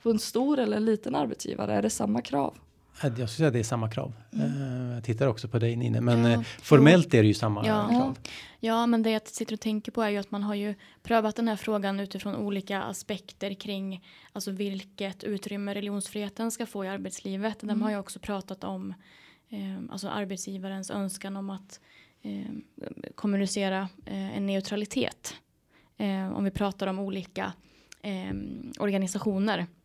På 0.02 0.10
en 0.10 0.18
stor 0.18 0.58
eller 0.58 0.76
en 0.76 0.84
liten 0.84 1.14
arbetsgivare, 1.14 1.74
är 1.74 1.82
det 1.82 1.90
samma 1.90 2.20
krav? 2.20 2.58
Jag 3.02 3.12
skulle 3.12 3.28
säga 3.28 3.46
att 3.46 3.52
det 3.52 3.58
är 3.58 3.64
samma 3.64 3.90
krav. 3.90 4.12
Mm. 4.32 4.90
Jag 4.90 5.04
tittar 5.04 5.26
också 5.26 5.48
på 5.48 5.58
dig 5.58 5.76
Nine, 5.76 6.04
men 6.04 6.24
ja. 6.24 6.30
Eh, 6.30 6.40
formellt 6.42 7.14
är 7.14 7.22
det 7.22 7.28
ju 7.28 7.34
samma 7.34 7.66
ja. 7.66 7.88
krav. 7.88 8.18
Ja, 8.60 8.86
men 8.86 9.02
det 9.02 9.10
jag 9.10 9.28
sitter 9.28 9.54
och 9.54 9.60
tänker 9.60 9.92
på 9.92 10.02
är 10.02 10.08
ju 10.08 10.16
att 10.16 10.30
man 10.30 10.42
har 10.42 10.54
ju 10.54 10.74
prövat 11.02 11.36
den 11.36 11.48
här 11.48 11.56
frågan 11.56 12.00
utifrån 12.00 12.36
olika 12.36 12.82
aspekter 12.82 13.54
kring 13.54 14.04
alltså 14.32 14.50
vilket 14.50 15.24
utrymme 15.24 15.74
religionsfriheten 15.74 16.50
ska 16.50 16.66
få 16.66 16.84
i 16.84 16.88
arbetslivet. 16.88 17.62
Mm. 17.62 17.78
De 17.78 17.82
har 17.82 17.90
ju 17.90 17.98
också 17.98 18.18
pratat 18.18 18.64
om 18.64 18.94
eh, 19.48 19.92
alltså 19.92 20.08
arbetsgivarens 20.08 20.90
önskan 20.90 21.36
om 21.36 21.50
att 21.50 21.80
eh, 22.22 22.50
kommunicera 23.14 23.88
eh, 24.06 24.36
en 24.36 24.46
neutralitet. 24.46 25.34
Eh, 25.96 26.32
om 26.32 26.44
vi 26.44 26.50
pratar 26.50 26.86
om 26.86 26.98
olika 26.98 27.52
eh, 28.02 28.34
organisationer 28.78 29.58
Eh, 29.58 29.79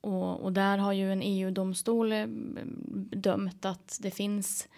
och, 0.00 0.40
och, 0.40 0.52
där 0.52 0.78
har 0.78 0.92
ju 0.92 1.12
en 1.12 1.22
EU-domstol 1.22 2.12
eh, 2.12 2.26
dömt 3.16 3.64
att 3.64 3.98
det 4.02 4.10
finns 4.10 4.68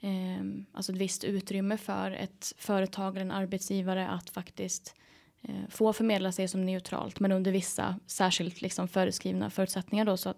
eh, 0.00 0.46
alltså 0.72 0.92
ett 0.92 0.98
visst 0.98 1.24
utrymme 1.24 1.76
för 1.76 2.10
ett 2.10 2.52
företag 2.58 3.16
eller 3.16 3.24
en 3.24 3.30
arbetsgivare 3.30 4.08
att 4.08 4.30
faktiskt 4.30 4.94
eh, 5.42 5.68
få 5.68 5.92
förmedla 5.92 6.32
sig 6.32 6.48
som 6.48 6.66
neutralt 6.66 7.20
men 7.20 7.32
under 7.32 7.52
vissa 7.52 8.00
särskilt 8.06 8.60
liksom 8.60 8.88
föreskrivna 8.88 9.50
förutsättningar 9.50 10.04
då 10.04 10.16
så, 10.16 10.34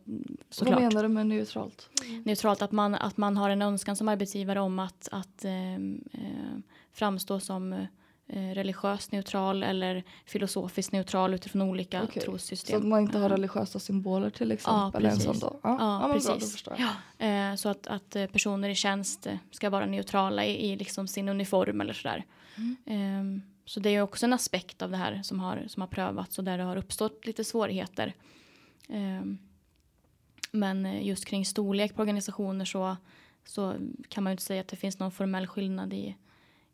såklart. 0.51 0.75
Vad 0.75 0.83
menar 0.83 1.03
du 1.03 1.09
med 1.09 1.27
neutralt? 1.27 1.91
Neutralt 2.25 2.63
att 2.63 2.73
man, 2.73 2.95
att 2.95 3.17
man 3.17 3.37
har 3.37 3.51
en 3.51 3.63
önskan 3.63 3.97
som 3.97 4.09
arbetsgivare 4.09 4.61
om 4.61 4.79
att, 4.79 5.09
att 5.13 5.45
eh, 5.45 5.75
eh 5.75 6.59
framstå 6.93 7.41
som 7.41 7.73
Eh, 7.73 7.87
religiöst 8.33 9.13
neutral 9.13 9.63
eller 9.63 10.03
filosofiskt 10.25 10.93
neutral 10.93 11.35
utifrån 11.35 11.63
olika 11.63 12.03
okay. 12.03 12.23
trossystem. 12.23 12.81
Så 12.81 12.83
att 12.83 12.89
man 12.89 13.01
inte 13.01 13.19
har 13.19 13.29
religiösa 13.29 13.79
symboler 13.79 14.31
till 14.31 14.53
exempel? 14.53 15.05
Ja, 15.05 15.11
precis. 15.11 15.43
Ja, 15.43 15.59
ja, 15.63 15.77
ja 15.79 16.11
precis. 16.13 16.65
Bra, 16.65 16.77
ja. 16.79 17.27
Eh, 17.27 17.55
så 17.55 17.69
att, 17.69 17.87
att 17.87 18.17
eh, 18.17 18.27
personer 18.27 18.69
i 18.69 18.75
tjänst 18.75 19.27
ska 19.51 19.71
vara 19.71 19.87
neutrala 19.87 20.45
i, 20.45 20.71
i 20.71 20.77
liksom 20.77 21.09
sin 21.09 21.29
uniform 21.29 21.81
eller 21.81 21.93
sådär. 21.93 22.25
Mm. 22.57 22.77
Ehm, 22.87 23.43
så 23.65 23.81
det 23.81 23.91
är 23.91 24.03
också 24.03 24.27
en 24.27 24.33
aspekt 24.33 24.83
av 24.83 24.91
det 24.91 24.97
här 24.97 25.23
som 25.23 25.41
har, 25.41 25.65
som 25.69 25.81
har 25.81 25.89
prövats 25.89 26.39
och 26.39 26.45
där 26.45 26.59
det 26.59 26.65
har 26.65 26.77
uppstått 26.77 27.27
lite 27.27 27.45
svårigheter. 27.45 28.15
Ehm, 28.89 29.39
men 30.53 31.05
just 31.05 31.25
kring 31.25 31.45
storlek 31.45 31.95
på 31.95 32.03
organisationer 32.03 32.65
så, 32.65 32.97
så 33.45 33.75
kan 34.09 34.25
man 34.25 34.31
ju 34.31 34.33
inte 34.33 34.43
säga 34.43 34.61
att 34.61 34.69
det 34.69 34.77
finns 34.77 34.99
någon 34.99 35.13
formell 35.13 35.47
skillnad 35.47 35.93
i 35.93 36.17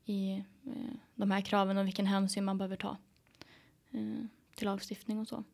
i 0.07 0.33
eh, 0.67 0.73
de 1.15 1.31
här 1.31 1.41
kraven 1.41 1.79
och 1.79 1.87
vilken 1.87 2.07
hänsyn 2.07 2.45
man 2.45 2.59
behöver 2.59 2.77
ta 2.77 2.97
eh, 3.93 4.01
till 4.57 4.67
lagstiftning 4.67 5.19
och 5.19 5.29
så. 5.29 5.45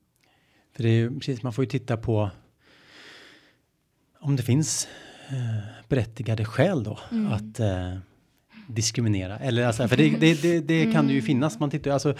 För 0.72 0.82
det 0.82 0.88
är 0.88 0.92
ju 0.92 1.18
precis, 1.18 1.42
man 1.42 1.52
får 1.52 1.64
ju 1.64 1.70
titta 1.70 1.96
på 1.96 2.30
om 4.18 4.36
det 4.36 4.42
finns 4.42 4.88
eh, 5.28 5.86
berättigade 5.88 6.44
skäl 6.44 6.84
då 6.84 6.98
Mm. 7.12 7.32
att 7.32 7.60
eh, 7.60 7.96
diskriminera. 8.68 9.38
Eller 9.38 9.66
alltså, 9.66 9.88
för 9.88 9.96
det, 9.96 10.10
det, 10.10 10.42
det, 10.42 10.60
det 10.60 10.92
kan 10.92 11.06
det 11.06 11.12
ju 11.12 11.18
Mm. 11.18 11.26
finnas. 11.26 11.58
Man 11.58 11.70
tittar, 11.70 11.90
alltså, 11.90 12.10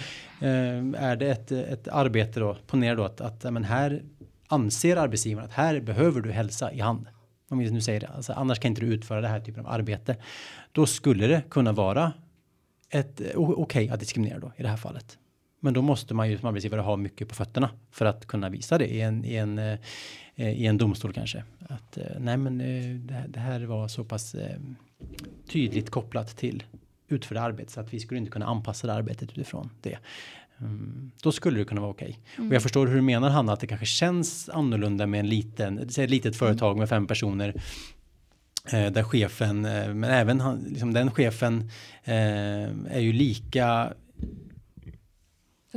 eh, 0.41 1.03
är 1.03 1.15
det 1.15 1.27
ett, 1.31 1.51
ett 1.51 1.87
arbete 1.87 2.39
då, 2.39 2.57
ponera 2.67 2.95
då 2.95 3.03
att, 3.03 3.21
att 3.21 3.53
men 3.53 3.63
här 3.63 4.03
anser 4.47 4.95
arbetsgivaren 4.97 5.47
att 5.49 5.53
här 5.53 5.79
behöver 5.79 6.21
du 6.21 6.31
hälsa 6.31 6.71
i 6.73 6.79
hand. 6.79 7.07
Om 7.49 7.57
vi 7.59 7.71
nu 7.71 7.81
säger 7.81 7.99
det, 7.99 8.07
alltså, 8.07 8.33
annars 8.33 8.59
kan 8.59 8.69
inte 8.69 8.81
du 8.81 8.87
utföra 8.93 9.21
det 9.21 9.27
här 9.27 9.39
typen 9.39 9.65
av 9.65 9.71
arbete. 9.71 10.15
Då 10.71 10.85
skulle 10.85 11.27
det 11.27 11.41
kunna 11.49 11.71
vara 11.71 12.13
ett 12.93 13.21
eh, 13.21 13.27
okej 13.35 13.89
att 13.89 13.99
diskriminera 13.99 14.39
då 14.39 14.51
i 14.57 14.61
det 14.63 14.69
här 14.69 14.77
fallet. 14.77 15.17
Men 15.59 15.73
då 15.73 15.81
måste 15.81 16.13
man 16.13 16.29
ju 16.29 16.37
som 16.37 16.47
arbetsgivare 16.49 16.81
ha 16.81 16.95
mycket 16.97 17.29
på 17.29 17.35
fötterna 17.35 17.69
för 17.91 18.05
att 18.05 18.25
kunna 18.27 18.49
visa 18.49 18.77
det 18.77 18.87
i 18.87 19.01
en, 19.01 19.25
i 19.25 19.35
en, 19.35 19.59
eh, 19.59 19.77
i 20.35 20.65
en 20.65 20.77
domstol 20.77 21.13
kanske. 21.13 21.43
Att 21.59 21.97
eh, 21.97 22.03
nej 22.19 22.37
men 22.37 22.57
det, 23.27 23.39
här- 23.39 23.65
var 23.65 23.87
så 23.87 24.03
pass 24.03 24.35
tydligt 25.49 25.89
kopplat 25.89 26.37
till 26.37 26.63
utförda 27.07 27.41
arbete 27.41 27.71
så 27.71 27.79
att 27.79 27.93
vi 27.93 27.99
skulle 27.99 28.17
inte 28.19 28.31
kunna 28.31 28.45
anpassa 28.45 28.87
det 28.87 28.93
arbetet 28.93 29.31
utifrån 29.31 29.69
det. 29.81 29.97
Mm, 30.59 31.11
då 31.23 31.31
skulle 31.31 31.59
det 31.59 31.65
kunna 31.65 31.81
vara 31.81 31.91
okej. 31.91 32.19
Och 32.37 32.53
jag 32.55 32.63
förstår 32.63 32.87
hur 32.87 32.95
du 32.95 33.01
menar 33.01 33.29
Hanna 33.29 33.53
att 33.53 33.59
det 33.59 33.67
kanske 33.67 33.85
känns 33.85 34.49
annorlunda 34.49 35.07
med 35.07 35.19
en 35.19 35.27
liten, 35.29 35.79
ett 35.79 36.09
litet 36.09 36.35
företag 36.35 36.77
med 36.77 36.89
fem 36.89 37.07
personer 37.07 37.61
där 38.71 39.03
chefen, 39.03 39.65
eh, 39.65 39.93
men 39.93 40.03
även 40.03 40.41
han, 40.41 40.65
liksom 40.69 40.93
den 40.93 41.11
chefen 41.11 41.69
eh, 42.03 42.13
är 42.95 42.99
ju 42.99 43.13
lika 43.13 43.93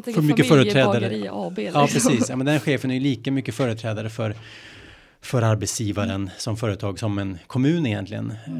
För 0.04 0.22
mycket 0.22 0.48
företrädare. 0.48 1.30
AB. 1.30 1.58
Ja, 1.58 1.84
liksom. 1.84 1.88
precis. 2.12 2.30
Ja, 2.30 2.36
men 2.36 2.46
den 2.46 2.60
chefen 2.60 2.90
är 2.90 2.94
ju 2.94 3.00
lika 3.00 3.32
mycket 3.32 3.54
företrädare 3.54 4.10
för, 4.10 4.34
för 5.20 5.42
arbetsgivaren 5.42 6.30
som 6.38 6.56
företag 6.56 6.98
som 6.98 7.18
en 7.18 7.38
kommun 7.46 7.86
egentligen. 7.86 8.30
Eh, 8.30 8.52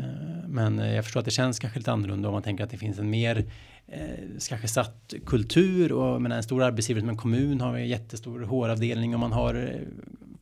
Men 0.49 0.79
eh, 0.79 0.95
jag 0.95 1.05
förstår 1.05 1.21
att 1.21 1.25
det 1.25 1.31
känns 1.31 1.59
kanske 1.59 1.79
lite 1.79 1.93
annorlunda 1.93 2.29
om 2.29 2.33
man 2.33 2.43
tänker 2.43 2.65
att 2.65 2.71
det 2.71 2.77
finns 2.79 2.99
en 2.99 3.11
mer 3.11 3.45
eh, 3.87 4.01
kanske 4.49 4.69
satt 4.69 5.15
kultur 5.27 5.93
och 5.93 6.23
men 6.23 6.33
en 6.33 6.43
stor 6.43 6.63
arbetsgivare 6.63 7.01
som 7.03 7.09
en 7.09 7.17
kommun 7.17 7.61
har 7.61 7.77
en 7.77 7.89
jättestor 7.89 8.41
HR-avdelning 8.43 9.15
och 9.15 9.21
man 9.21 9.33
har 9.33 9.55
eh, 9.55 9.81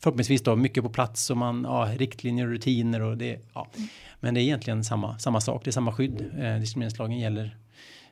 förhoppningsvis 0.05 0.43
då 0.43 0.57
mycket 0.57 0.83
på 0.85 0.91
plats 0.91 1.31
och 1.31 1.37
man 1.37 1.65
har 1.65 1.87
ja, 1.89 1.95
riktlinjer 1.99 2.47
och 2.47 2.53
rutiner 2.53 3.01
och 3.03 3.17
det 3.19 3.41
ja. 3.55 3.67
Men 4.21 4.35
det 4.35 4.41
är 4.41 4.43
egentligen 4.43 4.85
samma 4.85 5.19
samma 5.19 5.41
sak. 5.41 5.65
Det 5.65 5.71
är 5.71 5.73
samma 5.73 5.93
skydd. 5.93 6.21
Eh, 6.39 6.55
diskrimineringslagen 6.61 7.19
gäller 7.19 7.57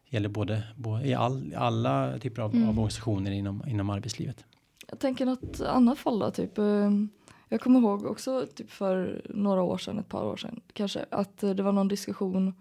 gäller 0.08 0.28
både, 0.28 0.62
både 0.76 1.06
i 1.08 1.14
all, 1.14 1.54
alla 1.56 2.18
typer 2.18 2.42
av, 2.42 2.54
Mm. 2.54 2.68
av 2.68 2.74
organisationer 2.78 3.30
inom 3.30 3.62
inom 3.68 3.90
arbetslivet. 3.90 4.44
Jag 4.88 4.98
tänker 4.98 5.26
något 5.26 5.60
annat 5.60 5.98
fall 5.98 6.18
då, 6.18 6.30
typ. 6.30 6.58
eh, 6.58 6.90
Jag 7.48 7.60
kommer 7.60 7.80
ihåg 7.80 8.04
också 8.06 8.46
typ 8.54 8.70
för 8.70 9.22
några 9.28 9.62
år 9.62 9.78
sedan, 9.78 9.98
ett 9.98 10.08
par 10.08 10.24
år 10.24 10.36
sedan 10.36 10.60
kanske, 10.72 11.04
att 11.10 11.38
det 11.38 11.62
var 11.62 11.72
någon 11.72 11.88
diskussion 11.88 12.54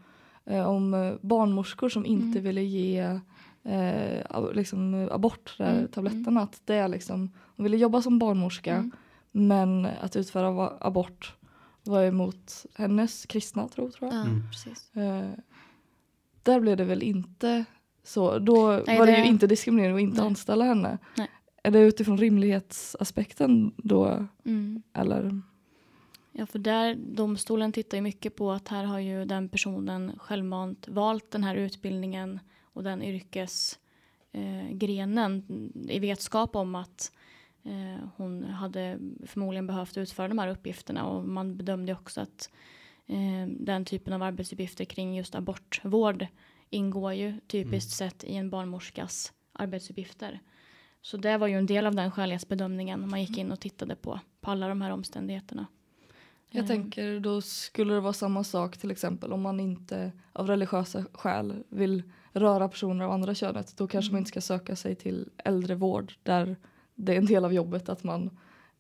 eh, 0.46 0.68
om 0.70 1.18
barnmorskor 1.22 1.90
som 1.90 2.06
inte 2.06 2.40
Mm. 2.40 2.44
ville 2.44 2.62
ge 2.64 3.20
eh, 3.64 4.52
liksom, 4.54 5.10
abort, 5.12 5.56
där 5.58 5.72
Mm, 5.78 5.88
tabletterna. 5.88 6.42
Att 6.42 6.62
det 6.66 6.76
är 6.76 6.88
liksom, 6.88 7.32
de 7.56 7.64
ville 7.64 7.78
jobba 7.78 8.02
som 8.02 8.20
barnmorska 8.20 8.74
Mm. 8.74 8.92
Men 9.32 9.86
att 9.86 10.16
utföra 10.16 10.74
abort 10.80 11.36
var 11.84 12.04
emot 12.04 12.66
hennes 12.76 13.26
kristna 13.26 13.68
tro 13.68 13.92
tror 13.92 14.12
jag. 14.14 14.20
Ja, 14.20 14.26
Mm. 14.26 14.44
precis. 14.52 14.92
Eh, 14.96 15.30
där 16.44 16.60
blev 16.60 16.78
det 16.78 16.84
väl 16.84 17.04
inte 17.04 17.66
så. 18.04 18.40
Då 18.40 18.82
Nej, 18.88 18.98
var 19.00 19.06
det, 19.06 19.12
det- 19.12 19.18
ju 19.18 19.26
inte 19.28 19.48
diskriminering 19.48 19.96
att 19.96 20.02
inte 20.02 20.18
Nej. 20.18 20.28
anställa 20.28 20.66
henne. 20.66 20.98
Nej. 21.18 21.28
Är 21.64 21.72
det 21.72 21.80
utifrån 21.80 22.18
rimlighetsaspekten 22.18 23.74
då? 23.78 24.28
Mm. 24.46 24.82
Eller? 24.94 25.42
Ja, 26.32 26.46
för 26.46 26.60
där 26.60 26.96
domstolen 26.96 27.72
tittar 27.72 27.98
ju 27.98 28.02
mycket 28.02 28.36
på 28.36 28.52
att 28.52 28.68
här 28.68 28.84
har 28.84 29.00
ju 29.00 29.26
den 29.26 29.50
personen 29.50 30.12
självmant 30.18 30.88
valt 30.88 31.32
den 31.32 31.44
här 31.44 31.56
utbildningen 31.56 32.40
och 32.74 32.84
den 32.84 33.02
yrkesgrenen 34.34 35.44
eh, 35.90 35.96
i 35.96 36.00
vetskap 36.00 36.56
om 36.56 36.76
att 36.76 37.12
eh, 37.12 37.18
hon 38.16 38.44
hade 38.44 39.00
förmodligen 39.26 39.68
behövt 39.68 39.98
utföra 39.98 40.28
de 40.28 40.40
här 40.40 40.48
uppgifterna 40.48 41.06
och 41.06 41.24
man 41.28 41.58
bedömde 41.58 41.94
också 41.94 42.22
att 42.22 42.50
eh, 43.08 43.48
den 43.48 43.86
typen 43.86 44.14
av 44.14 44.24
arbetsuppgifter 44.24 44.86
kring 44.86 45.16
just 45.16 45.36
abortvård 45.36 46.28
ingår 46.70 47.14
ju 47.14 47.40
typiskt 47.48 47.92
sett 47.92 48.24
i 48.24 48.36
en 48.36 48.50
barnmorskas 48.50 49.34
arbetsuppgifter. 49.54 50.40
Så 51.02 51.18
det 51.18 51.38
var 51.38 51.48
ju 51.48 51.58
en 51.58 51.66
del 51.66 51.88
av 51.88 51.96
den 51.96 52.12
skälighetsbedömningen 52.12 53.10
man 53.10 53.22
gick 53.22 53.38
in 53.38 53.52
och 53.52 53.60
tittade 53.60 53.96
på, 53.96 54.20
på 54.42 54.52
alla 54.52 54.68
de 54.68 54.82
här 54.82 54.92
omständigheterna. 54.92 55.68
Jag 56.50 56.64
Eh, 56.64 56.68
tänker 56.68 57.20
då 57.20 57.42
skulle 57.42 57.94
det 57.94 58.00
vara 58.00 58.14
samma 58.14 58.44
sak 58.44 58.78
till 58.78 58.92
exempel 58.92 59.34
om 59.34 59.42
man 59.42 59.60
inte 59.60 60.12
av 60.34 60.48
religiösa 60.48 61.06
skäl 61.14 61.64
vill 61.70 62.04
röra 62.34 62.70
personer 62.70 63.06
av 63.06 63.12
andra 63.12 63.36
könet. 63.36 63.78
Då 63.78 63.88
kanske 63.88 64.12
man 64.12 64.20
inte 64.20 64.30
ska 64.30 64.42
söka 64.42 64.76
sig 64.76 64.96
till 64.96 65.30
äldrevård 65.38 66.14
där 66.24 66.56
det 66.96 67.14
är 67.14 67.18
en 67.18 67.26
del 67.26 67.46
av 67.46 67.54
jobbet 67.54 67.90
att 67.90 68.04
man 68.04 68.30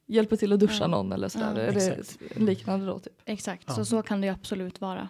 hjälper 0.07 0.35
till 0.35 0.53
att 0.53 0.59
duscha 0.59 0.77
Ja. 0.83 0.87
någon 0.87 1.11
eller 1.11 1.27
sådär. 1.27 1.53
Det 1.55 1.67
Exakt. 1.67 2.17
liknande 2.35 2.85
då? 2.85 2.99
Typ? 2.99 3.13
Exakt, 3.25 3.63
Ja. 3.67 3.73
så 3.73 3.85
så 3.85 4.01
kan 4.01 4.21
det 4.21 4.27
ju 4.27 4.33
absolut 4.33 4.81
vara. 4.81 5.09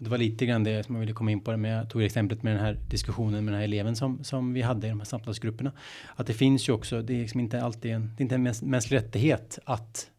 Det 0.00 0.10
var 0.10 0.18
lite 0.18 0.46
grann 0.46 0.64
det 0.64 0.86
som 0.86 0.94
jag 0.94 1.00
ville 1.00 1.12
komma 1.12 1.30
in 1.30 1.40
på. 1.40 1.56
Men 1.56 1.70
jag 1.70 1.90
tog 1.90 2.02
exemplet 2.02 2.42
med 2.42 2.52
den 2.52 2.60
här 2.64 2.78
diskussionen 2.90 3.44
med 3.44 3.54
den 3.54 3.58
här 3.58 3.64
eleven 3.64 3.96
som, 3.96 4.24
som 4.24 4.52
vi 4.52 4.62
hade 4.62 4.86
i 4.86 4.90
de 4.90 5.00
här 5.00 5.04
samtalsgrupperna. 5.04 5.72
Att 6.16 6.26
det 6.26 6.32
finns 6.34 6.68
ju 6.68 6.72
också, 6.72 7.02
det 7.02 7.14
är 7.14 7.20
liksom 7.20 7.40
inte 7.40 7.62
alltid 7.62 7.90
en, 7.92 8.10
det 8.16 8.20
är 8.20 8.22
inte 8.22 8.34
en 8.34 8.42
mäns, 8.42 8.62
mänsklig 8.62 8.96
rättighet 8.96 9.58
att 9.64 10.10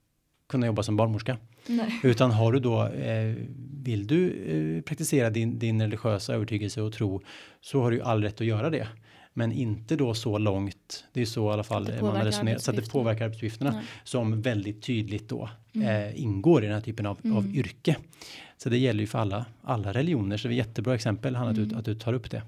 kunna 0.49 0.65
jobba 0.65 0.83
som 0.83 0.95
barnmorska. 0.97 1.37
Nej. 1.67 1.99
Utan 2.03 2.31
har 2.31 2.51
du 2.51 2.59
då, 2.59 2.85
eh, 2.87 3.35
vill 3.83 4.07
du 4.07 4.29
eh, 4.77 4.81
praktisera 4.81 5.29
din, 5.29 5.59
din 5.59 5.81
religiösa 5.81 6.33
övertygelse 6.33 6.81
och 6.81 6.93
tro 6.93 7.21
så 7.61 7.81
har 7.81 7.91
du 7.91 7.97
ju 7.97 8.03
all 8.03 8.23
rätt 8.23 8.41
att 8.41 8.47
göra 8.47 8.69
det. 8.69 8.87
Men 9.33 9.51
inte 9.51 9.95
då 9.95 10.13
så 10.13 10.37
långt, 10.37 11.05
det 11.13 11.21
är 11.21 11.25
så 11.25 11.49
i 11.49 11.53
alla 11.53 11.63
fall 11.63 11.91
man 12.01 12.25
resonerat, 12.25 12.61
så 12.63 12.71
att 12.71 12.77
det 12.77 12.89
påverkar 12.91 13.25
arbetsuppgifterna 13.25 13.71
Nej. 13.71 13.83
som 14.03 14.41
väldigt 14.41 14.81
tydligt 14.83 15.29
då 15.29 15.49
Mm. 15.73 15.87
eh, 15.87 16.21
ingår 16.23 16.63
i 16.63 16.65
den 16.65 16.75
här 16.75 16.81
typen 16.81 17.05
av, 17.05 17.17
av 17.17 17.43
Mm. 17.43 17.55
yrke. 17.55 17.95
Så 18.57 18.69
det 18.69 18.77
gäller 18.77 18.99
ju 19.01 19.07
för 19.07 19.19
alla, 19.19 19.45
alla 19.63 19.93
religioner, 19.93 20.37
så 20.37 20.47
det 20.47 20.53
är 20.53 20.55
jättebra 20.55 20.95
exempel 20.95 21.35
Hanna, 21.35 21.49
att, 21.49 21.55
du, 21.55 21.63
Mm. 21.63 21.77
att 21.77 21.85
du 21.85 21.95
tar 21.95 22.13
upp 22.13 22.31
det. 22.31 22.43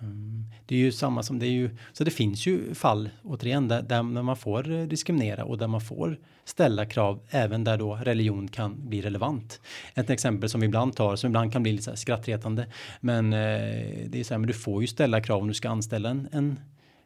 Mm. 0.00 0.44
Det 0.66 0.74
är 0.74 0.78
ju 0.78 0.92
samma 0.92 1.22
som 1.22 1.38
det 1.38 1.46
är 1.46 1.50
ju, 1.50 1.70
så 1.92 2.04
det 2.04 2.10
finns 2.10 2.46
ju 2.46 2.74
fall 2.74 3.10
återigen 3.22 3.68
där, 3.68 3.82
där 3.82 4.02
man 4.02 4.36
får 4.36 4.70
eh, 4.70 4.86
diskriminera 4.86 5.44
och 5.44 5.58
där 5.58 5.66
man 5.66 5.80
får 5.80 6.18
ställa 6.44 6.86
krav 6.86 7.20
även 7.30 7.64
där 7.64 7.78
då 7.78 7.94
religion 7.94 8.48
kan 8.48 8.88
bli 8.88 9.02
relevant. 9.02 9.60
Ett 9.94 10.10
exempel 10.10 10.48
som 10.48 10.60
vi 10.60 10.66
ibland 10.66 10.96
tar 10.96 11.16
som 11.16 11.28
ibland 11.28 11.52
kan 11.52 11.62
bli 11.62 11.72
lite 11.72 11.84
så 11.84 11.90
här 11.90 11.96
skrattretande 11.96 12.66
men 13.00 13.32
eh, 13.32 13.38
det 14.06 14.20
är 14.20 14.24
så 14.24 14.34
här 14.34 14.38
men 14.38 14.46
du 14.46 14.54
får 14.54 14.82
ju 14.82 14.86
ställa 14.86 15.20
krav 15.20 15.42
om 15.42 15.48
du 15.48 15.54
ska 15.54 15.70
anställa 15.70 16.10
en, 16.10 16.28
en 16.32 16.58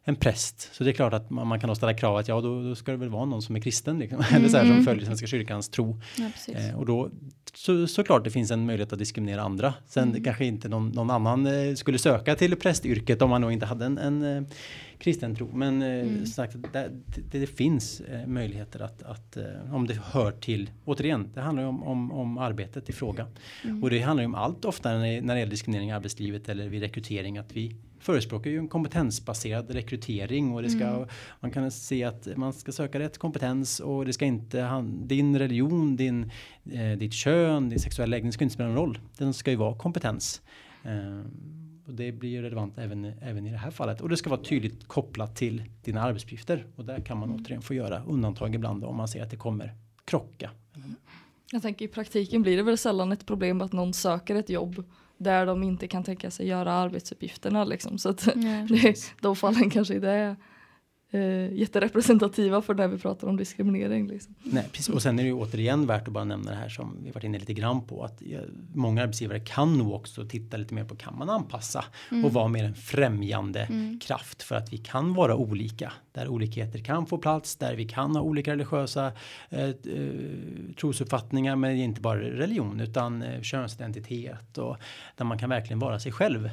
en 0.03 0.15
präst. 0.15 0.69
Så 0.75 0.83
det 0.83 0.89
är 0.89 0.93
klart 0.93 1.13
att 1.13 1.29
man, 1.29 1.47
man 1.47 1.59
kan 1.59 1.67
då 1.67 1.75
ställa 1.75 1.93
krav 1.93 2.17
att 2.17 2.27
ja 2.27 2.41
då, 2.41 2.63
då 2.63 2.75
ska 2.75 2.91
det 2.91 2.97
väl 2.97 3.09
vara 3.09 3.25
någon 3.25 3.41
som 3.41 3.55
är 3.55 3.59
kristen 3.59 3.99
liksom. 3.99 4.23
eller 4.33 4.49
så 4.49 4.57
här, 4.57 4.63
som 4.63 4.71
Mm. 4.71 4.85
följer 4.85 5.05
Svenska 5.05 5.27
kyrkans 5.27 5.69
tro. 5.69 6.01
Ja. 6.17 6.53
Eh, 6.53 6.79
och 6.79 6.85
då 6.85 7.09
så, 7.53 7.87
såklart 7.87 8.23
det 8.23 8.31
finns 8.31 8.51
en 8.51 8.65
möjlighet 8.65 8.93
att 8.93 8.99
diskriminera 8.99 9.41
andra. 9.41 9.73
Sen 9.87 10.09
Mm. 10.09 10.23
kanske 10.23 10.45
inte 10.45 10.69
någon, 10.69 10.89
någon 10.89 11.09
annan 11.09 11.45
eh, 11.47 11.75
skulle 11.75 11.97
söka 11.97 12.35
till 12.35 12.55
prästyrket 12.55 13.21
om 13.21 13.29
man 13.29 13.41
nog 13.41 13.51
inte 13.51 13.65
hade 13.65 13.85
en, 13.85 13.97
en 13.97 14.37
eh, 14.37 14.43
kristen 14.97 15.35
tro. 15.35 15.49
Men 15.53 15.81
eh, 15.81 15.89
Mm. 15.89 16.25
sagt, 16.25 16.53
det, 16.73 16.89
det, 17.31 17.39
det 17.39 17.47
finns 17.47 18.01
eh, 18.01 18.27
möjligheter 18.27 18.79
att, 18.79 19.03
att 19.03 19.37
eh, 19.37 19.75
om 19.75 19.87
det 19.87 19.99
hör 20.03 20.31
till, 20.31 20.69
återigen, 20.85 21.29
det 21.33 21.41
handlar 21.41 21.63
ju 21.63 21.69
om, 21.69 21.83
om, 21.83 22.11
om 22.11 22.37
arbetet 22.37 22.89
i 22.89 22.93
fråga. 22.93 23.27
Mm. 23.63 23.83
Och 23.83 23.89
det 23.89 23.99
handlar 23.99 24.21
ju 24.21 24.25
om 24.25 24.35
allt 24.35 24.65
ofta 24.65 24.89
när 24.89 24.99
det 25.33 25.39
gäller 25.39 25.45
diskriminering 25.51 25.89
i 25.89 25.91
arbetslivet 25.93 26.49
eller 26.49 26.69
vid 26.69 26.81
rekrytering 26.81 27.37
att 27.37 27.51
vi 27.55 27.75
förespråkar 27.99 28.49
ju 28.51 28.57
en 28.57 28.67
kompetensbaserad 28.67 29.71
rekrytering 29.71 30.51
och 30.53 30.61
det 30.61 30.69
ska, 30.69 30.85
Mm. 30.87 31.07
man 31.39 31.51
kan 31.51 31.71
se 31.71 32.03
att 32.03 32.27
man 32.37 32.53
ska 32.53 32.71
söka 32.71 32.99
rätt 32.99 33.17
kompetens 33.17 33.79
och 33.79 34.05
det 34.05 34.13
ska 34.13 34.25
inte, 34.25 34.61
han, 34.61 35.07
din 35.07 35.39
religion, 35.39 35.95
din, 35.95 36.31
eh, 36.71 36.97
ditt 36.97 37.13
kön, 37.13 37.69
din 37.69 37.79
sexuella 37.79 38.11
läggning 38.11 38.31
ska 38.31 38.43
inte 38.43 38.53
spela 38.53 38.69
någon 38.69 38.77
roll. 38.77 38.99
Den 39.17 39.33
ska 39.33 39.51
ju 39.51 39.57
vara 39.57 39.77
kompetens. 39.77 40.41
Eh, 40.83 41.19
och 41.87 41.93
det 41.95 42.11
blir 42.11 42.29
ju 42.29 42.41
relevant 42.41 42.77
även, 42.77 43.05
även 43.05 43.47
i 43.47 43.51
det 43.51 43.57
här 43.57 43.71
fallet. 43.71 44.01
Och 44.01 44.09
det 44.09 44.17
ska 44.17 44.29
vara 44.29 44.41
tydligt 44.43 44.87
kopplat 44.87 45.35
till 45.35 45.63
dina 45.83 46.01
arbetsuppgifter. 46.01 46.65
Och 46.75 46.85
där 46.85 46.99
kan 46.99 47.17
man 47.17 47.31
återigen 47.31 47.61
få 47.61 47.73
göra 47.73 48.03
undantag 48.07 48.55
ibland 48.55 48.83
om 48.83 48.95
man 48.95 49.07
ser 49.07 49.23
att 49.23 49.29
det 49.31 49.37
kommer 49.37 49.75
krocka. 50.05 50.51
Jag 51.51 51.61
tänker 51.61 51.85
i 51.85 51.87
praktiken 51.87 52.41
blir 52.41 52.57
det 52.57 52.63
väl 52.63 52.77
sällan 52.77 53.11
ett 53.11 53.25
problem 53.25 53.61
att 53.61 53.73
någon 53.73 53.93
söker 53.93 54.35
ett 54.35 54.49
jobb 54.49 54.83
där 55.19 55.45
de 55.45 55.63
inte 55.63 55.87
kan 55.87 56.03
tänka 56.03 56.31
sig 56.31 56.47
göra 56.47 56.73
arbetsuppgifterna 56.73 57.63
liksom. 57.63 57.97
Så 57.97 58.09
att 58.09 58.17
det, 58.69 59.15
de 59.21 59.35
fallen 59.35 59.69
kanske 59.69 59.95
inte 59.95 60.09
är 60.09 60.35
eh, 61.11 61.53
jätterepresentativa 61.53 62.61
för 62.61 62.73
när 62.73 62.87
vi 62.87 62.97
pratar 62.97 63.27
om 63.27 63.37
diskriminering. 63.37 64.07
Liksom. 64.07 64.35
Nej, 64.43 64.69
precis. 64.71 64.89
Och 64.89 65.01
sen 65.01 65.19
är 65.19 65.23
det 65.23 65.29
ju 65.29 65.35
återigen 65.35 65.87
värt 65.87 66.07
att 66.07 66.13
bara 66.13 66.23
nämna 66.23 66.51
det 66.51 66.57
här 66.57 66.69
som 66.69 66.97
vi 67.03 67.11
varit 67.11 67.23
inne 67.23 67.39
lite 67.39 67.53
grann 67.53 67.81
på 67.81 68.03
att 68.03 68.21
många 68.73 69.03
arbetsgivare 69.03 69.39
kan 69.39 69.77
nog 69.77 69.93
också 69.93 70.25
titta 70.25 70.57
lite 70.57 70.73
mer 70.73 70.83
på 70.83 70.95
kan 70.95 71.17
man 71.17 71.29
anpassa 71.29 71.85
Mm. 72.11 72.25
och 72.25 72.33
vara 72.33 72.47
mer 72.47 72.63
en 72.63 72.75
främjande 72.75 73.67
kraft 74.01 74.43
för 74.43 74.55
att 74.55 74.73
vi 74.73 74.77
kan 74.77 75.13
vara 75.13 75.35
olika 75.35 75.93
där 76.11 76.27
olikheter 76.27 76.79
kan 76.79 77.05
få 77.05 77.17
plats 77.17 77.55
där 77.55 77.75
vi 77.75 77.85
kan 77.85 78.15
ha 78.15 78.21
olika 78.21 78.51
religiösa 78.51 79.11
eh, 79.49 79.63
eh, 79.69 79.73
trosuppfattningar 80.79 81.55
men 81.55 81.71
inte 81.75 82.01
bara 82.01 82.19
religion 82.19 82.79
utan 82.79 83.21
eh, 83.21 83.41
könsidentitet 83.41 84.57
och 84.57 84.77
där 85.17 85.25
man 85.25 85.37
kan 85.37 85.49
verkligen 85.49 85.79
vara 85.79 85.99
sig 85.99 86.11
själv 86.11 86.45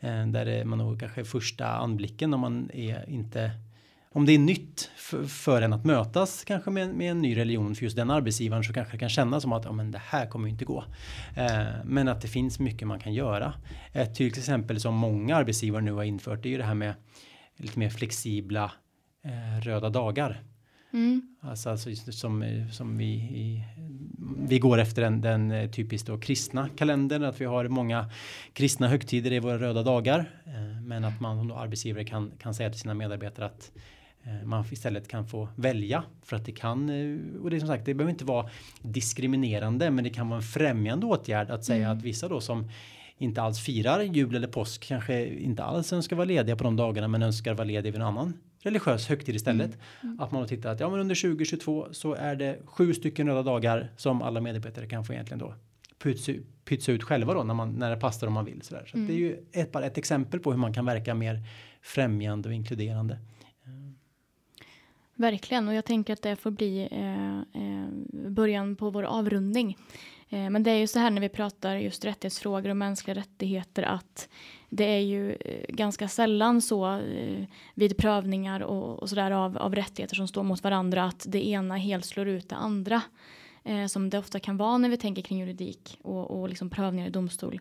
eh, 0.00 0.26
där 0.26 0.46
är 0.46 0.64
man 0.64 0.78
nog 0.78 1.00
kanske 1.00 1.24
första 1.24 1.66
anblicken 1.66 2.34
om 2.34 2.40
man 2.40 2.70
är 2.74 3.10
inte 3.10 3.50
om 4.14 4.26
det 4.26 4.32
är 4.32 4.38
nytt 4.38 4.90
för, 4.96 5.24
för 5.24 5.62
en 5.62 5.72
att 5.72 5.84
mötas 5.84 6.44
kanske 6.44 6.70
med, 6.70 6.94
med 6.94 7.10
en 7.10 7.22
ny 7.22 7.36
religion 7.36 7.74
för 7.74 7.84
just 7.84 7.96
den 7.96 8.10
arbetsgivaren 8.10 8.64
så 8.64 8.72
kanske 8.72 8.94
det 8.94 8.98
kan 8.98 9.08
kännas 9.08 9.42
som 9.42 9.52
att 9.52 9.64
ja, 9.64 9.72
men 9.72 9.90
det 9.90 10.02
här 10.04 10.26
kommer 10.26 10.48
inte 10.48 10.64
gå. 10.64 10.84
Eh, 11.36 11.64
men 11.84 12.08
att 12.08 12.20
det 12.20 12.28
finns 12.28 12.58
mycket 12.58 12.88
man 12.88 13.00
kan 13.00 13.14
göra. 13.14 13.54
Ett 13.92 14.14
till 14.14 14.26
exempel 14.26 14.80
som 14.80 14.94
många 14.94 15.36
arbetsgivare 15.36 15.82
nu 15.82 15.92
har 15.92 16.04
infört 16.04 16.42
det 16.42 16.48
är 16.48 16.50
ju 16.50 16.58
det 16.58 16.64
här 16.64 16.74
med 16.74 16.94
lite 17.56 17.78
mer 17.78 17.90
flexibla 17.90 18.72
eh, 19.24 19.60
röda 19.60 19.90
dagar. 19.90 20.42
Mm. 20.92 21.36
Alltså, 21.40 21.70
alltså 21.70 22.12
som, 22.12 22.42
eh, 22.42 22.68
som 22.68 22.98
vi, 22.98 23.14
i, 23.14 23.64
vi 24.48 24.58
går 24.58 24.78
efter 24.78 25.02
den, 25.02 25.20
den 25.20 25.50
eh, 25.50 25.70
typiskt 25.70 26.08
då 26.08 26.18
kristna 26.18 26.68
kalendern, 26.76 27.24
att 27.24 27.40
vi 27.40 27.44
har 27.44 27.68
många 27.68 28.10
kristna 28.52 28.88
högtider 28.88 29.32
i 29.32 29.38
våra 29.38 29.58
röda 29.58 29.82
dagar. 29.82 30.30
Eh, 30.46 30.82
Men 30.82 31.04
att 31.04 31.20
man 31.20 31.38
som 31.38 31.52
arbetsgivare 31.52 32.04
kan, 32.04 32.32
kan 32.38 32.54
säga 32.54 32.70
till 32.70 32.80
sina 32.80 32.94
medarbetare 32.94 33.46
att 33.46 33.72
man 34.44 34.64
istället 34.70 35.08
kan 35.08 35.26
få 35.26 35.48
välja 35.56 36.04
för 36.22 36.36
att 36.36 36.44
det 36.44 36.52
kan 36.52 36.88
eh, 36.88 37.42
och 37.42 37.50
det 37.50 37.56
är 37.56 37.60
som 37.60 37.68
sagt 37.68 37.84
det 37.84 37.94
behöver 37.94 38.10
inte 38.10 38.24
vara 38.24 38.50
diskriminerande 38.82 39.90
men 39.90 40.04
det 40.04 40.10
kan 40.10 40.28
vara 40.28 40.36
en 40.36 40.42
främjande 40.42 41.06
åtgärd 41.06 41.50
att 41.50 41.64
säga 41.64 41.90
att 41.90 42.02
vissa 42.02 42.28
då 42.28 42.40
som 42.40 42.70
inte 43.18 43.42
alls 43.42 43.60
firar 43.60 44.00
jul 44.00 44.34
eller 44.34 44.48
påsk 44.48 44.84
kanske 44.84 45.26
inte 45.26 45.64
alls 45.64 45.92
önskar 45.92 46.16
vara 46.16 46.24
lediga 46.24 46.56
på 46.56 46.64
de 46.64 46.76
dagarna 46.76 47.08
men 47.08 47.22
önskar 47.22 47.54
vara 47.54 47.64
lediga 47.64 47.92
vid 47.92 48.00
en 48.00 48.06
annan 48.06 48.32
religiös 48.62 49.08
högtid 49.08 49.34
istället. 49.34 49.78
Att 50.18 50.32
man 50.32 50.40
har 50.40 50.48
tittat 50.48 50.72
att 50.72 50.80
ja 50.80 50.90
men 50.90 51.00
under 51.00 51.14
2022 51.14 51.86
så 51.90 52.14
är 52.14 52.36
det 52.36 52.58
sju 52.64 52.94
stycken 52.94 53.28
röda 53.28 53.42
dagar 53.42 53.88
som 53.96 54.22
alla 54.22 54.40
medarbetare 54.40 54.88
kan 54.88 55.04
få 55.04 55.12
egentligen 55.12 55.38
då 55.38 55.54
pytsa, 56.02 56.32
pytsa 56.64 56.92
ut 56.92 57.02
själva 57.02 57.34
då 57.34 57.42
när, 57.42 57.54
man, 57.54 57.72
när 57.72 57.90
det 57.90 57.96
passar 57.96 58.26
om 58.26 58.32
man 58.32 58.44
vill. 58.44 58.62
Så, 58.62 58.74
där. 58.74 58.86
så 58.86 58.98
att 58.98 59.06
det 59.06 59.12
är 59.12 59.18
ju 59.18 59.36
ett, 59.52 59.72
bara 59.72 59.86
ett 59.86 59.98
exempel 59.98 60.40
på 60.40 60.50
hur 60.50 60.58
man 60.58 60.74
kan 60.74 60.84
verka 60.84 61.14
mer 61.14 61.42
främjande 61.82 62.48
och 62.48 62.54
inkluderande. 62.54 63.18
Verkligen, 65.14 65.68
och 65.68 65.74
jag 65.74 65.84
tänker 65.84 66.12
att 66.12 66.22
det 66.22 66.36
får 66.36 66.50
bli 66.50 66.88
eh, 66.90 67.62
eh, 67.62 67.88
början 68.30 68.76
på 68.76 68.90
vår 68.90 69.02
avrundning. 69.02 69.76
Eh, 70.28 70.50
men 70.50 70.62
det 70.62 70.70
är 70.70 70.76
ju 70.76 70.86
så 70.86 70.98
här 70.98 71.10
när 71.10 71.20
vi 71.20 71.28
pratar 71.28 71.76
just 71.76 72.04
rättighetsfrågor 72.04 72.70
och 72.70 72.76
mänskliga 72.76 73.16
rättigheter 73.16 73.82
att 73.82 74.28
det 74.68 74.84
är 74.84 75.00
ju 75.00 75.32
eh, 75.32 75.64
ganska 75.68 76.08
sällan 76.08 76.62
så 76.62 76.96
eh, 76.96 77.44
vid 77.74 77.96
prövningar 77.96 78.60
och, 78.60 79.02
och 79.02 79.08
sådär 79.08 79.30
av, 79.30 79.58
av 79.58 79.74
rättigheter 79.74 80.16
som 80.16 80.28
står 80.28 80.42
mot 80.42 80.64
varandra 80.64 81.04
att 81.04 81.24
det 81.28 81.48
ena 81.48 81.76
helt 81.76 82.04
slår 82.04 82.28
ut 82.28 82.48
det 82.48 82.56
andra. 82.56 83.02
Eh, 83.64 83.86
som 83.86 84.10
det 84.10 84.18
ofta 84.18 84.40
kan 84.40 84.56
vara 84.56 84.78
när 84.78 84.88
vi 84.88 84.96
tänker 84.96 85.22
kring 85.22 85.38
juridik 85.38 85.98
och, 86.02 86.30
och 86.30 86.48
liksom 86.48 86.70
prövningar 86.70 87.06
i 87.06 87.10
domstol. 87.10 87.60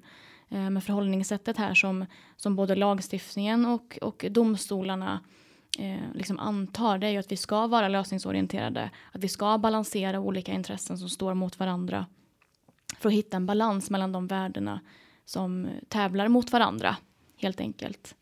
Eh, 0.49 0.69
men 0.69 0.81
förhållningssättet 0.81 1.57
här 1.57 1.73
som, 1.73 2.05
som 2.37 2.55
både 2.55 2.75
lagstiftningen 2.75 3.65
och, 3.65 3.99
och 4.01 4.25
domstolarna 4.29 5.19
eh, 5.79 6.13
liksom 6.13 6.39
antar 6.39 6.97
det 6.97 7.07
är 7.07 7.11
ju 7.11 7.17
att 7.17 7.31
vi 7.31 7.37
ska 7.37 7.67
vara 7.67 7.87
lösningsorienterade. 7.87 8.89
Att 9.11 9.23
vi 9.23 9.27
ska 9.27 9.57
balansera 9.57 10.19
olika 10.19 10.51
intressen 10.51 10.97
som 10.97 11.09
står 11.09 11.33
mot 11.33 11.59
varandra. 11.59 12.05
För 12.99 13.09
att 13.09 13.15
hitta 13.15 13.37
en 13.37 13.45
balans 13.45 13.89
mellan 13.89 14.11
de 14.11 14.27
värdena 14.27 14.81
som 15.25 15.67
tävlar 15.87 16.27
mot 16.27 16.51
varandra. 16.51 16.97
Helt 17.37 17.59
enkelt. 17.59 18.15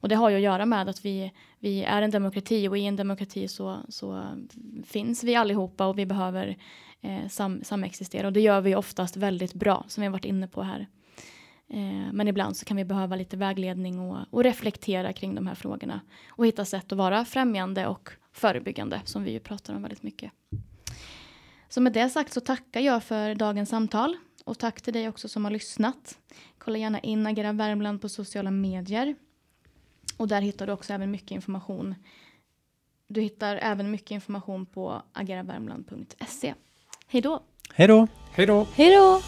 Och 0.00 0.08
det 0.08 0.14
har 0.14 0.30
ju 0.30 0.36
att 0.36 0.42
göra 0.42 0.66
med 0.66 0.88
att 0.88 1.04
vi, 1.04 1.32
vi 1.58 1.84
är 1.84 2.02
en 2.02 2.10
demokrati 2.10 2.68
och 2.68 2.78
i 2.78 2.86
en 2.86 2.96
demokrati 2.96 3.48
så, 3.48 3.76
så 3.88 4.24
finns 4.86 5.24
vi 5.24 5.36
allihopa 5.36 5.86
och 5.86 5.98
vi 5.98 6.06
behöver 6.06 6.56
eh, 7.00 7.28
sam, 7.28 7.64
samexistera. 7.64 8.26
Och 8.26 8.32
det 8.32 8.40
gör 8.40 8.60
vi 8.60 8.74
oftast 8.74 9.16
väldigt 9.16 9.54
bra 9.54 9.84
som 9.88 10.00
vi 10.00 10.06
har 10.06 10.12
varit 10.12 10.24
inne 10.24 10.48
på 10.48 10.62
här. 10.62 10.86
Eh, 11.70 12.12
men 12.12 12.28
ibland 12.28 12.56
så 12.56 12.64
kan 12.64 12.76
vi 12.76 12.84
behöva 12.84 13.16
lite 13.16 13.36
vägledning 13.36 13.98
och, 13.98 14.18
och 14.30 14.44
reflektera 14.44 15.12
kring 15.12 15.34
de 15.34 15.46
här 15.46 15.54
frågorna. 15.54 16.00
Och 16.28 16.46
hitta 16.46 16.64
sätt 16.64 16.92
att 16.92 16.98
vara 16.98 17.24
främjande 17.24 17.86
och 17.86 18.10
förebyggande 18.32 19.00
som 19.04 19.24
vi 19.24 19.30
ju 19.30 19.40
pratar 19.40 19.74
om 19.74 19.82
väldigt 19.82 20.02
mycket. 20.02 20.32
Så 21.68 21.80
med 21.80 21.92
det 21.92 22.10
sagt 22.10 22.32
så 22.32 22.40
tackar 22.40 22.80
jag 22.80 23.04
för 23.04 23.34
dagens 23.34 23.68
samtal. 23.68 24.16
Och 24.44 24.58
tack 24.58 24.80
till 24.80 24.92
dig 24.92 25.08
också 25.08 25.28
som 25.28 25.44
har 25.44 25.50
lyssnat. 25.50 26.18
Kolla 26.58 26.78
gärna 26.78 27.00
in 27.00 27.26
Agera 27.26 27.52
Värmland 27.52 28.00
på 28.00 28.08
sociala 28.08 28.50
medier. 28.50 29.14
Och 30.16 30.28
där 30.28 30.40
hittar 30.40 30.66
du 30.66 30.72
också 30.72 30.92
även 30.92 31.10
mycket 31.10 31.30
information. 31.30 31.94
Du 33.06 33.20
hittar 33.20 33.56
även 33.56 33.90
mycket 33.90 34.10
information 34.10 34.66
på 34.66 35.02
ageravärmland.se. 35.12 36.54
Hej 37.06 37.20
då! 37.22 37.42
Hej 37.74 37.88
då! 37.88 38.08
Hej 38.32 38.46
då! 38.46 38.66
Hej 38.74 38.96
då! 38.96 39.20